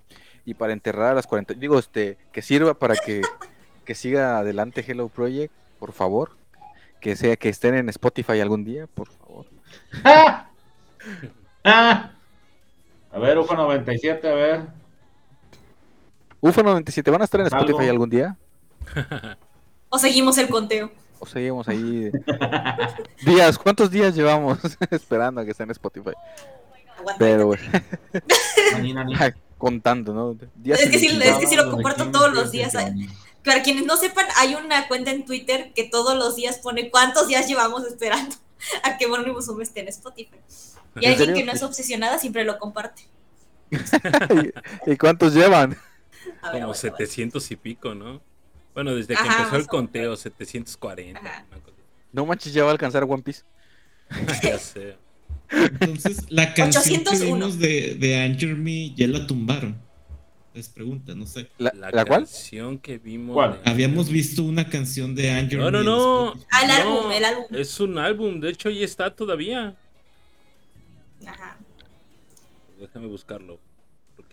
[0.47, 3.21] y para enterrar a las 40, digo, este, que sirva para que,
[3.83, 6.37] que siga adelante Hello Project, por favor,
[7.01, 9.45] que sea que estén en Spotify algún día, por favor.
[10.05, 10.49] ¡Ah!
[11.65, 12.11] ¡Ah!
[13.11, 14.61] A ver, UFA 97, a ver.
[16.39, 17.57] UFO 97, ¿van a estar en Algo.
[17.57, 18.37] Spotify algún día?
[19.89, 20.91] O seguimos el conteo.
[21.17, 22.11] O seguimos ahí
[23.25, 24.59] días, ¿cuántos días llevamos
[24.91, 26.11] esperando a que esté en Spotify?
[26.97, 27.17] Aguanta.
[27.17, 27.53] Pero
[28.93, 29.13] nani.
[29.57, 30.37] contando, ¿no?
[30.55, 31.35] Días Es que sí, ilimitados.
[31.35, 32.73] es que sí lo comparto todos los días.
[33.43, 37.27] Para quienes no sepan, hay una cuenta en Twitter que todos los días pone cuántos
[37.27, 38.35] días llevamos esperando
[38.83, 40.37] a que Borne Musume esté en Spotify.
[40.99, 41.35] Y ¿En alguien serio?
[41.35, 43.03] que no es obsesionada siempre lo comparte.
[44.85, 45.77] ¿Y cuántos llevan?
[46.41, 46.97] A ver, Como aguanta, aguanta.
[46.97, 48.21] 700 y pico, ¿no?
[48.73, 51.19] Bueno, desde que Ajá, empezó el conteo, 740.
[51.19, 51.45] Ajá.
[51.51, 51.77] una cosa
[52.11, 53.43] No manches, ya va a alcanzar One Piece.
[54.43, 54.97] Ya sé.
[55.51, 57.35] Entonces, la canción que 801.
[57.35, 59.77] vimos de, de Anger Me ya la tumbaron.
[60.53, 61.49] Les pregunta, no sé.
[61.59, 62.23] ¿La, La, la cual?
[62.25, 63.33] canción que vimos.
[63.35, 63.61] ¿Cuál?
[63.63, 66.33] de- Habíamos visto una canción de Anger No, Me no, no.
[66.51, 67.45] Ah, No, álbum, el álbum.
[67.51, 69.75] Es un álbum, de hecho ahí está todavía.
[71.25, 71.57] Ajá.
[72.79, 73.59] Déjame buscarlo.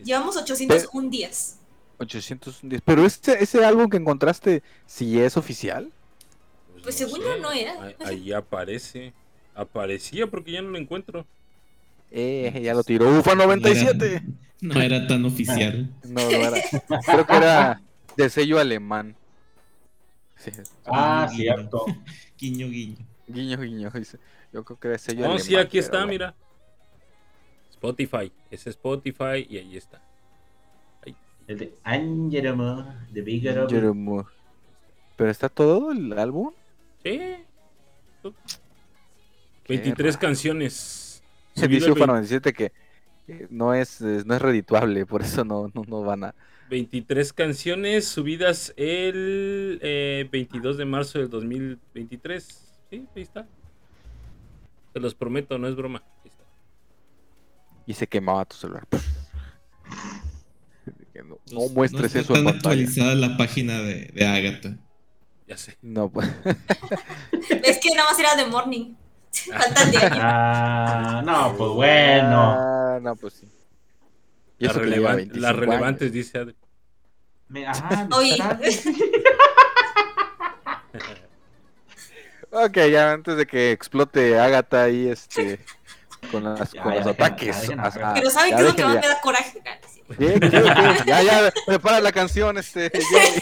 [0.03, 1.59] Llevamos 801 días.
[1.99, 2.82] 810.
[2.85, 5.91] Pero ese, ese álbum que encontraste, si es oficial.
[6.82, 7.82] Pues según yo no era.
[7.82, 9.12] Ahí, ahí aparece.
[9.55, 11.26] Aparecía porque ya no lo encuentro.
[12.10, 13.09] Eh, ya lo tiró.
[13.18, 14.22] UFA 97.
[14.60, 15.90] No era tan oficial.
[16.05, 16.59] No, no era.
[17.06, 17.81] Creo que era
[18.16, 19.16] de sello alemán.
[20.36, 20.51] Sí,
[20.86, 21.85] Ah, cierto.
[22.39, 22.97] Guiño, guiño.
[23.26, 23.93] guiño, guiño.
[24.52, 25.43] Yo creo que era de sello No, alemán.
[25.44, 26.09] sí, aquí está, bueno.
[26.12, 26.35] mira.
[27.70, 28.32] Spotify.
[28.51, 30.01] Es Spotify y ahí está.
[31.47, 34.24] El de Angelomo, de Jerome.
[35.16, 36.52] Pero está todo el álbum.
[37.02, 37.20] Sí.
[39.65, 40.20] Qué 23 raro.
[40.20, 41.23] canciones.
[41.55, 42.73] Se dice el UFA 20 97 que
[43.51, 46.35] no es, no es redituable, por eso no, no, no van a.
[46.70, 52.45] 23 canciones subidas el eh, 22 de marzo del 2023.
[52.91, 53.47] Sí, ahí está.
[54.93, 56.03] Te los prometo, no es broma.
[56.23, 56.45] Ahí está.
[57.86, 58.86] Y se quemaba tu celular.
[61.12, 64.77] Que no, no muestres está eso en actualizada la página de, de Agatha.
[65.47, 65.78] Ya sé.
[65.81, 66.28] No, pues.
[67.62, 68.95] Es que nada más era de morning.
[69.52, 69.93] Faltan.
[70.20, 72.56] Ah, no, pues bueno.
[72.59, 73.48] Ah, no, pues sí.
[74.59, 76.12] Y Las, eso que lleva relevan- 25 las relevantes, años.
[76.15, 76.56] dice Adri.
[77.48, 78.36] Me- ajá, Oye.
[82.51, 85.59] Ok, ya antes de que explote Agatha ahí, este.
[86.31, 87.61] Con, las, Ya, con ya, los dejen- ataques.
[87.62, 87.81] dejen.
[88.15, 89.01] Pero ¿saben ya qué es lo que déjenle más ya.
[89.01, 89.62] me da coraje?
[91.06, 92.90] Ya, ya, prepara la canción, este.
[92.90, 93.40] Jerry.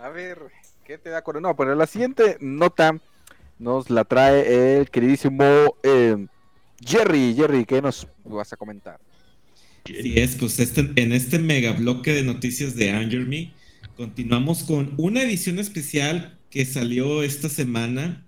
[0.00, 0.38] A ver,
[0.84, 1.42] ¿qué te da coraje?
[1.42, 2.96] No, pero la siguiente nota
[3.58, 5.44] nos la trae el queridísimo
[5.82, 6.26] eh,
[6.84, 7.34] Jerry.
[7.34, 9.00] Jerry, ¿qué nos vas a comentar?
[9.84, 13.52] Así es, pues este, en este mega bloque de noticias de Anger Me,
[13.96, 18.24] continuamos con una edición especial que salió esta semana.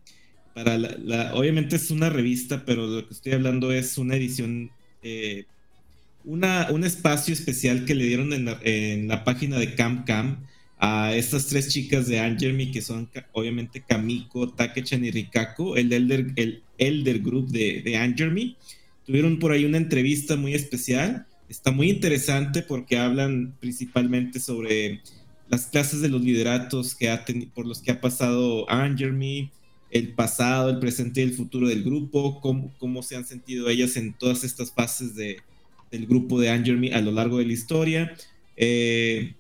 [0.54, 4.70] Para la, obviamente es una revista, pero lo que estoy hablando es una edición,
[5.02, 5.44] eh,
[6.24, 10.44] una, un espacio especial que le dieron en la, página de Camp Cam
[10.80, 15.92] a estas tres chicas de Anger Me, que son obviamente Kamiko, Takechan y Rikako, el
[15.92, 18.56] Elder, el elder Group de, de Anger Me.
[19.04, 21.26] Tuvieron por ahí una entrevista muy especial.
[21.50, 25.02] Está muy interesante porque hablan principalmente sobre
[25.50, 27.24] las clases de los lideratos que ha
[27.54, 29.50] por los que ha pasado Anger Me,
[29.90, 33.96] el pasado, el presente y el futuro del grupo, cómo, cómo se han sentido ellas
[33.96, 35.38] en todas estas fases de,
[35.90, 38.14] del grupo de Angermy a lo largo de la historia.
[38.56, 39.34] Eh,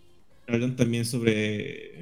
[0.52, 1.92] hablan también sobre.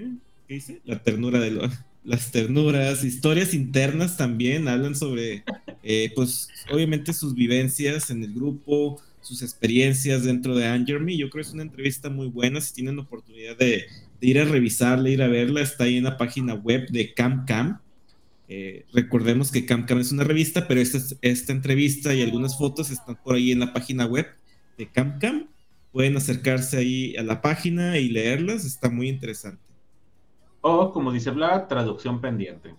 [0.84, 1.68] La ternura de lo-
[2.04, 5.44] las ternuras, historias internas también, hablan sobre,
[5.82, 11.18] eh, pues, obviamente sus vivencias en el grupo, sus experiencias dentro de Angermy.
[11.18, 13.86] Yo creo que es una entrevista muy buena, si tienen oportunidad de,
[14.20, 17.80] ir a revisarla, ir a verla, está ahí en la página web de CamCam.
[18.48, 23.16] Eh, recordemos que CamCam es una revista, pero esta, esta entrevista y algunas fotos están
[23.22, 24.26] por ahí en la página web
[24.78, 25.46] de CamCam.
[25.98, 29.60] Pueden acercarse ahí a la página y leerlas, está muy interesante.
[30.60, 32.72] O, como dice Vlad, traducción pendiente.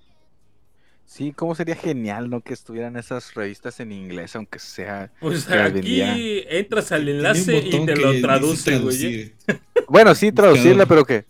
[1.04, 2.40] Sí, cómo sería genial, ¿no?
[2.40, 5.12] Que estuvieran esas revistas en inglés, aunque sea.
[5.20, 6.16] Que las aquí vendía.
[6.50, 9.34] entras al enlace y te lo traduce, güey.
[9.90, 11.26] Bueno, sí, traducirla, pero que.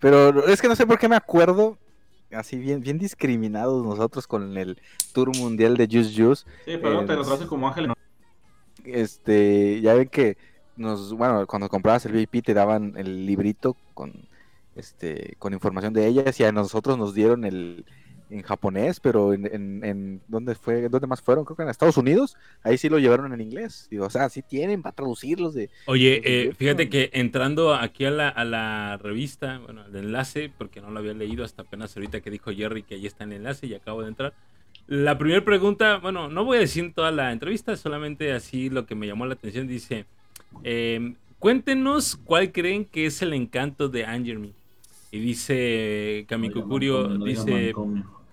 [0.00, 1.78] Pero es que no sé por qué me acuerdo.
[2.32, 4.82] Así bien, bien discriminados nosotros con el
[5.12, 6.44] Tour Mundial de Juice Juice.
[6.64, 7.92] Sí, pero Eh, te lo traduce como Ángel.
[8.84, 10.36] Este, ya ven que
[10.80, 14.12] nos, bueno, cuando comprabas el VIP te daban el librito con
[14.74, 17.84] este, con información de ellas y a nosotros nos dieron el
[18.30, 20.88] en japonés, pero en, en, en ¿dónde fue?
[20.88, 21.44] ¿Dónde más fueron?
[21.44, 23.88] Creo que en Estados Unidos, ahí sí lo llevaron en inglés.
[23.90, 28.10] Digo, o sea, sí tienen para traducirlos de Oye, eh, fíjate que entrando aquí a
[28.12, 32.20] la, a la revista, bueno, al enlace, porque no lo había leído hasta apenas ahorita
[32.20, 34.32] que dijo Jerry que ahí está el enlace y acabo de entrar.
[34.86, 38.94] La primera pregunta, bueno, no voy a decir toda la entrevista, solamente así lo que
[38.94, 40.06] me llamó la atención, dice,
[40.64, 44.52] eh, cuéntenos cuál creen que es el encanto de Angermy.
[45.10, 47.74] Y dice Kamikukurio, No dice.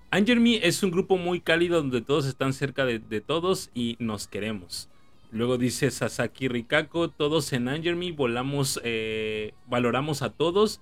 [0.09, 4.27] Angermy es un grupo muy cálido donde todos están cerca de, de todos y nos
[4.27, 4.89] queremos.
[5.31, 10.79] Luego dice Sasaki Rikako, todos en Angermy volamos, eh, valoramos a todos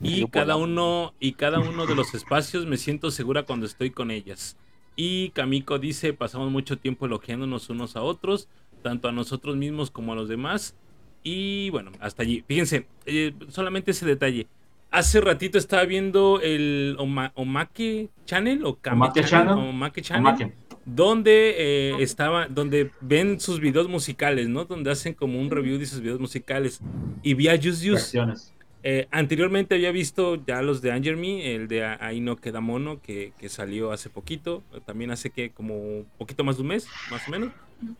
[0.00, 4.10] y cada uno y cada uno de los espacios me siento segura cuando estoy con
[4.10, 4.56] ellas.
[4.96, 8.48] Y Kamiko dice, pasamos mucho tiempo elogiándonos unos a otros,
[8.84, 10.76] tanto a nosotros mismos como a los demás.
[11.22, 12.44] Y bueno, hasta allí.
[12.46, 14.46] Fíjense, eh, solamente ese detalle.
[14.90, 19.54] Hace ratito estaba viendo el Oma- Omake Channel o Kame Omake Channel.
[19.54, 20.52] Omake Channel, Omake.
[20.84, 24.66] donde eh, estaba, donde ven sus videos musicales, ¿no?
[24.66, 26.80] Donde hacen como un review de sus videos musicales.
[27.22, 27.88] Y vi a Juice.
[27.90, 28.50] Reacciones.
[28.86, 33.32] Eh, anteriormente había visto ya los de Angermy, el de Ahí no queda mono, que,
[33.38, 37.26] que salió hace poquito, también hace que como un poquito más de un mes, más
[37.26, 37.48] o menos.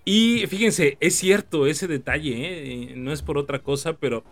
[0.04, 2.72] Y fíjense, es cierto ese detalle, ¿eh?
[2.92, 4.24] Eh, no es por otra cosa, pero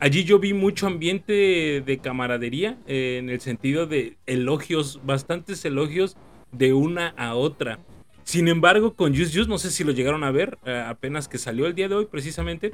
[0.00, 6.16] allí yo vi mucho ambiente de camaradería, eh, en el sentido de elogios, bastantes elogios
[6.52, 7.78] de una a otra.
[8.24, 11.66] Sin embargo, con Juice Juice, no sé si lo llegaron a ver, apenas que salió
[11.66, 12.72] el día de hoy precisamente,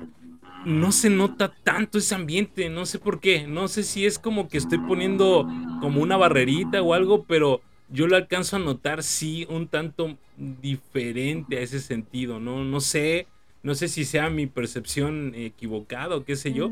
[0.64, 4.48] no se nota tanto ese ambiente, no sé por qué, no sé si es como
[4.48, 5.48] que estoy poniendo
[5.80, 11.58] como una barrerita o algo, pero yo lo alcanzo a notar sí un tanto diferente
[11.58, 13.26] a ese sentido, no no sé,
[13.62, 16.70] no sé si sea mi percepción equivocada o qué sé yo,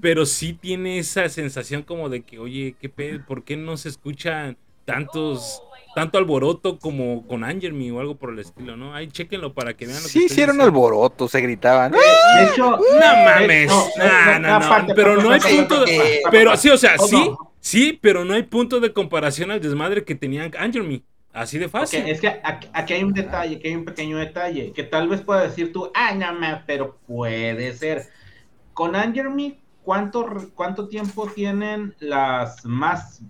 [0.00, 3.88] pero sí tiene esa sensación como de que, oye, qué pedo, ¿por qué no se
[3.88, 5.62] escuchan tantos
[5.94, 8.94] tanto alboroto como con Angermy o algo por el estilo, ¿no?
[8.94, 10.64] Ahí chéquenlo para que vean lo que Sí hicieron diciendo.
[10.64, 11.92] alboroto, se gritaban.
[11.92, 11.98] De
[12.44, 13.68] hecho, No mames.
[13.68, 14.54] no, No, no, no.
[14.54, 15.84] aparte, Pero no hay punto.
[15.84, 17.52] de- aparte, Pero sí, o sea, Oh, sí, no.
[17.60, 21.02] sí, pero no hay punto de comparación al desmadre que tenía Angermy.
[21.32, 22.04] Así de fácil.
[22.08, 25.20] es que aquí, aquí hay un detalle, aquí hay un pequeño detalle, que tal vez
[25.20, 28.06] pueda decir tú, ah, no, ma, pero puede ser.
[28.72, 33.20] Con Angermy, ¿cuánto, ¿cuánto tiempo tienen las más,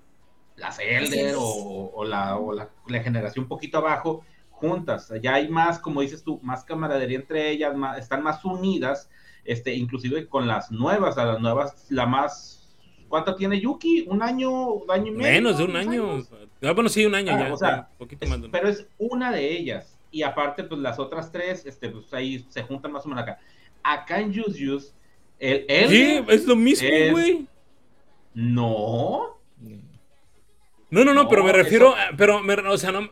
[0.59, 5.13] las Elder o, o la, o la, la generación un poquito abajo juntas?
[5.23, 9.09] Ya hay más, como dices tú, más camaradería entre ellas, más- están más unidas,
[9.45, 12.55] este, inclusive con las nuevas, a las nuevas, la más...
[13.09, 14.05] ¿Cuánto tiene Yuki?
[14.07, 15.33] ¿Un año, un año y medio?
[15.33, 16.11] Menos de un ¿Dos año.
[16.13, 16.31] años?
[16.63, 17.55] Ah, bueno, sí, un año Ah, ya.
[17.55, 19.99] o sea, un poquito más de un- pero es una de ellas.
[20.11, 23.39] Y aparte, pues las otras tres, este, pues ahí se juntan más o menos acá.
[23.83, 24.93] Acá en Juice Juice,
[25.39, 27.47] el, el Sí, es lo mismo, es- güey.
[30.91, 31.05] No.
[31.05, 31.89] No, no, no, pero me refiero.
[31.89, 33.09] eso- a- Pero, me, o sea, no.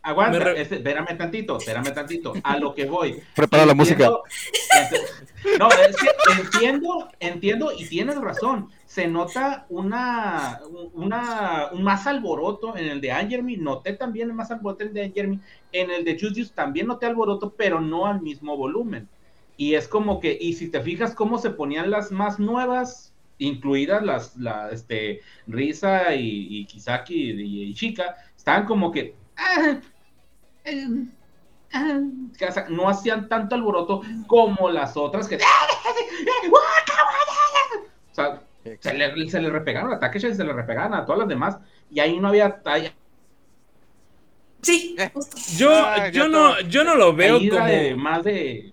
[0.00, 2.32] Aguanta, Me re- este, espérame tantito, espérame tantito.
[2.42, 3.20] A lo que voy.
[3.36, 4.06] Prepara la música.
[4.08, 8.70] Ent- No, es que entiendo, entiendo y tienes razón.
[8.86, 10.60] Se nota una,
[10.94, 13.56] una, un más alboroto en el de Angermy.
[13.56, 15.40] Noté también más alboroto en el de Angermy.
[15.72, 19.08] En el de Juice Juice también noté alboroto, pero no al mismo volumen.
[19.56, 24.02] Y es como que, y si te fijas cómo se ponían las más nuevas, incluidas
[24.02, 29.78] las, la, este, Risa y, y Kisaki y, y Chica, estaban como que, ah,
[30.64, 30.86] eh,
[31.72, 32.00] ah,
[32.48, 35.36] o sea, no hacían tanto alboroto como las otras que,
[38.10, 38.42] o sea,
[38.80, 41.58] se le, se le repegaron a Takeshi, se le repegaron a todas las demás,
[41.90, 42.92] y ahí no había, ahí-
[44.60, 45.10] Sí, Eh.
[45.14, 45.36] justo.
[45.56, 47.64] Yo, Ah, yo ya no, yo no lo veo como.
[47.64, 48.72] de- más de.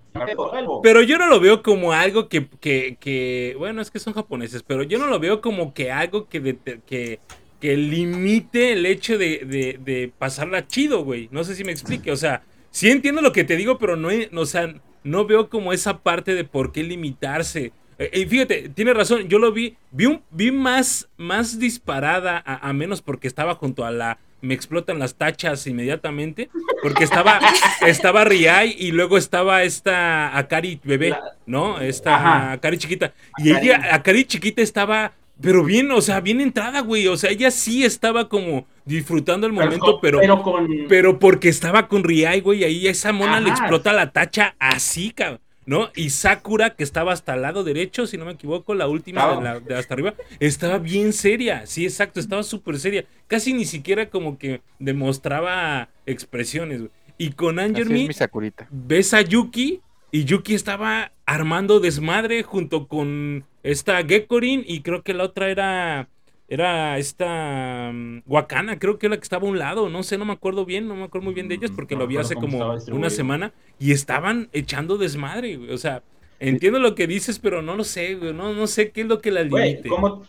[0.82, 4.64] Pero yo no lo veo como algo que, que, que- bueno, es que son japoneses,
[4.64, 7.20] pero yo no lo veo como que algo que, de- que,
[7.60, 11.28] que limite el hecho de, de, de pasarla chido, güey.
[11.32, 14.10] No sé si me explique, o sea, sí entiendo lo que te digo, pero no,
[14.36, 14.74] o sea,
[15.04, 17.74] no veo como esa parte de por qué limitarse.
[17.98, 22.70] Eh, Y fíjate, tiene razón, yo lo vi, vi, un, vi más, más disparada a,
[22.70, 24.20] a menos porque estaba junto a la...
[24.46, 26.50] Me explotan las tachas inmediatamente.
[26.82, 27.40] Porque estaba,
[27.88, 31.16] estaba Riai y luego estaba esta Akari bebé,
[31.46, 31.80] ¿no?
[31.80, 32.52] Esta Ajá.
[32.54, 33.14] Akari chiquita.
[33.38, 33.68] Y Akari.
[33.68, 37.08] ella, Akari chiquita estaba, pero bien, o sea, bien entrada, güey.
[37.08, 40.68] O sea, ella sí estaba como disfrutando el momento, pero, pero con.
[40.88, 45.40] pero porque estaba con Riai, güey, ahí esa mona le explota la tacha así, cabrón.
[45.68, 45.90] ¿No?
[45.96, 49.42] Y Sakura, que estaba hasta el lado derecho, si no me equivoco, la última de,
[49.42, 51.66] la- de hasta arriba, estaba bien seria.
[51.66, 53.06] Sí, exacto, estaba súper seria.
[53.28, 56.92] Casi ni siquiera como que demostraba expresiones, güey.
[57.18, 58.68] Y con Así es Angermy mi Sakurita.
[58.70, 59.82] ves a Yuki
[60.12, 66.10] y Yuki estaba armando desmadre junto con esta Gekkorin y creo que la otra era
[66.48, 70.18] era esta mm, Wakana, creo que era la que estaba a un lado, no sé,
[70.18, 72.18] no me acuerdo bien, no me acuerdo muy bien de ellas porque No lo vi
[72.18, 76.04] hace como una semana y estaban echando desmadre, güey, o sea,
[76.40, 79.20] entiendo lo que dices, pero no lo sé, güey, no, no sé qué es lo
[79.20, 79.90] que la limite.
[79.90, 80.24] ¿cómo?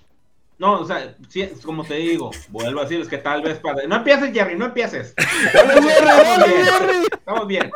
[0.59, 3.87] No, o sea, sí, como te digo, vuelvo a decir, es que tal vez para...
[3.87, 5.15] No empieces, Jerry, no empieces.
[5.55, 7.71] Estamos bien, estamos bien.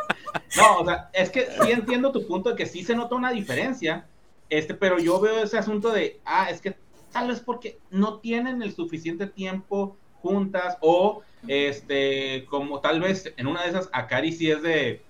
[0.57, 3.33] No, o sea, es que sí entiendo tu punto de que sí se nota una
[3.33, 4.07] diferencia,
[4.49, 6.75] este, pero yo veo ese asunto de, ah, es que
[7.13, 13.47] tal vez porque no tienen el suficiente tiempo juntas o, este, como tal vez en
[13.47, 15.03] una de esas, Akari sí es de,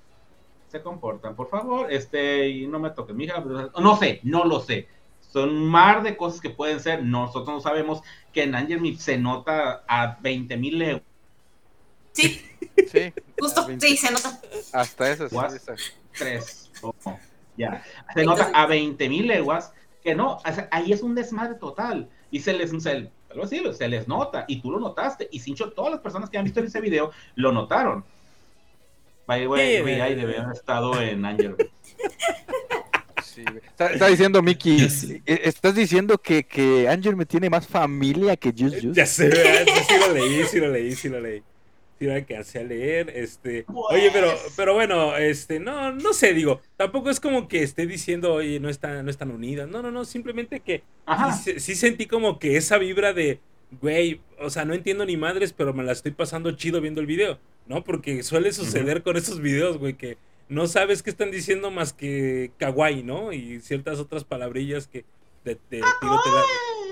[0.68, 4.60] se comportan, por favor, este, y no me toques, mija, pero- no sé, no lo
[4.60, 4.86] sé.
[5.20, 8.02] Son un mar de cosas que pueden ser, nosotros no sabemos
[8.32, 11.02] que en Angel se nota a 20 mil leguas.
[12.12, 12.40] Sí,
[12.90, 13.60] Sí, justo.
[13.62, 13.86] a 20.
[13.86, 14.40] Sí, se nota.
[14.72, 15.28] hasta eso.
[15.28, 15.36] sí,
[16.16, 16.70] tres.
[16.82, 16.94] o-
[17.56, 17.82] ya.
[18.14, 19.72] Se nota a 20 mil leguas
[20.02, 22.08] que no, o sea, ahí es un desmadre total.
[22.30, 24.44] Y se les, se, algo así, se les nota.
[24.48, 25.28] Y tú lo notaste.
[25.30, 28.04] Y Sincho, todas las personas que han visto ese video lo notaron.
[29.26, 30.14] By the way, Sí, güey.
[30.14, 31.56] debe haber estado en Angel.
[33.22, 33.58] Sí, güey.
[33.64, 34.82] está, está diciendo Mickey,
[35.26, 38.96] eh, estás diciendo que, que Angel me tiene más familia que Just Just.
[38.96, 41.42] Ya sé, sí lo leí, sí lo leí, sí lo leí.
[42.00, 43.66] Sí lo alcancé a leer, este...
[43.90, 48.32] Oye, pero, pero bueno, este, no, no sé, digo, tampoco es como que esté diciendo,
[48.32, 49.68] oye, no están, no están unidas.
[49.68, 50.82] No, no, no, simplemente que
[51.36, 53.38] sí, se- sí sentí como que esa vibra de,
[53.82, 57.06] güey, o sea, no entiendo ni madres, pero me la estoy pasando chido viendo el
[57.06, 57.84] video, ¿no?
[57.84, 60.16] Porque suele suceder con esos videos, güey, que
[60.48, 63.34] no sabes qué están diciendo más que kawaii, ¿no?
[63.34, 65.04] Y ciertas otras palabrillas que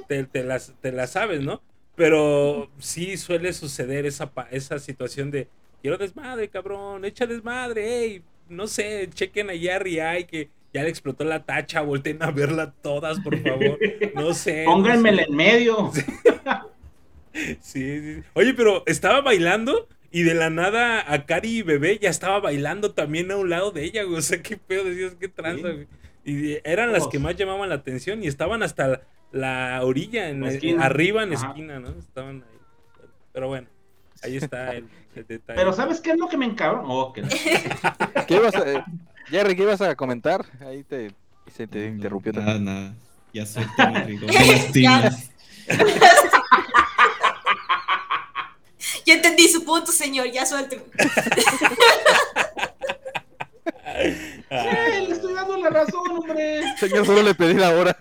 [0.06, 1.62] te- te las, te las sabes, ¿no?
[1.98, 5.48] Pero sí suele suceder esa, esa situación de,
[5.82, 11.24] quiero desmadre, cabrón, echa desmadre, ey, no sé, chequen allá a que ya le explotó
[11.24, 13.78] la tacha, volteen a verla todas, por favor,
[14.14, 14.64] no sé.
[14.64, 15.28] no Pónganmela sé.
[15.28, 15.92] en medio.
[17.32, 18.22] Sí, sí, sí.
[18.32, 23.36] Oye, pero estaba bailando y de la nada Akari bebé ya estaba bailando también a
[23.36, 24.18] un lado de ella, güey.
[24.18, 25.86] O sea, qué pedo decías, qué tranza, güey.
[26.24, 29.02] Y eran las que más llamaban la atención y estaban hasta
[29.32, 30.84] la, la orilla, en La la- esquina.
[30.84, 31.48] arriba en Ajá.
[31.48, 31.90] esquina, ¿no?
[31.90, 32.58] Estaban ahí.
[33.32, 33.66] Pero bueno,
[34.22, 35.58] ahí está el, el detalle.
[35.58, 36.82] Pero ¿sabes qué es lo que me encabró?
[36.86, 37.28] Oh, que no.
[38.26, 38.84] ¿Qué ibas a, eh,
[39.26, 40.44] Jerry, ¿qué ibas a comentar?
[40.60, 41.12] Ahí te,
[41.54, 42.64] se te No, interrumpió Nada, también.
[42.64, 42.94] nada.
[43.32, 44.26] Ya suéltame, Rigo.
[44.26, 45.30] Me lastimas.
[49.04, 50.82] Ya entendí su punto, señor, ya suélteme.
[53.84, 54.44] ¡Eh,
[55.08, 56.62] le estoy dando la razón, hombre!
[56.78, 57.96] Señor, solo le pedí la hora.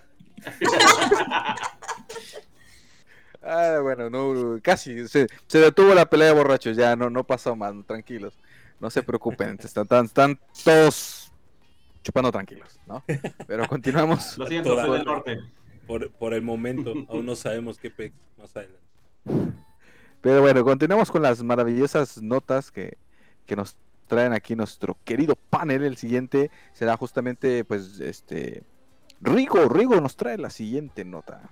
[3.42, 7.54] Ah, bueno, no, casi se, se detuvo la pelea de borrachos, ya no, no pasó
[7.54, 8.34] más, tranquilos.
[8.80, 11.32] No se preocupen, están, están, están todos
[12.02, 13.02] chupando tranquilos, ¿no?
[13.46, 14.36] Pero continuamos.
[14.38, 15.38] Lo siento, Toda- soy del norte.
[15.86, 18.80] por, por el momento, aún no sabemos qué pe más adelante.
[20.20, 22.96] Pero bueno, continuamos con las maravillosas notas que,
[23.46, 23.76] que nos
[24.08, 25.84] traen aquí nuestro querido panel.
[25.84, 28.62] El siguiente será justamente, pues, este...
[29.20, 31.50] Rigo, Rigo nos trae la siguiente nota.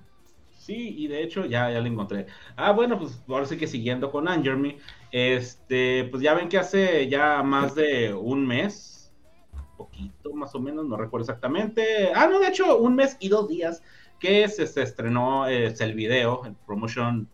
[0.59, 2.27] Sí, y de hecho ya, ya la encontré.
[2.57, 4.79] Ah, bueno, pues ahora sí que siguiendo con Angermy,
[5.13, 9.13] este, pues ya ven que hace ya más de un mes,
[9.77, 12.11] poquito más o menos, no recuerdo exactamente.
[12.15, 13.83] Ah, no, de hecho, un mes y dos días
[14.19, 17.29] que se, se estrenó eh, el video, el promotion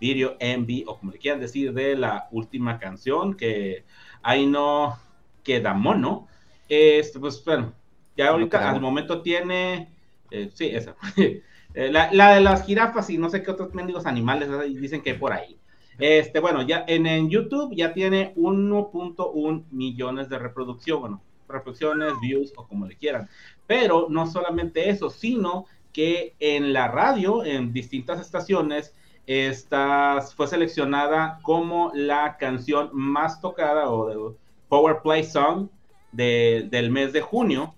[0.00, 3.84] video MV, o como le quieran decir, de la última canción que
[4.22, 4.98] ahí no
[5.42, 6.28] queda mono.
[6.68, 7.72] Este, pues bueno,
[8.18, 9.96] ya No ahorita al momento tiene,
[10.30, 10.96] eh, sí, esa.
[11.74, 14.48] Eh, La, la de las jirafas y no sé qué otros mendigos animales
[14.80, 15.60] dicen que hay por ahí.
[15.98, 22.52] Este, bueno, ya en, en YouTube ya tiene 1.1 millones de reproducción, bueno, reproducciones, views
[22.56, 23.28] o como le quieran.
[23.66, 28.94] Pero no solamente eso, sino que en la radio, en distintas estaciones,
[29.26, 34.36] esta fue seleccionada como la canción más tocada o de
[34.68, 35.68] Power Play Song
[36.12, 37.74] de- del mes de junio.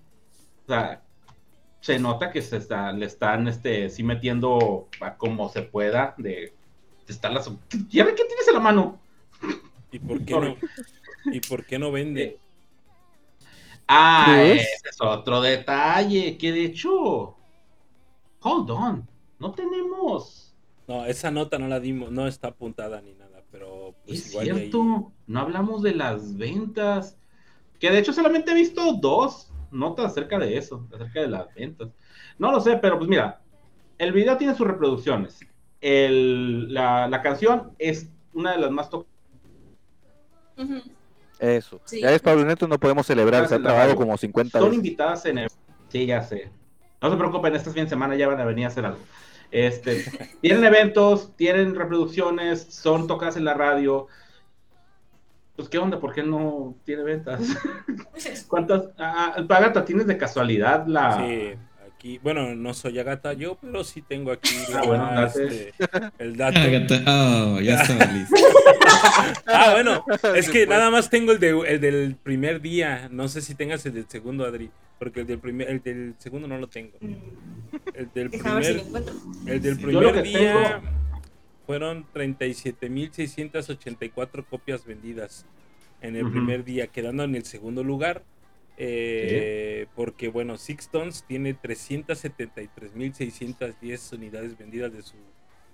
[0.71, 1.01] O sea,
[1.81, 6.31] se nota que se está, le están este, sí metiendo a como se pueda de,
[6.31, 6.53] de
[7.07, 7.51] estarlas.
[7.89, 8.99] ¿Ya ve qué tienes en la mano?
[9.91, 10.55] ¿Y por qué no?
[11.31, 12.39] ¿Y por qué no vende?
[13.87, 17.35] Ah, ese es otro detalle, que de hecho,
[18.41, 19.07] hold on,
[19.39, 20.53] no tenemos,
[20.87, 24.45] No, esa nota no la dimos, no está apuntada ni nada, pero pues es igual
[24.47, 27.17] y ahí- cierto, no hablamos de las ventas,
[27.79, 31.89] que de hecho solamente he visto dos notas acerca de eso, acerca de las ventas.
[32.37, 33.41] No lo sé, pero pues mira,
[33.97, 35.39] el video tiene sus reproducciones,
[35.79, 39.11] el, la, la canción es una de las más tocadas.
[41.39, 41.81] Eso.
[41.85, 42.01] Sí.
[42.01, 43.95] Ya es Pablo Neto, no podemos celebrar, se ha Lalo.
[43.95, 44.75] como 50 Son veces.
[44.77, 45.49] invitadas en el...
[45.89, 46.51] Sí, ya sé.
[47.01, 48.99] No se preocupen, este fin de semana ya van a venir a hacer algo.
[49.49, 50.05] Este,
[50.41, 54.07] tienen eventos, tienen reproducciones, son tocadas en la radio.
[55.61, 55.99] Pues, ¿qué onda?
[55.99, 57.39] ¿Por qué no tiene ventas?
[58.47, 58.85] ¿Cuántas?
[58.97, 61.17] Ah, ah, Pagata, ¿tienes de casualidad la...
[61.19, 61.49] Sí,
[61.87, 65.71] aquí, bueno, no soy Agata yo, pero sí tengo aquí Ah, la- bueno, este,
[66.17, 66.57] el dato.
[67.05, 68.35] Ah, oh, ya estaba listo.
[69.45, 70.03] Ah, bueno,
[70.35, 73.07] es que nada más tengo el, de, el del primer día.
[73.11, 76.47] No sé si tengas el del segundo, Adri, porque el del primer, el del segundo
[76.47, 76.91] no lo tengo.
[77.01, 77.13] Mm,
[77.93, 78.83] El del primer,
[79.45, 80.81] el del primer día
[81.65, 85.45] fueron 37.684 copias vendidas
[86.01, 88.23] en el primer día, quedando en el segundo lugar.
[88.77, 95.15] eh, Porque, bueno, Sixtons tiene 373.610 unidades vendidas de su.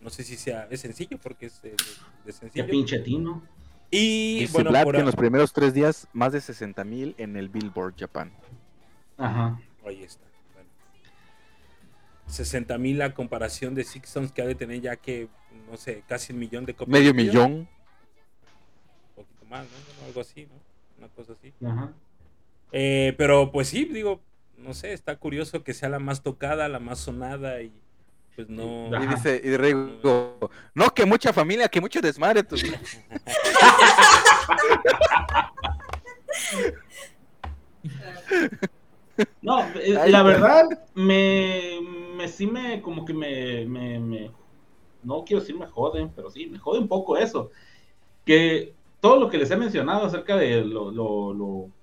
[0.02, 0.68] No sé si sea.
[0.70, 1.72] Es sencillo, porque es eh, de,
[2.26, 2.68] de Qué sencillo.
[2.68, 3.42] pinche tino.
[3.90, 7.38] Y Dice bueno, por que en los primeros tres días más de 60 mil en
[7.38, 8.32] el Billboard Japan.
[9.18, 9.60] Ajá.
[9.86, 10.27] Ahí está.
[12.28, 12.34] Bueno.
[12.36, 15.30] 60 mil a comparación de Sixtons que ha de tener ya que,
[15.70, 17.00] no sé, casi un millón de copias.
[17.00, 17.52] Medio millón.
[17.52, 17.68] Un
[19.16, 19.70] poquito más, ¿no?
[19.70, 20.56] Bueno, Algo así, ¿no?
[20.98, 21.54] Una cosa así.
[21.66, 21.94] Ajá.
[22.72, 24.22] Eh, pero pues sí, digo,
[24.58, 27.72] no sé, está curioso que sea la más tocada, la más sonada y
[28.36, 28.90] pues no.
[29.02, 32.44] Y dice, y Rigo, no, que mucha familia, que mucho desmadre.
[32.44, 32.56] tú".
[39.42, 40.66] No, eh, la verdad,
[40.96, 41.80] me,
[42.16, 44.32] me sí me, como que me, me, me-
[45.04, 47.52] no quiero decir me joden, pero sí, me jode un poco eso.
[48.26, 51.74] Que todo lo que les he mencionado acerca de lo, lo, lo,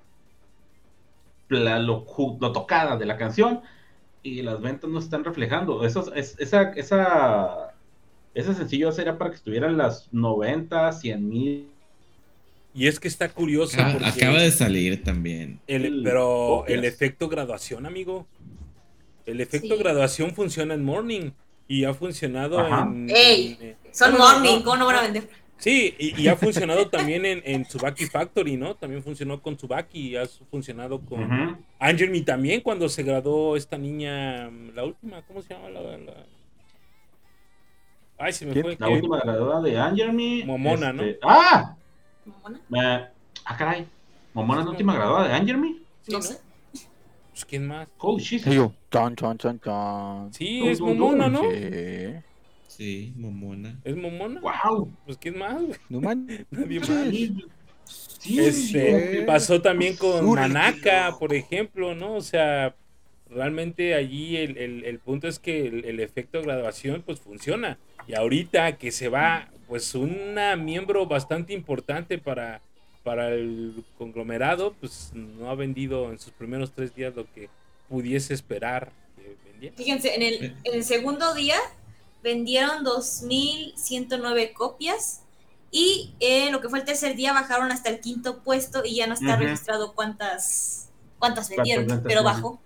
[1.48, 2.05] la- lo,
[2.52, 3.62] tocada de la canción
[4.23, 5.85] y las ventas no están reflejando.
[5.85, 7.77] Eso, es, esa, esa,
[8.35, 11.73] ese sencillo sería para que estuvieran las 90, 100 mil.
[12.74, 15.60] Y es que está curioso Acaba, porque acaba de salir también.
[15.68, 18.26] el- el- pero el efecto graduación, amigo.
[19.26, 19.78] El efecto Sí.
[19.82, 21.30] graduación funciona en Morning
[21.68, 22.82] y ha funcionado Ajá.
[22.82, 24.64] en, Ey, en- eh, Son no, no, no, morning, no.
[24.64, 25.28] ¿cómo no van a vender?
[25.56, 28.74] Sí, y, y ha funcionado también en, en Tsubaki Factory, ¿no?
[28.74, 31.56] También funcionó con Tsubaki y ha funcionado con Ujú.
[31.78, 35.70] Angelmy también cuando se graduó esta niña, la última, ¿cómo se llama?
[35.70, 36.26] La, la-
[38.18, 38.64] Ay, se me ¿Quién?
[38.64, 38.76] fue.
[38.78, 38.92] La ¿qué?
[38.94, 40.42] última graduada de Angermy.
[40.44, 41.02] Momona, ¿no?
[41.22, 41.76] ¡Ah!
[42.26, 42.59] Mamona,
[43.05, 43.09] Eh,
[43.44, 43.86] ah, caray.
[44.32, 45.82] ¿Momona es la última graduada de Angermy?
[46.09, 46.22] No ¿no?
[46.22, 46.38] sé.
[47.30, 47.88] Pues, ¿quién más?
[47.98, 48.46] Holy shit.
[48.46, 50.32] Y yo, chan, chan, chan, chan.
[50.32, 51.42] Sí, es Momona, ¿no?
[51.51, 52.14] Sí.
[52.66, 53.78] Sí, momona.
[53.84, 54.40] ¿Es Momona?
[54.40, 54.90] ¡Wow!
[55.05, 55.60] Pues, ¿quién más?
[55.62, 55.78] güey?
[55.88, 56.26] No man.
[56.51, 56.88] Nadie más.
[56.88, 57.36] Sí,
[58.18, 59.24] sí, Este, sí.
[59.26, 62.14] pasó también con Uy, Manaka, por ejemplo, ¿no?
[62.14, 62.74] O sea,
[63.30, 67.78] realmente allí el, el- el punto es que el, el efecto de graduación pues funciona.
[68.09, 72.60] Y ahorita que se va pues una miembro bastante importante para,
[73.02, 77.48] para el conglomerado, pues no ha vendido en sus primeros tres días lo que
[77.88, 79.74] pudiese esperar que vendiera.
[79.76, 81.56] Fíjense, en el, en el segundo día
[82.22, 85.22] vendieron 2.109 copias
[85.72, 89.09] y eh, lo que fue el tercer día bajaron hasta el quinto puesto y ya
[89.09, 90.88] no está registrado cuántas,
[91.24, 92.60] cuántas vendieron, pero bajó.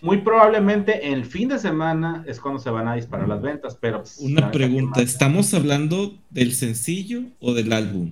[0.00, 3.98] Muy probablemente el fin de semana es cuando se van a disparar las ventas, pero...
[3.98, 5.00] pues, Una pregunta.
[5.00, 8.10] ¿estamos hablando del sencillo o del álbum?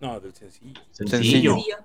[0.00, 0.80] No, del sencillo.
[0.90, 1.54] Sencillo.
[1.54, 1.76] Sencillo.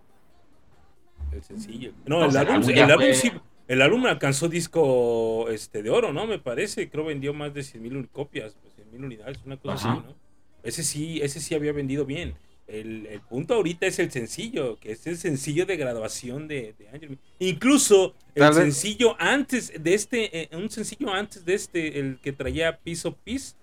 [1.32, 1.92] El sencillo.
[2.06, 3.32] No, O el sea, álbum, el álbum fue- sí.
[3.68, 6.26] El álbum alcanzó disco este, de oro, ¿no?
[6.26, 6.90] Me parece.
[6.90, 9.92] Creo vendió más de 100 mil copias, pues, 100 mil unidades, una cosa Ajá.
[10.00, 10.16] así, ¿no?
[10.64, 12.34] Ese sí, ese sí había vendido bien.
[12.68, 16.90] El, el punto ahorita es el sencillo, que es el sencillo de graduación de, de
[16.90, 17.18] Angel.
[17.40, 22.20] Incluso el Tal vez- sencillo antes de este, eh, un sencillo antes de este, el
[22.22, 23.54] que traía Piece of Peace,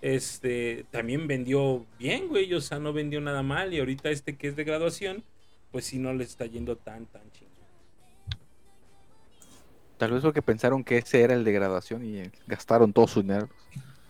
[0.00, 3.72] este, también vendió bien, güey, o sea, no vendió nada mal.
[3.74, 5.22] Y ahorita este que es de graduación,
[5.70, 7.52] pues sí no le está yendo tan, tan chingón.
[9.98, 13.24] Tal vez porque pensaron que ese era el de graduación y eh, gastaron todos sus
[13.24, 13.50] nervios.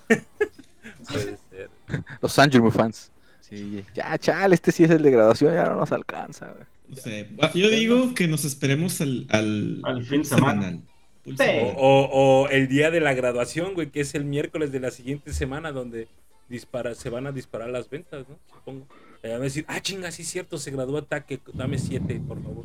[1.08, 1.70] Puede ser.
[2.22, 3.10] Los Angelmo fans.
[3.48, 6.46] Sí, ya, chale, este sí es el de graduación, ya no nos alcanza.
[6.46, 6.64] güey.
[6.88, 7.28] No sé.
[7.54, 10.62] Yo digo que nos esperemos al, al, Al fin de semana.
[10.62, 10.80] semanal.
[11.26, 11.72] Sí.
[11.76, 15.32] O, o el día de la graduación, güey, que es el miércoles de la siguiente
[15.32, 16.08] semana, donde
[16.48, 18.38] dispara, se van a disparar las ventas, ¿no?
[18.52, 18.86] Supongo.
[19.22, 22.42] Eh, van a decir, ah, chinga, sí es cierto, se graduó Ataque, dame siete, por
[22.42, 22.64] favor.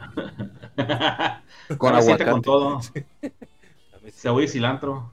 [1.77, 2.31] Con aguacate.
[2.31, 2.81] con todo.
[2.84, 3.06] Siete.
[4.11, 5.11] Cebolla y cilantro.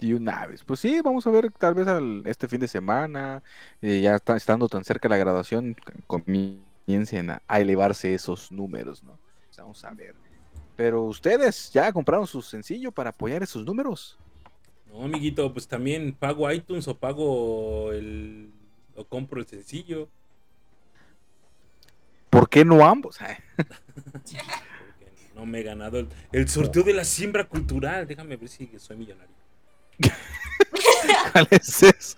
[0.00, 0.62] Y una vez.
[0.64, 3.42] Pues sí, vamos a ver tal vez al- este fin de semana.
[3.80, 9.18] eh, ya está, estando tan cerca la graduación, comiencen a, a elevarse esos números, ¿no?
[9.56, 10.14] Vamos a ver.
[10.76, 14.18] Pero ustedes ya compraron su sencillo para apoyar esos números.
[14.90, 18.50] No, amiguito, pues también pago iTunes o pago el.
[18.94, 20.08] o compro el sencillo.
[22.30, 23.18] ¿Por qué no ambos?
[25.34, 28.06] No me he ganado el, el sorteo de la siembra cultural.
[28.06, 29.35] Déjame ver si soy millonario.
[31.32, 32.16] ¿Cuál es eso?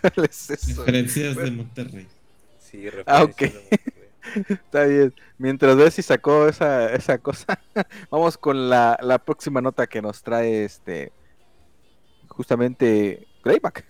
[0.00, 0.80] ¿Cuál es eso?
[0.84, 2.06] Referencias de Monterrey.
[2.60, 3.38] Sí, Ah, referencia ok.
[3.38, 3.90] de Monterrey.
[4.48, 5.14] Está bien.
[5.38, 7.58] Mientras ves si sacó esa, esa cosa,
[8.10, 11.10] vamos con la, la próxima nota que nos trae este
[12.28, 13.84] justamente Greyback.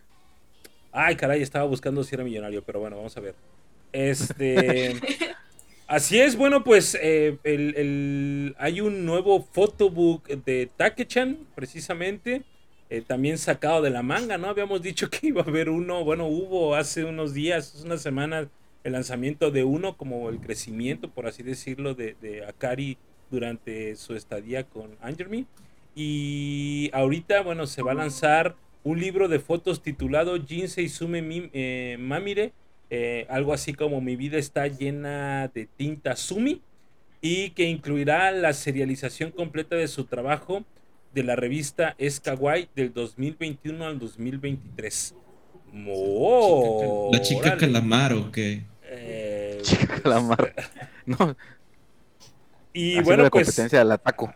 [0.93, 3.35] Ay, caray, estaba buscando si era millonario, pero bueno, vamos a ver.
[3.93, 4.97] Este.
[5.87, 12.43] Así es, bueno, pues eh, el- el- hay un nuevo photobook de Takechan, precisamente.
[12.91, 14.49] Eh, también sacado de la manga, ¿no?
[14.49, 18.49] Habíamos dicho que iba a haber uno, bueno, hubo hace unos días, unas semanas,
[18.83, 22.99] el lanzamiento de uno, como el crecimiento, por así decirlo, de, de Akari
[23.31, 25.47] durante su estadía con Angermy.
[25.95, 31.97] Y ahorita, bueno, se va a lanzar un libro de fotos titulado Jinsei Sume eh,
[32.01, 32.53] Mamire,
[32.91, 36.61] eh, algo así como Mi vida está llena de tinta Sumi,
[37.21, 40.65] y que incluirá la serialización completa de su trabajo
[41.12, 45.15] de la revista Es Kawaii del 2021 al 2023.
[47.12, 48.65] La chica calamar o qué.
[48.85, 49.62] Eh,
[50.03, 50.55] Calamar.
[51.07, 51.37] No,
[52.73, 54.32] y haciendo bueno, la pues competencia del ataco.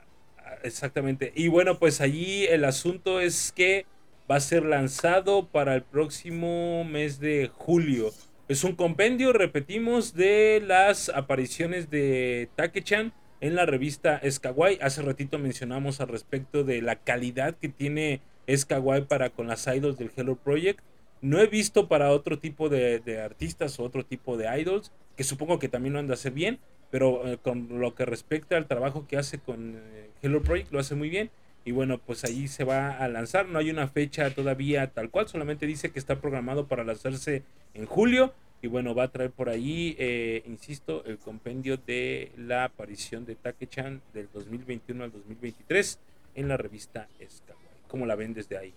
[0.62, 1.32] Exactamente.
[1.34, 3.86] Y bueno, pues allí el asunto es que
[4.30, 8.12] va a ser lanzado para el próximo mes de julio.
[8.48, 13.12] Es un compendio, repetimos, de las apariciones de Takechan
[13.44, 14.78] en la revista Skawai.
[14.80, 19.98] Hace ratito mencionamos al respecto de la calidad que tiene Skawai para con las idols
[19.98, 20.80] del Hello Project.
[21.20, 25.58] No he visto para otro tipo de, artistas o otro tipo de idols, que supongo
[25.58, 26.58] que también lo han de hacer bien,
[26.90, 30.78] pero eh, con lo que respecta al trabajo que hace con eh, Hello Project, lo
[30.78, 31.30] hace muy bien.
[31.66, 33.46] Y bueno, pues allí se va a lanzar.
[33.48, 37.42] No hay una fecha todavía tal cual, solamente dice que está programado para lanzarse
[37.74, 38.32] en julio.
[38.64, 43.34] Y bueno, va a traer por ahí, eh, insisto, el compendio de la aparición de
[43.34, 45.98] Take-chan del 2021 al 2023
[46.34, 47.58] en la revista Skyway.
[47.88, 48.72] ¿Cómo la ven desde ahí?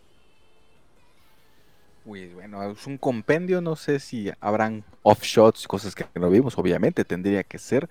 [2.04, 7.06] Uy, bueno, es un compendio, no sé si habrán offshots, cosas que no vimos, obviamente
[7.06, 7.88] tendría que ser.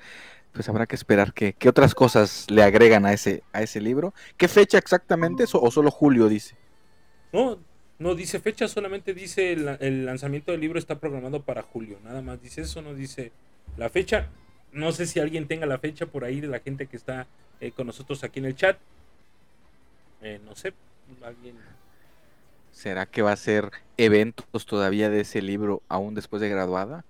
[0.53, 4.13] Pues habrá que esperar que, qué otras cosas le agregan a ese, a ese libro.
[4.37, 5.63] ¿Qué fecha exactamente eso?
[5.63, 6.57] ¿O solo julio dice?
[7.33, 7.59] No,
[7.99, 11.99] no dice fecha, solamente dice el, el lanzamiento del libro está programado para julio.
[12.05, 13.33] Nada más dice eso, no dice
[13.77, 14.29] la fecha.
[14.73, 17.27] No sé si alguien tenga la fecha por ahí de la gente que está
[17.61, 18.79] eh, con nosotros aquí en el chat.
[20.21, 20.75] Eh, no sé,
[21.23, 21.57] alguien.
[22.73, 27.05] ¿Será que va a ser eventos todavía de ese libro aún después de graduada?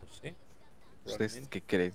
[0.00, 0.34] No sé.
[1.04, 1.60] ¿Ustedes probablemente.
[1.60, 1.92] qué creen?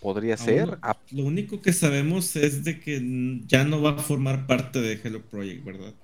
[0.00, 0.78] ¿Podría Aún ser?
[0.82, 3.00] Ah, Lo único que sabemos es de que
[3.46, 5.94] ya no va a formar parte de Hello Project, ¿verdad?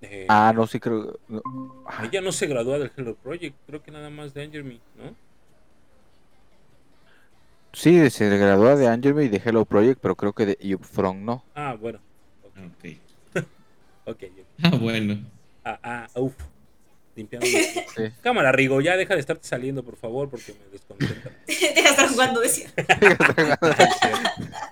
[0.00, 1.18] Eh, ah, no, sí creo.
[1.28, 1.42] no.
[1.84, 4.82] Ah, Ella no se gradúa del Hello Project, creo que nada más de Anger Me,
[4.94, 5.16] ¿no?
[7.72, 11.24] Sí, se gradúa de Angelme y de Hello Project, pero creo que de Youp From
[11.24, 11.44] no.
[11.54, 12.02] Ah, bueno.
[12.42, 12.84] Ok, Ah, Ok.
[14.04, 14.22] ok.
[14.24, 14.46] ok.
[14.62, 15.30] Ah, bueno.
[15.64, 16.36] Ah, ah, uff.
[17.20, 17.46] Limpiando.
[17.96, 18.04] Sí.
[18.22, 21.32] Cámara, Rigo, ya deja de estarte saliendo, por favor, porque me desconcentra.
[21.46, 22.70] Deja de estar jugando, decía.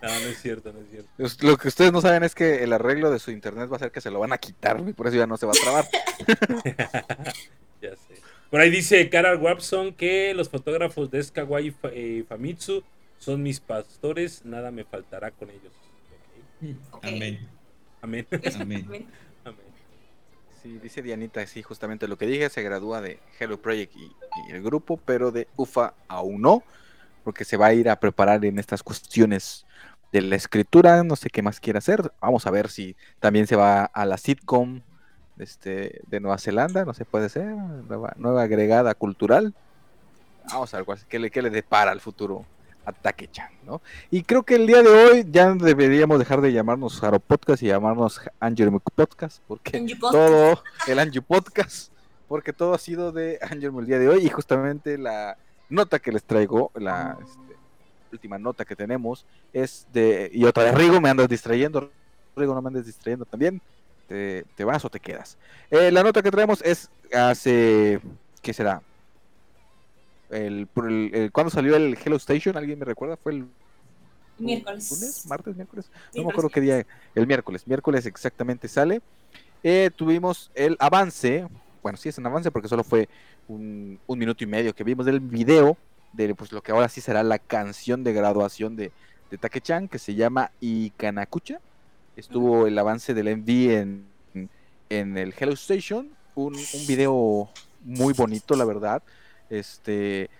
[0.02, 1.10] No, no es cierto, no es cierto.
[1.16, 3.80] Pues, Lo que ustedes no saben es que el arreglo de su internet va a
[3.80, 5.60] ser que se lo van a quitar, y por eso ya no se va a
[5.60, 5.88] trabar.
[7.82, 8.22] ya sé.
[8.50, 12.82] Por ahí dice Carol Wapson que los fotógrafos de Skawai y eh, Famitsu
[13.18, 15.72] son mis pastores, nada me faltará con ellos.
[17.02, 17.46] Amén.
[18.00, 18.26] Amén.
[18.32, 18.86] Amén.
[18.86, 19.06] Amén.
[20.68, 24.14] Sí, dice Dianita, sí, justamente lo que dije, se gradúa de Hello Project y,
[24.50, 26.62] el grupo, pero de UFA aún no,
[27.24, 29.64] porque se va a ir a preparar en estas cuestiones
[30.12, 32.12] de la escritura, no sé qué más quiere hacer.
[32.20, 34.82] Vamos a ver si también se va a la sitcom
[35.38, 39.54] este, de Nueva Zelanda, no sé, puede ser, nueva, agregada cultural.
[40.52, 42.44] Vamos a ver qué le, qué le depara al futuro
[42.88, 43.82] a Take-chan, ¿no?
[44.10, 47.66] Y creo que el día de hoy ya deberíamos dejar de llamarnos Haro Podcast y
[47.66, 50.12] llamarnos Angelmo Podcast, porque Podcast.
[50.12, 51.92] todo, el Anju Podcast,
[52.28, 55.36] porque todo ha sido de Angelmo el día de hoy y justamente la
[55.68, 57.56] nota que les traigo, la este,
[58.10, 61.90] última nota que tenemos es de, y otra de Rigo, me andas distrayendo,
[62.36, 63.60] Rigo, no me andes distrayendo también,
[64.06, 65.36] te, te vas o te quedas.
[65.70, 68.00] Eh, la nota que traemos es hace,
[68.40, 68.80] ¿qué será?
[70.30, 72.56] El, el- el- ¿Cuándo salió el Hello Station?
[72.56, 73.16] ¿Alguien me recuerda?
[73.16, 73.46] ¿Fue el
[74.38, 74.90] Miércoles.
[74.90, 75.26] lunes?
[75.26, 75.56] ¿Martes?
[75.56, 75.90] ¿Miércoles?
[76.14, 79.00] No me acuerdo qué día, el miércoles, miércoles exactamente sale.
[79.64, 81.48] Eh, tuvimos el avance,
[81.82, 83.08] bueno, sí es un avance porque solo fue
[83.48, 85.76] un, un minuto y medio que vimos del video
[86.12, 88.92] de pues, lo que ahora sí será la canción de graduación de,
[89.30, 91.60] de Take-chan que se llama Ikanakucha.
[92.16, 94.04] Estuvo el avance del MV en,
[94.88, 97.48] en el Hello Station, un, un video
[97.84, 99.02] muy bonito, la verdad.
[99.50, 100.30] Este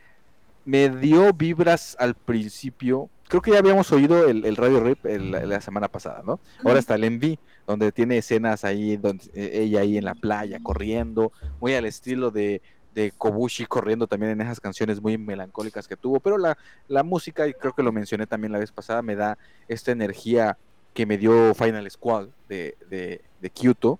[0.64, 3.08] me dio vibras al principio.
[3.28, 6.40] Creo que ya habíamos oído el, el Radio Rip el- la semana pasada, ¿no?
[6.64, 10.58] Ahora está el MV, donde tiene escenas ahí, donde eh, ella ahí en la playa
[10.62, 12.60] corriendo, muy al estilo de,
[12.94, 16.20] de Kobushi corriendo también en esas canciones muy melancólicas que tuvo.
[16.20, 16.56] Pero la,
[16.86, 20.56] la música, y creo que lo mencioné también la vez pasada, me da esta energía
[20.94, 23.98] que me dio Final Squad de, de, de Kyoto.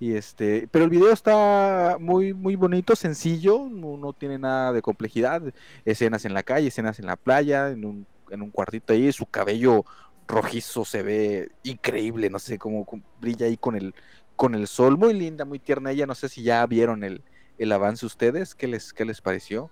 [0.00, 4.80] Y este, pero el video está muy, muy bonito, sencillo, no, no tiene nada de
[4.80, 5.42] complejidad.
[5.84, 9.26] Escenas en la calle, escenas en la playa, en un, en un cuartito ahí, su
[9.26, 9.84] cabello
[10.28, 12.86] rojizo se ve increíble, no sé cómo
[13.20, 13.94] brilla ahí con el,
[14.36, 17.22] con el sol, muy linda, muy tierna ella, no sé si ya vieron el,
[17.58, 19.70] el avance ustedes, ¿qué les, qué les pareció?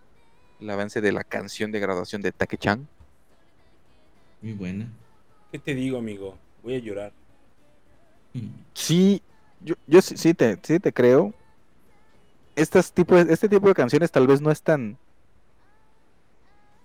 [0.60, 2.88] El avance de la canción de graduación de Take-chan.
[4.42, 4.88] Muy buena.
[5.52, 6.36] ¿Qué te digo, amigo?
[6.62, 7.12] Voy a llorar.
[8.32, 8.48] Mm.
[8.74, 9.22] Sí,
[9.60, 11.34] yo, yo sí, te, sí te creo.
[12.54, 14.98] Estas tipo este tipo de canciones tal vez no es tan...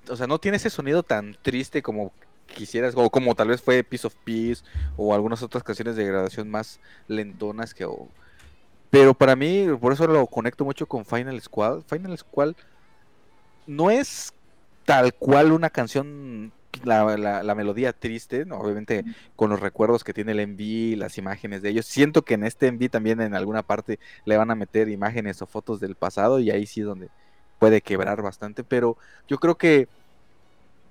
[0.10, 2.12] O sea, no tiene ese sonido tan triste como
[2.48, 4.64] quisieras, o como tal vez fue Piece of Peace,
[4.98, 7.86] o algunas otras canciones de graduación más lentonas que...
[7.86, 8.10] o-
[8.90, 11.82] Pero para mí, por eso lo conecto mucho con Final Squad.
[11.84, 12.54] Final Squad
[13.68, 14.34] no es
[14.86, 16.52] tal cual una canción,
[16.84, 18.58] la, la- la melodía triste, ¿no?
[18.60, 21.86] obviamente con los recuerdos que tiene el MV, las imágenes de ellos.
[21.88, 25.48] Siento que en este MV también en alguna parte le van a meter imágenes o
[25.48, 27.12] fotos del pasado y ahí sí es donde
[27.58, 29.90] puede quebrar bastante, pero yo creo que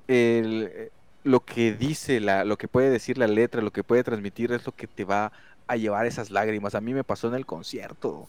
[0.06, 0.92] el-
[1.22, 4.64] lo que dice, la, lo que puede decir la letra, lo que puede transmitir es
[4.66, 5.32] lo que te va
[5.66, 6.74] a llevar esas lágrimas.
[6.74, 8.28] A mí me pasó en el concierto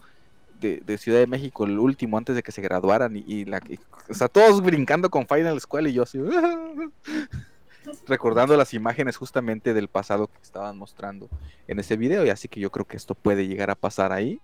[0.61, 3.79] de, Ciudad de México, el último antes de que se graduaran y, y la, y-
[4.09, 6.19] o sea, todos brincando con Final Squad y yo así
[8.07, 11.27] recordando las imágenes justamente del pasado que estaban mostrando
[11.67, 14.39] en ese video y así que yo creo que esto puede llegar a pasar ahí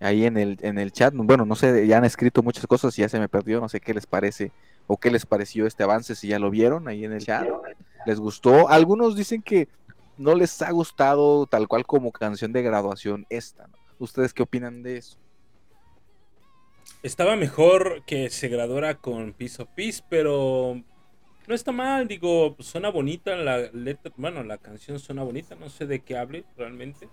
[0.00, 1.14] ahí en el en el chat.
[1.14, 3.80] Bueno no sé ya han escrito muchas cosas y ya se me perdió no sé
[3.80, 4.50] qué les parece
[4.88, 7.46] o qué les pareció este avance si ya lo vieron ahí en el chat
[8.04, 8.68] les gustó.
[8.68, 9.68] Algunos dicen que
[10.18, 13.68] no les ha gustado tal cual como canción de graduación esta
[14.00, 15.16] ustedes qué opinan de eso
[17.02, 20.80] Estaba mejor que se graduara con Piece of Peace, pero
[21.48, 25.86] no está mal, digo, suena bonita la letra, bueno, la canción suena bonita, no sé
[25.86, 27.08] de qué hable realmente.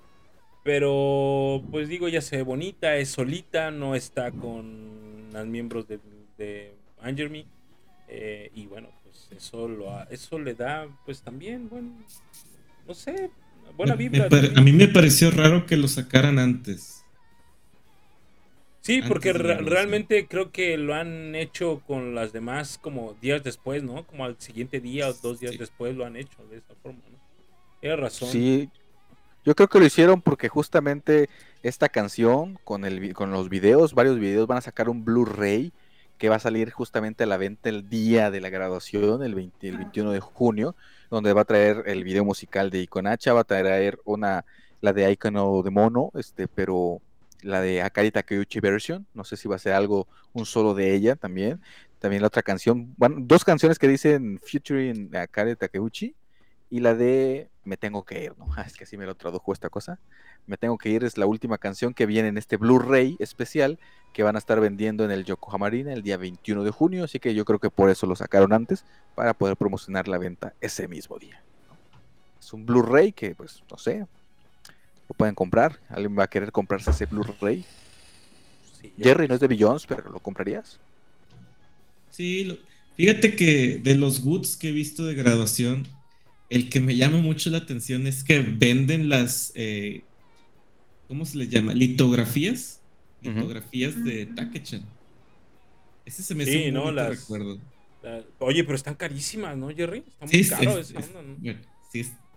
[0.64, 6.00] Pero pues digo, ya se ve bonita, es solita, no está con los miembros de,
[6.38, 7.48] de Angermy.
[8.12, 11.92] eh, y bueno, pues eso lo ha- eso le da pues también, bueno,
[12.88, 13.30] no sé,
[13.78, 14.52] buena Me- me vibra.
[14.56, 16.99] a mí me pareció raro que lo sacaran antes.
[18.82, 23.84] Sí, porque re- realmente creo que lo han hecho con las demás como días después,
[23.84, 24.06] ¿no?
[24.08, 25.58] Como al siguiente día o dos días Sí.
[25.58, 27.18] después lo han hecho de esa forma, ¿no?
[27.82, 28.30] Tienes razón.
[28.30, 28.70] Sí,
[29.46, 31.30] yo creo que lo hicieron porque justamente
[31.64, 35.74] esta canción con el con los videos, varios videos van a sacar un Blu-ray
[36.18, 39.70] que va a salir justamente a la venta el día de la graduación, el, 20
[39.70, 40.76] el 21 de junio,
[41.10, 44.46] donde va a traer el video musical de Iconacha, va a traer una
[44.82, 47.02] la de Icono de Mono, este, pero
[47.42, 50.94] la de Akari Takeuchi version, no sé si va a ser algo un solo de
[50.94, 51.62] ella también.
[52.00, 56.16] También la otra canción, bueno, dos canciones que dicen featuring Akari Takeuchi
[56.70, 58.48] y la de Me tengo que ir, ¿no?
[58.66, 60.00] Es que así me lo tradujo esta cosa.
[60.46, 63.80] Me tengo que ir es la última canción que viene en este Blu-ray especial
[64.14, 67.20] que van a estar vendiendo en el Yokohama Arena el día 21 de junio, así
[67.20, 70.88] que yo creo que por eso lo sacaron antes, para poder promocionar la venta ese
[70.88, 71.44] mismo día.
[72.40, 74.08] Es un Blu-ray que, pues, no sé,
[75.10, 75.80] lo pueden comprar.
[75.90, 77.66] ¿Alguien va a querer comprarse ese Blu-ray?
[78.82, 78.94] Sí.
[79.02, 80.80] Jerry no es de Billions, pero ¿lo comprarías?
[82.12, 82.58] Sí, lo-
[82.96, 85.88] fíjate que de los goods que he visto de graduación,
[86.50, 90.04] el que me llama mucho la atención es que venden las, eh,
[91.08, 91.74] ¿cómo se les llama?
[91.74, 92.80] Litografías.
[93.22, 94.84] Litografías de Takechan.
[96.06, 96.92] Ese se me Sí, un ¿no?
[96.92, 97.60] Las- recuerdo.
[98.02, 100.04] La- Oye, pero están carísimas, ¿no, Jerry?
[100.08, 101.10] Está muy Sí, caro es- es-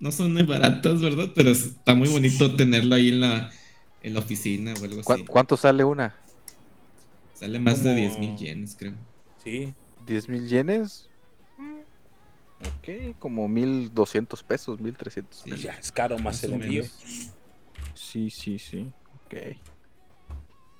[0.03, 1.31] no son muy baratas, ¿verdad?
[1.35, 3.51] Pero es- está muy bonito tenerlo ahí en la,
[4.03, 5.25] en la oficina o algo ¿Cuá- así.
[5.25, 6.15] ¿Cuánto sale una?
[7.35, 8.95] Sale más de Como- 10 mil yenes, creo.
[9.43, 9.73] Sí.
[10.07, 11.09] ¿10 mil yenes?
[12.61, 15.51] Ok, como 1200 pesos, 1300 Sí.
[15.51, 15.63] pesos.
[15.65, 16.85] Ya es caro más Más el envío.
[17.95, 18.91] Sí, sí, sí.
[19.27, 19.57] Ok.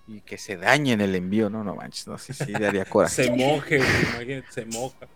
[0.09, 3.25] Y que se dañe en el envío, no, no manches, no, sí, sí, daría coraje.
[3.25, 5.09] Se moje, güey, imagínate, se moja.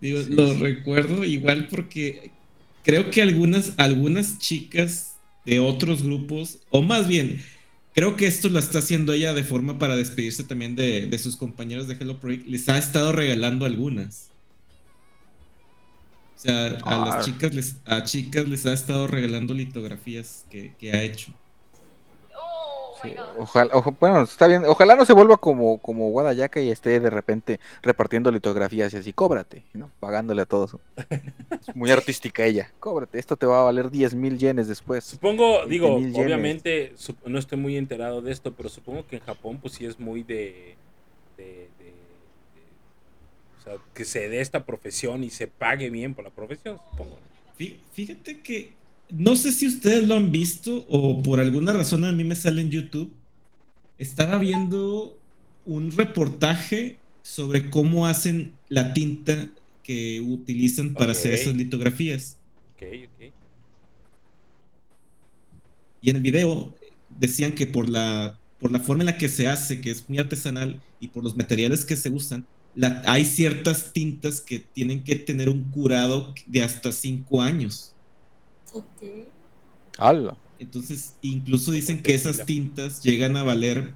[0.00, 0.60] Digo, Sí, lo sí.
[0.60, 2.30] recuerdo igual porque
[2.88, 7.44] creo que algunas, algunas chicas de otros grupos, o más bien,
[7.92, 11.36] creo que esto lo está haciendo ella de forma para despedirse también de, de sus
[11.36, 14.32] compañeros de Hello Project, les ha estado regalando algunas.
[16.36, 17.04] O sea, a Ah.
[17.04, 21.38] las chicas les, a chicas les ha estado regalando litografías que, que ha hecho.
[23.02, 24.64] Sí, ojalá, ojo- bueno, está bien.
[24.66, 29.12] Ojalá no se vuelva como, como Guadayaka y esté de repente repartiendo litografías y así,
[29.12, 29.90] cóbrate, ¿no?
[30.00, 30.76] Pagándole a todos.
[31.66, 32.72] Es muy artística ella.
[32.80, 35.04] Cóbrate, esto te va a valer 10 mil yenes después.
[35.04, 39.22] Supongo, 20,000 digo, obviamente, sup- no estoy muy enterado de esto, pero supongo que en
[39.22, 40.76] Japón, pues sí es muy de.
[41.36, 41.44] de,
[41.78, 41.92] de- de-
[43.60, 47.16] o sea, que se dé esta profesión y se pague bien por la profesión, supongo.
[47.58, 48.72] Fí- Fíjate que
[49.10, 52.60] no sé si ustedes lo han visto o por alguna razón a mí me sale
[52.62, 53.12] en YouTube.
[53.98, 55.18] Estaba viendo
[55.64, 59.48] un reportaje sobre cómo hacen la tinta
[59.82, 62.36] que utilizan para hacer esas litografías.
[62.74, 63.32] Ok, ok.
[66.00, 66.74] Y en el video
[67.08, 70.18] decían que por la, por la forma en la que se hace, que es muy
[70.18, 75.16] artesanal, y por los materiales que se usan, la- hay ciertas tintas que tienen que
[75.16, 77.94] tener un curado de hasta cinco años.
[78.72, 79.02] Ok.
[79.98, 80.36] ¡Hala!
[80.58, 83.94] Entonces, incluso dicen que esas tintas llegan a valer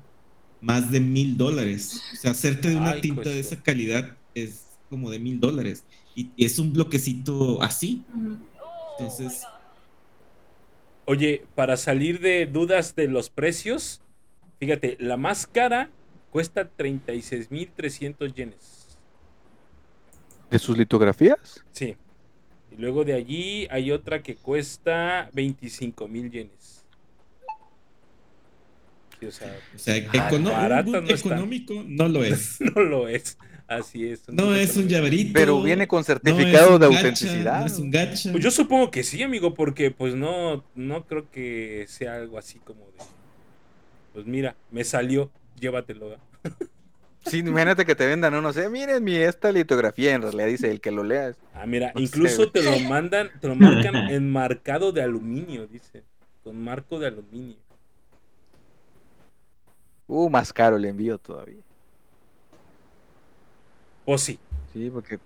[0.61, 2.01] más de mil dólares.
[2.12, 5.85] O sea, hacerte de una Ay, tinta de esa calidad es como de mil dólares.
[6.15, 8.05] Y es un bloquecito así.
[8.99, 9.43] Entonces,
[11.05, 14.01] Oye, para salir de dudas de los precios,
[14.61, 15.90] fíjate, la más cara
[16.31, 18.99] cuesta 36.300 yenes.
[20.51, 21.65] ¿De sus litografías?
[21.73, 21.97] Sí.
[22.77, 26.85] Y luego de allí hay otra que cuesta 25.000 yenes.
[29.20, 32.59] Sí, o sea, o sea, Ah, econo- baratas boot no económico lo es.
[32.74, 33.39] no lo es.
[33.69, 34.28] Así es.
[34.28, 35.31] No es un llaverito.
[35.32, 37.61] Pero viene con certificado de gacha, autenticidad.
[37.61, 38.32] No es un gacha.
[38.32, 42.59] Pues yo supongo que sí, amigo, porque pues no, no creo que sea algo así
[42.59, 43.05] como de.
[44.12, 46.12] Pues mira, me salió, llévatelo.
[46.15, 46.19] ¿eh?
[47.24, 50.81] Sí, imagínate que te vendan uno, sé, miren mi esta litografía, en realidad dice el
[50.81, 51.32] que lo lea.
[51.55, 56.03] Ah, mira, No incluso te lo mandan, te lo marcan enmarcado de aluminio, dice.
[56.43, 57.57] Con marco de aluminio.
[60.09, 61.62] Uh, más caro el envío todavía.
[64.05, 64.39] O sí.
[64.73, 65.19] Sí, porque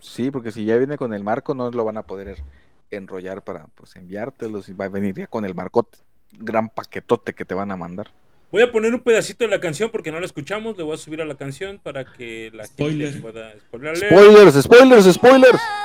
[0.00, 2.42] sí, porque si ya viene con el marco no lo van a poder
[2.90, 5.98] enrollar para pues enviártelos y va a venir ya con el marcote,
[6.32, 8.10] gran paquetote que te van a mandar.
[8.52, 10.76] Voy a poner un pedacito de la canción porque no la escuchamos.
[10.76, 13.08] Le voy a subir a la canción para que la Spoiler.
[13.12, 14.08] gente pueda spoilerle.
[14.10, 15.81] Spoilers, spoilers, spoilers.「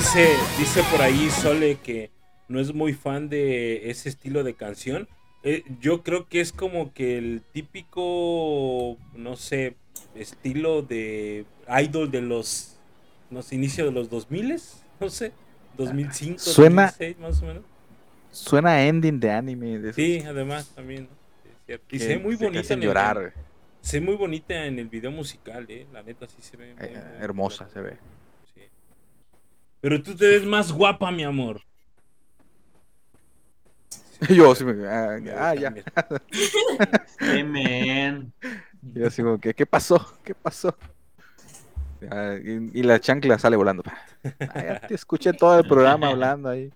[0.00, 2.10] dice, dice por ahí Sole que
[2.48, 5.06] no es muy fan de ese estilo de canción.
[5.42, 9.76] Eh, yo creo que es como que el típico, no sé,
[10.14, 11.44] estilo de
[11.82, 12.76] idol de los,
[13.28, 14.58] no sé, inicio de los 2000,
[15.00, 15.32] no sé,
[15.76, 17.62] 2005, Suena- 2006 más o menos.
[18.32, 19.78] Suena a ending de anime.
[19.80, 21.08] De Sí, además también.
[21.90, 23.34] Y se ve muy bonita en el, llorar.
[23.82, 25.86] Se ve muy bonita en el video musical, eh.
[25.92, 27.74] La neta sí se ve muy, Eh, muy hermosa bonita.
[27.74, 28.19] se ve.
[29.80, 31.62] Pero tú te ves más guapa, mi amor.
[34.28, 34.86] Yo sí me.
[34.86, 35.72] Ah, Me ah, ya.
[37.18, 38.32] Sí, man.
[38.94, 40.06] Yo así como que, ¿qué pasó?
[40.24, 40.74] ¿Qué pasó?
[42.10, 43.82] Ah, y, y la chancla sale volando.
[44.40, 46.70] Ah, ya te escuché todo el programa hablando ahí.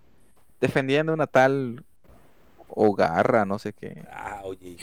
[0.60, 1.84] Defendiendo una tal
[2.68, 4.04] Ogarra, no sé qué.
[4.10, 4.76] Ah, oye,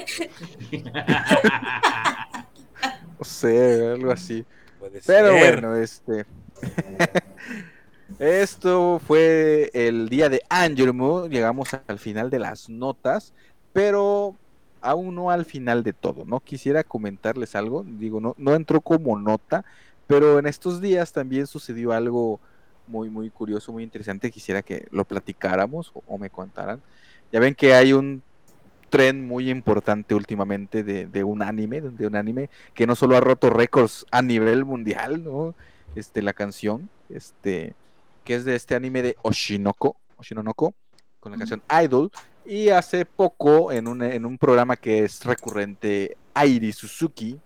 [3.20, 4.46] No sé, algo así.
[4.80, 5.62] puede Pero ser.
[5.62, 6.26] bueno, este.
[8.20, 11.28] Esto fue el día de Angelmo.
[11.28, 13.34] Llegamos al final de las notas,
[13.74, 14.36] pero
[14.82, 16.26] aún no al final de todo.
[16.26, 17.84] No quisiera comentarles algo.
[17.86, 19.66] Digo, no, no entró como nota,
[20.08, 22.40] pero en estos días también sucedió algo
[22.88, 24.32] muy, muy curioso, muy interesante.
[24.32, 26.82] Quisiera que lo platicáramos o, me contaran.
[27.32, 28.22] Ya ven que hay un
[28.90, 33.22] tren muy importante últimamente de, de un anime, de un anime que no solo ha
[33.22, 35.56] roto récords a nivel mundial, ¿no?
[35.96, 37.74] Este, la canción, este,
[38.32, 40.74] que es de este anime de Oshinoko, Oshinonoko,
[41.20, 42.10] con la canción Idol.
[42.46, 47.38] Y hace poco, en un, en un programa que es recurrente, Airi Suzuki,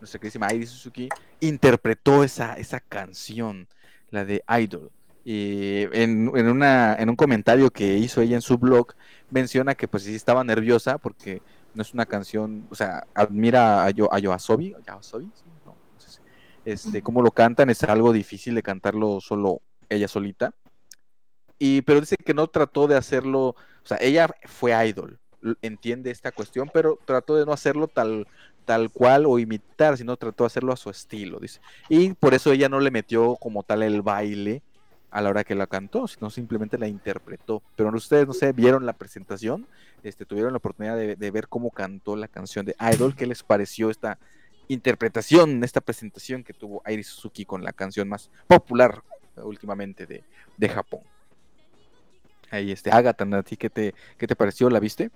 [0.00, 1.10] nuestra queridísima Airi Suzuki,
[1.40, 3.68] interpretó esa, esa canción,
[4.10, 4.90] la de Idol.
[5.26, 8.94] Y en, en, una, en un comentario que hizo ella en su blog,
[9.28, 11.42] menciona que pues sí estaba nerviosa porque
[11.74, 16.00] no es una canción, o sea, admira a, Yo, a Yoasobi, Yoasobi, sí, no, no
[16.00, 16.20] sé si-
[16.64, 19.60] este, cómo lo cantan, es algo difícil de cantarlo solo
[19.90, 20.54] ella solita.
[21.58, 25.18] Y, pero dice que no trató de hacerlo, o sea, ella fue idol,
[25.60, 28.26] entiende esta cuestión, pero trató de no hacerlo tal,
[28.64, 31.60] tal cual o imitar, sino trató de hacerlo a su estilo, dice.
[31.90, 34.62] Y por eso ella no le metió como tal el baile
[35.10, 37.62] a la hora que la cantó, sino simplemente la interpretó.
[37.76, 39.66] Pero ustedes, no sé, vieron la presentación,
[40.02, 43.90] este, tuvieron la oportunidad de, ver cómo cantó la canción de Idol, ¿qué les pareció
[43.90, 44.18] esta
[44.68, 49.02] interpretación, esta presentación que tuvo Airi Suzuki con la canción más popular
[49.44, 50.24] últimamente de,
[50.56, 51.00] de Japón?
[52.50, 54.68] Ahí, este, Agatha, ¿a ti qué te, qué te pareció?
[54.70, 55.10] ¿La viste?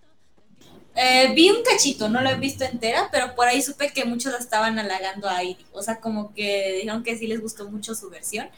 [0.97, 4.33] Eh, vi un cachito, no la he visto entera, pero por ahí supe que muchos
[4.33, 5.67] la estaban halagando a Airi.
[5.73, 8.49] O sea, como que dijeron que sí les gustó mucho su versión.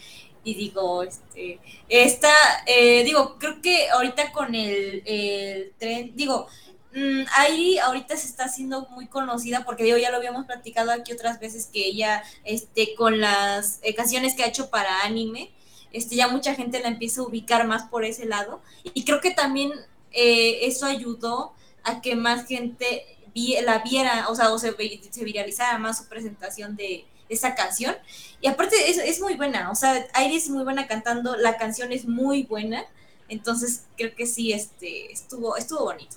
[0.45, 2.33] Y digo, este, esta,
[2.67, 6.47] eh, digo, creo que ahorita con el, el tren, digo,
[6.95, 11.13] mm, Airi ahorita se está haciendo muy conocida porque digo, ya lo habíamos platicado aquí
[11.13, 15.51] otras veces que ella, este, con las eh, canciones que ha hecho para anime,
[15.97, 18.61] este, ya mucha gente la empieza a ubicar más por ese lado.
[18.95, 19.73] Y creo que también
[20.13, 21.53] eh, eso ayudó
[21.83, 23.05] a que más gente
[23.35, 24.75] vi- la viera, o sea, o se,
[25.11, 27.95] se viralizara más su presentación de esa canción.
[28.41, 31.91] Y aparte es, es muy buena, o sea, Airi es muy buena cantando, la canción
[31.93, 32.85] es muy buena,
[33.29, 36.17] entonces creo que sí, este, estuvo, estuvo bonito.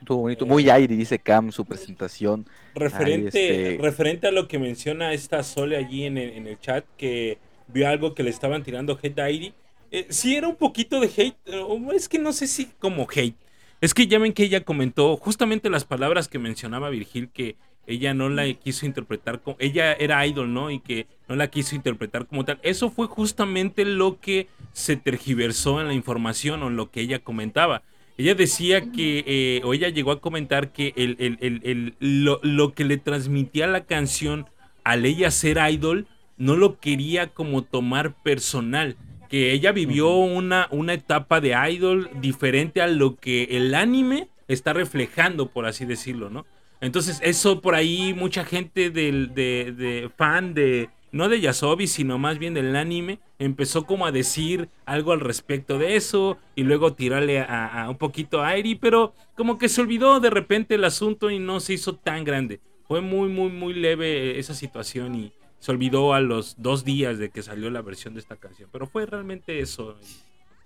[0.00, 2.46] Estuvo bonito, muy Airi, dice Cam, su presentación.
[2.74, 6.84] Referente, este- referente a lo que menciona esta Sole allí en el, en el chat,
[6.96, 7.38] que
[7.68, 9.54] vio algo que le estaban tirando hate a Airi.
[9.90, 11.36] Eh, sí, era un poquito de hate.
[11.46, 11.64] eh,
[11.94, 13.36] es que no sé si como hate.
[13.80, 18.12] Es que ya ven que ella comentó justamente las palabras que mencionaba Virgil, que ella
[18.12, 19.56] no la quiso interpretar como.
[19.60, 20.70] Ella era idol, ¿no?
[20.70, 22.58] Y que no la quiso interpretar como tal.
[22.62, 27.20] Eso fue justamente lo que se tergiversó en la información o en lo que ella
[27.20, 27.82] comentaba.
[28.18, 32.74] Ella decía que, eh, o ella llegó a comentar que el- el- el- lo, lo
[32.74, 34.46] que le transmitía la canción
[34.82, 36.08] al ella ser idol,
[36.38, 38.96] no lo quería como tomar personal.
[39.28, 44.72] Que ella vivió una, una etapa de idol diferente a lo que el anime está
[44.72, 46.46] reflejando, por así decirlo, ¿no?
[46.80, 52.18] Entonces, eso por ahí, mucha gente del, de, de fan de, no de Yasobi, sino
[52.18, 56.94] más bien del anime, empezó como a decir algo al respecto de eso y luego
[56.94, 60.84] tirarle a, a un poquito a Airi, pero como que se olvidó de repente el
[60.84, 62.60] asunto y no se hizo tan grande.
[62.86, 67.30] Fue muy, muy, muy leve esa situación y se olvidó a los dos días de
[67.30, 68.68] que salió la versión de esta canción.
[68.72, 69.98] Pero fue realmente eso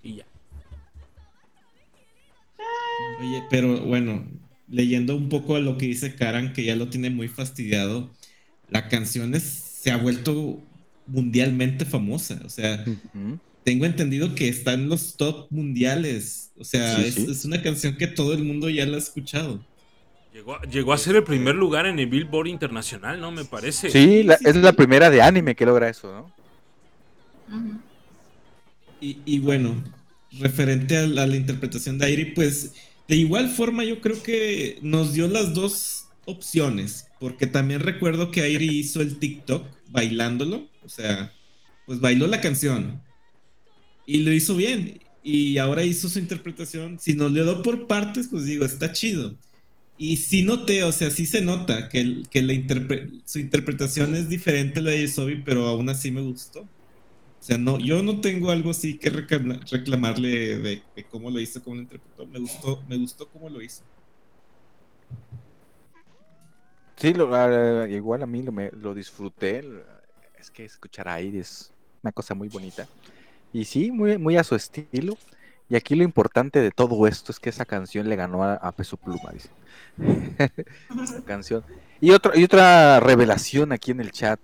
[0.02, 0.26] y, y ya.
[3.20, 4.24] Oye, pero bueno,
[4.68, 8.10] leyendo un poco a lo que dice Karan, que ya lo tiene muy fastidiado,
[8.68, 9.42] la canción es-
[9.82, 10.62] se ha vuelto
[11.06, 12.40] mundialmente famosa.
[12.44, 12.84] O sea,
[13.64, 16.52] tengo entendido que está en los top mundiales.
[16.56, 17.26] O sea, Sí, es, sí.
[17.30, 19.64] es una canción que todo el mundo ya la ha escuchado.
[20.32, 23.30] Llegó, llegó a ser el primer lugar en el Billboard Internacional, ¿no?
[23.30, 23.88] Me parece.
[23.88, 26.34] Sí, la- es la primera de anime que logra eso, ¿no?
[29.00, 29.82] Y, y bueno,
[30.30, 32.74] referente a la, a la interpretación de Airi, pues
[33.08, 38.42] de igual forma yo creo que nos dio las dos opciones, porque también recuerdo que
[38.42, 41.32] Airi hizo el TikTok bailándolo, o sea,
[41.86, 43.02] pues bailó la canción
[44.06, 45.00] y lo hizo bien.
[45.22, 46.98] y ahora hizo su interpretación.
[46.98, 49.36] Si nos le doy por partes, pues digo, está chido.
[50.02, 54.28] Y sí noté, o sea, sí se nota que, que la interpre- su interpretación es
[54.28, 56.62] diferente a la de Sobi, pero aún así me gustó.
[56.62, 56.68] O
[57.40, 61.76] sea, no, yo no tengo algo así que reclama- reclamarle de, cómo lo hizo, cómo
[61.76, 62.26] lo interpretó.
[62.26, 63.84] Me gustó, me gustó cómo lo hizo.
[66.96, 69.62] Sí, lo- ah, igual a mí lo, me- lo disfruté.
[70.38, 71.72] Es que escuchar a Aire es
[72.02, 72.88] una cosa muy bonita.
[73.52, 75.18] Y sí, muy, muy a su estilo.
[75.68, 78.72] Y aquí lo importante de todo esto es que esa canción le ganó a, a
[78.72, 79.48] Peso Pluma, dice.
[81.02, 81.64] Esa canción.
[82.00, 84.40] Y otra, y otra revelación aquí en el chat.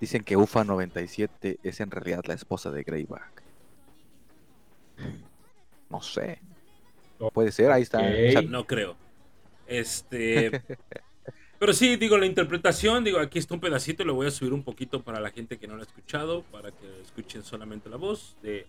[0.00, 3.42] Dicen que UFA 97 es en realidad la esposa de Greyback.
[5.90, 6.40] No sé.
[7.32, 8.00] Puede ser, ahí está.
[8.32, 8.44] chat.
[8.44, 8.96] No creo.
[9.66, 10.62] Este.
[11.58, 14.62] Pero sí, digo, la interpretación, digo, aquí está un pedacito, lo voy a subir un
[14.62, 18.36] poquito para la gente que no lo ha escuchado, para que escuchen solamente la voz
[18.42, 18.66] de.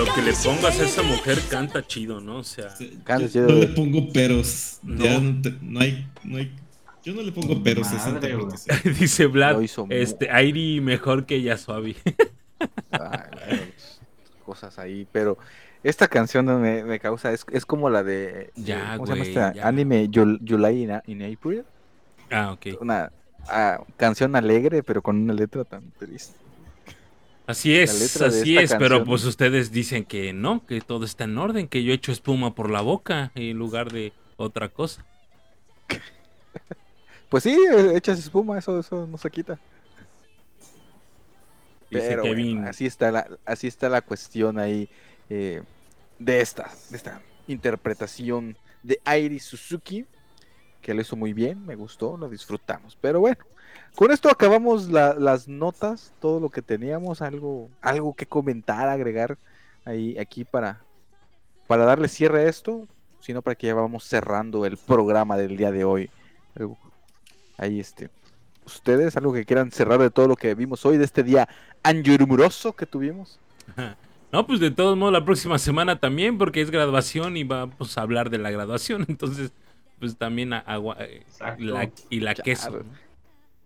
[0.00, 2.38] Lo que le pongas a esa mujer canta chido, ¿no?
[2.38, 2.74] O sea,
[3.04, 4.78] Canta chido, no le pongo peros.
[4.82, 5.20] Ya No.
[5.20, 6.56] no, te- no hay, no hay.
[7.04, 8.18] Yo no le pongo peros a
[8.98, 9.60] dice Vlad,
[9.90, 11.98] este, Airi mejor que Yasuabi.
[12.92, 14.00] Ay, bueno, pues,
[14.46, 15.36] cosas ahí, pero
[15.82, 19.52] esta canción me, me causa, es, es como la de, Ya, ¿cómo se llama esta?
[19.52, 19.68] ya.
[19.68, 21.62] Anime Jul- July in, in April,
[22.30, 22.80] ah, ok.
[22.80, 23.12] una
[23.48, 26.38] ah, canción alegre, pero con una letra tan triste.
[27.50, 31.66] Así es, así es, pero pues ustedes dicen que no, que todo está en orden,
[31.66, 35.04] que yo echo espuma por la boca en lugar de otra cosa.
[37.28, 37.56] Pues sí,
[37.94, 39.58] echas espuma, eso, eso no se quita.
[41.90, 44.88] Dice Pero bueno, así está la, así está la cuestión ahí
[45.28, 45.62] eh,
[46.18, 50.06] de esta, de esta interpretación de Airi Suzuki,
[50.82, 52.96] que lo hizo muy bien, me gustó, lo disfrutamos.
[53.00, 53.38] Pero bueno,
[53.96, 59.36] con esto acabamos la- las notas, todo lo que teníamos, algo, algo que comentar, agregar
[59.84, 60.80] ahí aquí para,
[61.66, 62.86] para darle cierre a esto,
[63.20, 66.10] sino para que ya vamos cerrando el programa del día de hoy.
[67.58, 68.10] Ahí este.
[68.64, 71.48] Ustedes, algo que quieran cerrar de todo lo que vimos hoy, de este día
[71.82, 73.38] anjurumuroso que tuvimos.
[74.32, 78.02] No, pues de todos modos la próxima semana también, porque es graduación y vamos a
[78.02, 79.52] hablar de la graduación, entonces
[79.98, 81.24] pues también agua eh,
[82.08, 82.70] y la queso.
[82.70, 83.09] ¿no?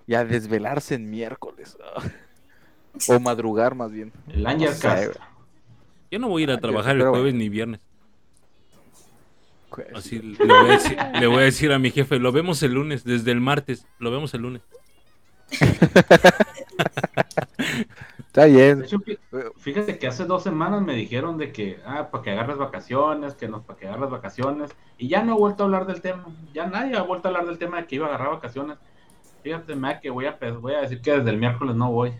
[0.06, 1.76] Y a desvelarse en miércoles.
[3.08, 4.12] o madrugar más bien.
[4.28, 5.10] El No sé.
[6.10, 7.80] Yo no voy a ir a Ah, trabajar el jueves ni viernes.
[9.70, 12.62] Pues, Así le voy, a decir, le voy a decir a mi jefe, lo vemos
[12.62, 14.62] el lunes, desde el martes, lo vemos el lunes.
[18.18, 18.82] Está bien.
[18.82, 18.98] Hecho,
[19.58, 23.48] fíjate que hace dos semanas me dijeron de que, ah, para que agarres vacaciones, que
[23.48, 26.66] no, para que agarres vacaciones, y ya no he vuelto a hablar del tema, ya
[26.66, 28.78] nadie ha vuelto a hablar del tema de que iba a agarrar vacaciones.
[29.44, 32.12] Fíjate, Mac, que voy a, pe- voy a decir que desde el miércoles no voy,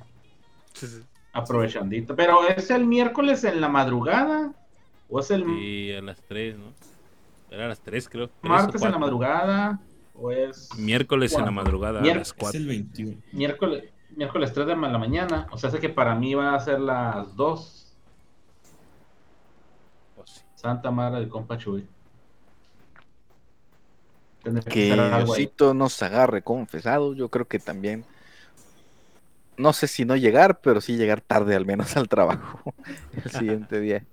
[1.33, 2.15] aprovechandito.
[2.15, 4.53] Pero ¿es el miércoles en la madrugada?
[5.09, 6.67] ¿O es el Y a las 3, ¿no?
[7.51, 8.31] Era a las 3 creo.
[8.43, 9.81] martes en la madrugada?
[10.17, 11.63] ¿O es Miércoles en la ¿Cuándo?
[11.63, 12.61] madrugada a Mier- las Es 4.
[12.61, 13.17] el 21.
[13.33, 13.85] miércoles,
[14.17, 15.47] miércoles 3 de la mañana?
[15.51, 17.81] O sea, sé que para mí va a ser las 2.
[20.55, 21.87] Santa Mara del compa Chuy.
[24.69, 25.25] Que ahí.
[25.25, 27.15] Diosito nos agarre confesado.
[27.15, 28.05] Yo creo que también.
[29.57, 32.75] No sé si no llegar, pero sí llegar tarde al menos al trabajo
[33.25, 34.05] el siguiente día.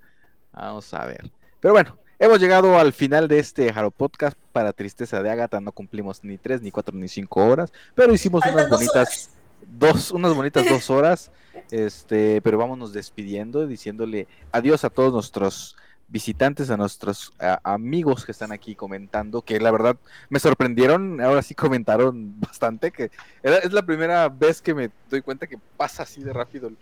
[0.53, 1.32] Vamos a ver.
[1.60, 4.38] Pero bueno, hemos llegado al final de este Haro Podcast.
[4.52, 8.44] Para tristeza de Agatha, no cumplimos ni tres, ni cuatro, ni cinco horas, pero hicimos
[8.45, 9.32] unas dos bonitas
[9.68, 11.32] dos, unas bonitas dos horas.
[11.70, 15.76] Este, pero vámonos despidiendo, diciéndole adiós a todos nuestros
[16.11, 19.95] visitantes, a nuestros a- amigos que están aquí comentando, que la verdad
[20.29, 23.11] me sorprendieron, ahora sí comentaron bastante, que
[23.41, 26.77] era- es la primera vez que me doy cuenta que pasa así de rápido el,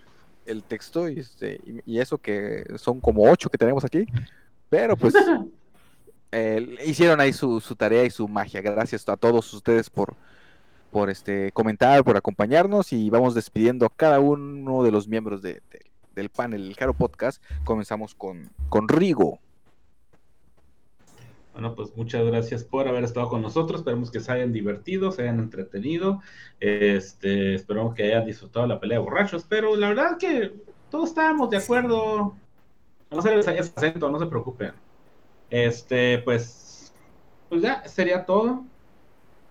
[0.45, 4.05] el texto y, este, y, y eso que son como ocho que tenemos aquí,
[4.69, 5.13] pero pues
[6.31, 8.61] eh, hicieron ahí su, su tarea y su magia.
[8.61, 10.15] Gracias a todos ustedes por,
[10.91, 15.61] por este comentar, por acompañarnos y vamos despidiendo a cada uno de los miembros de-
[15.71, 15.88] de-
[16.19, 17.43] del panel, el Caro Podcast.
[17.63, 19.39] Comenzamos con, con Rigo.
[21.53, 23.81] Bueno, pues muchas gracias por haber estado con nosotros.
[23.81, 26.21] Esperemos que se hayan divertido, se hayan entretenido.
[26.59, 29.45] Este, esperamos que hayan disfrutado la pelea de borrachos.
[29.49, 30.53] Pero la verdad que
[30.89, 32.35] todos estábamos de acuerdo.
[33.11, 34.73] No se les haya acento, no se preocupen.
[35.49, 36.93] Este, pues,
[37.49, 38.63] pues ya sería todo.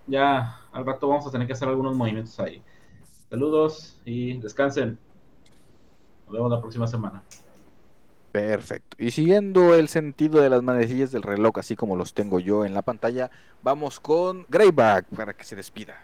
[0.07, 2.62] Ya al rato vamos a tener que hacer algunos movimientos ahí.
[3.28, 4.99] Saludos y descansen.
[6.28, 7.24] Nos vemos la próxima semana.
[8.32, 8.96] Perfecto.
[9.00, 12.74] Y siguiendo el sentido de las manecillas del reloj, así como los tengo yo en
[12.74, 13.30] la pantalla,
[13.62, 15.96] vamos con Greyback para que se despida.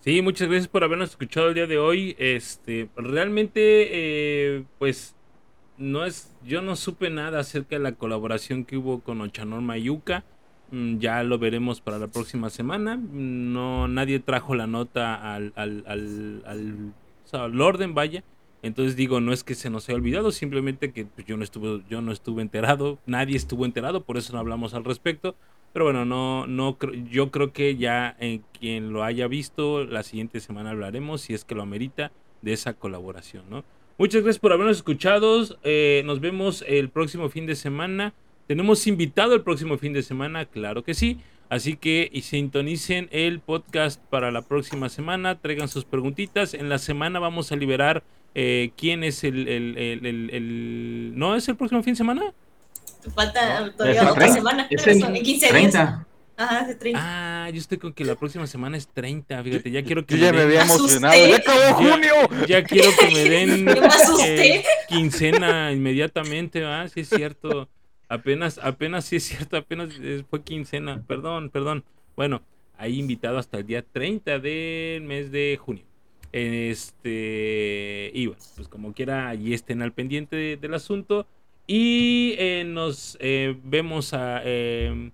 [0.00, 2.14] Sí, muchas gracias por habernos escuchado el día de hoy.
[2.18, 3.58] Este, realmente,
[4.58, 5.16] eh, pues,
[5.76, 10.24] no es, yo no supe nada acerca de la colaboración que hubo con Ochanor Mayuca.
[10.70, 12.96] Mm, Ya lo veremos para la próxima semana.
[12.96, 16.94] No, nadie trajo la nota al, al, al, al,
[17.32, 18.24] al orden, vaya.
[18.62, 21.82] Entonces digo, no es que se nos haya olvidado, simplemente que pues, yo no estuve,
[21.88, 25.36] yo no estuve enterado, nadie estuvo enterado, por eso no hablamos al respecto.
[25.72, 26.78] Pero bueno, no, no,
[27.10, 31.44] yo creo que ya en quien lo haya visto, la siguiente semana hablaremos, si es
[31.44, 32.10] que lo amerita,
[32.42, 33.64] de esa colaboración, ¿no?
[33.98, 35.44] Muchas gracias por habernos escuchado.
[35.64, 38.14] eh, nos vemos el próximo fin de semana.
[38.46, 41.18] Tenemos invitado el próximo fin de semana, claro que sí.
[41.48, 45.40] Así que y sintonicen el podcast para la próxima semana.
[45.40, 46.54] Traigan sus preguntitas.
[46.54, 48.04] En la semana vamos a liberar
[48.34, 52.22] eh, quién es el, el- el- el- el- ¿No es el próximo fin de semana?
[53.14, 54.66] Falta Es todavía otra 30, semana.
[54.70, 55.50] es el son 15 días.
[55.50, 56.04] 30.
[56.36, 57.00] Ajá, de 30.
[57.02, 59.42] Ah, yo estoy con que la próxima semana es 30.
[59.42, 61.26] Fíjate, ya quiero que Yo ya me den- había emocionado.
[61.26, 62.12] ¡Ya acabó Ya- junio!
[62.46, 63.72] Ya quiero que me den me
[64.24, 66.90] eh, quincena inmediatamente, ¿verdad?
[66.94, 67.68] Sí es cierto.
[68.08, 71.02] Apenas, apenas, sí es cierto, apenas eh, fue quincena.
[71.06, 71.84] Perdón, perdón.
[72.14, 72.42] Bueno,
[72.76, 75.84] ahí invitado hasta el día 30 del mes de junio.
[76.32, 81.26] Este, y bueno, pues como quiera, allí estén al pendiente de- del asunto.
[81.66, 84.40] Y eh, nos eh, vemos a...
[84.44, 85.10] eh,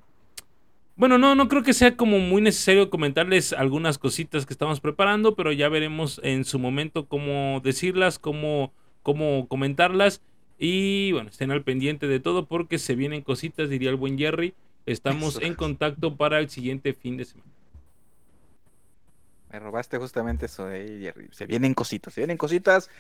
[0.97, 5.35] bueno, no, no creo que sea como muy necesario comentarles algunas cositas que estamos preparando,
[5.35, 8.73] pero ya veremos en su momento cómo decirlas, cómo,
[9.03, 10.23] cómo comentarlas.
[10.57, 14.55] Y bueno, estén al pendiente de todo porque se vienen cositas, diría el buen Jerry.
[14.87, 17.51] Estamos en contacto para el siguiente fin de semana.
[19.55, 21.29] Me robaste justamente eso de ahí, Jerry.
[21.31, 22.91] Se vienen cositas, se vienen cositas.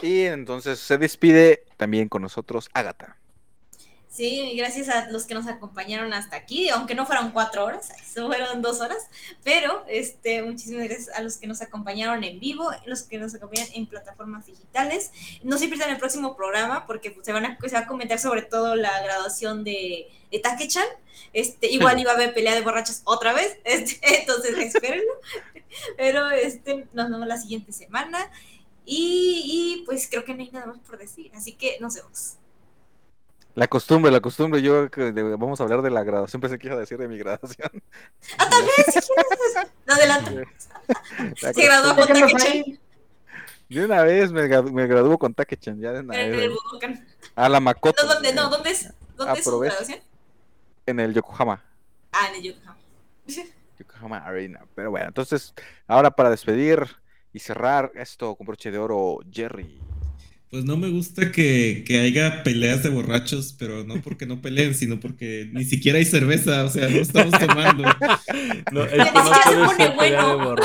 [0.00, 3.16] Y entonces se despide también con nosotros Agatha.
[4.14, 8.62] Sí, gracias a los que nos acompañaron hasta aquí, aunque no fueron cuatro horas, fueron
[8.62, 9.08] dos horas,
[9.42, 13.66] pero este, muchísimas gracias a los que nos acompañaron en vivo, los que nos acompañan
[13.74, 15.10] en plataformas digitales.
[15.42, 18.42] No se pierdan el próximo programa porque se, van a, se va a comentar sobre
[18.42, 20.86] todo la graduación de, de Take-chan.
[21.32, 25.12] Este, igual iba a haber pelea de borrachos otra vez, este, entonces espérenlo.
[25.96, 28.30] Pero este, nos vemos la siguiente semana
[28.86, 32.36] y, y pues creo que no hay nada más por decir, así que nos vemos.
[33.54, 34.60] La costumbre, la costumbre.
[34.62, 36.40] Yo que de- vamos a hablar de la graduación.
[36.40, 37.70] Pensé que iba a decir de mi graduación.
[38.38, 39.70] Ah, también, si quieres.
[39.86, 40.44] Adelante.
[41.40, 42.06] La Se graduó con.
[42.08, 42.78] Take-chan
[43.68, 45.78] De una vez me, me graduó con Takechan.
[45.80, 46.40] Ya de una en vez.
[46.42, 47.06] el Budokan.
[47.36, 48.02] A la Makoto.
[48.06, 48.92] No, ¿dónde, no, ¿dónde es?
[49.16, 50.00] ¿Dónde es su graduación?
[50.86, 51.62] En el Yokohama.
[52.12, 52.76] Ah, en el Yokohama.
[53.78, 54.60] Yokohama Arena.
[54.74, 55.54] Pero bueno, entonces,
[55.86, 56.84] ahora para despedir
[57.32, 59.80] y cerrar esto con broche de oro, Jerry.
[60.54, 64.76] Pues no me gusta que, que haya peleas de borrachos, pero no porque no peleen,
[64.76, 67.82] sino porque ni siquiera hay cerveza, o sea, no estamos tomando.
[68.70, 70.56] No, es que no siquiera se pone bueno.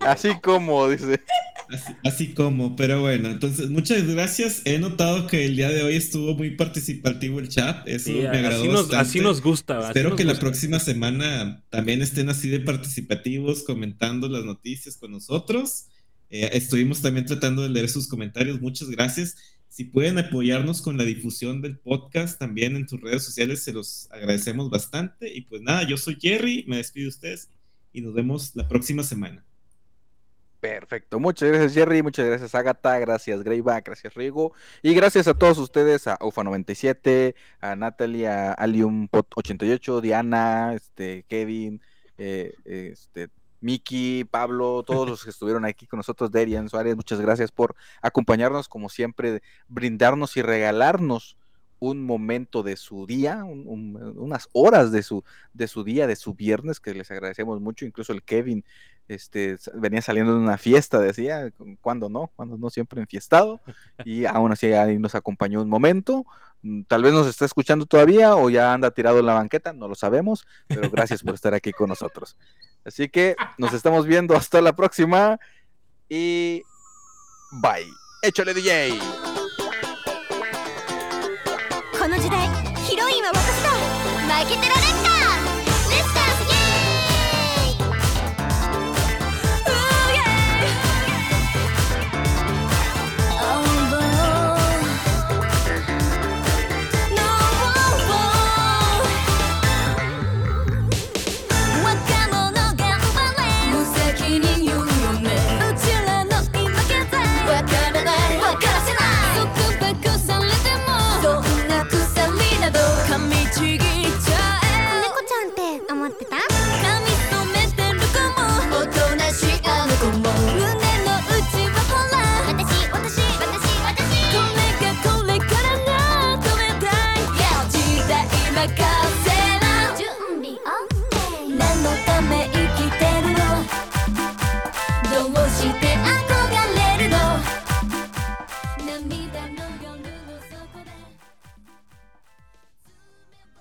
[0.00, 1.20] Así como, dice.
[1.68, 4.62] Así, así como, pero bueno, entonces muchas gracias.
[4.64, 8.28] He notado que el día de hoy estuvo muy participativo el chat, eso Sí, me
[8.28, 8.96] agradó así, nos, bastante.
[8.96, 9.78] así nos gusta.
[9.80, 14.96] así Espero nos que la próxima semana también estén así de participativos, comentando las noticias
[14.96, 15.88] con nosotros.
[16.30, 18.60] Eh, estuvimos también tratando de leer sus comentarios.
[18.60, 19.36] Muchas gracias.
[19.68, 24.08] Si pueden apoyarnos con la difusión del podcast también en tus redes sociales, se los
[24.10, 25.32] agradecemos bastante.
[25.32, 27.50] Y pues nada, yo soy Jerry, me despido de ustedes
[27.92, 29.44] y nos vemos la próxima semana.
[30.60, 31.20] Perfecto.
[31.20, 32.02] Muchas gracias, Jerry.
[32.02, 32.98] Muchas gracias, Agatha.
[32.98, 33.86] Gracias, Greyback.
[33.86, 34.52] Gracias, Rigo.
[34.82, 41.80] Y gracias a todos ustedes, a Ufa97, a Natalie, a Alium88, Diana, este, Kevin,
[42.18, 43.28] eh, este,
[43.60, 46.96] Miki, Pablo, todos los que estuvieron aquí con nosotros, Derian Suárez.
[46.96, 51.36] Muchas gracias por acompañarnos, como siempre, brindarnos y regalarnos
[51.78, 55.22] un momento de su día, un- un- unas horas de su,
[55.52, 57.84] de su día, de su viernes, que les agradecemos mucho.
[57.84, 58.64] Incluso el Kevin
[59.08, 63.60] este, venía saliendo de una fiesta, decía, cuando no, cuando no, siempre enfiestado,
[64.04, 66.24] y aún así ahí nos acompañó un momento,
[66.62, 69.88] Mm, tal vez nos está escuchando todavía o ya anda tirado en la banqueta, no
[69.88, 72.34] lo sabemos, pero gracias por estar aquí con nosotros.
[72.85, 75.39] Así que nos estamos viendo hasta la próxima
[76.09, 76.63] y
[77.61, 77.87] bye.
[78.23, 78.99] Échale DJ.
[82.01, 82.47] この時代
[82.83, 83.69] ヒロインは私だ
[84.43, 84.84] 負けてられっか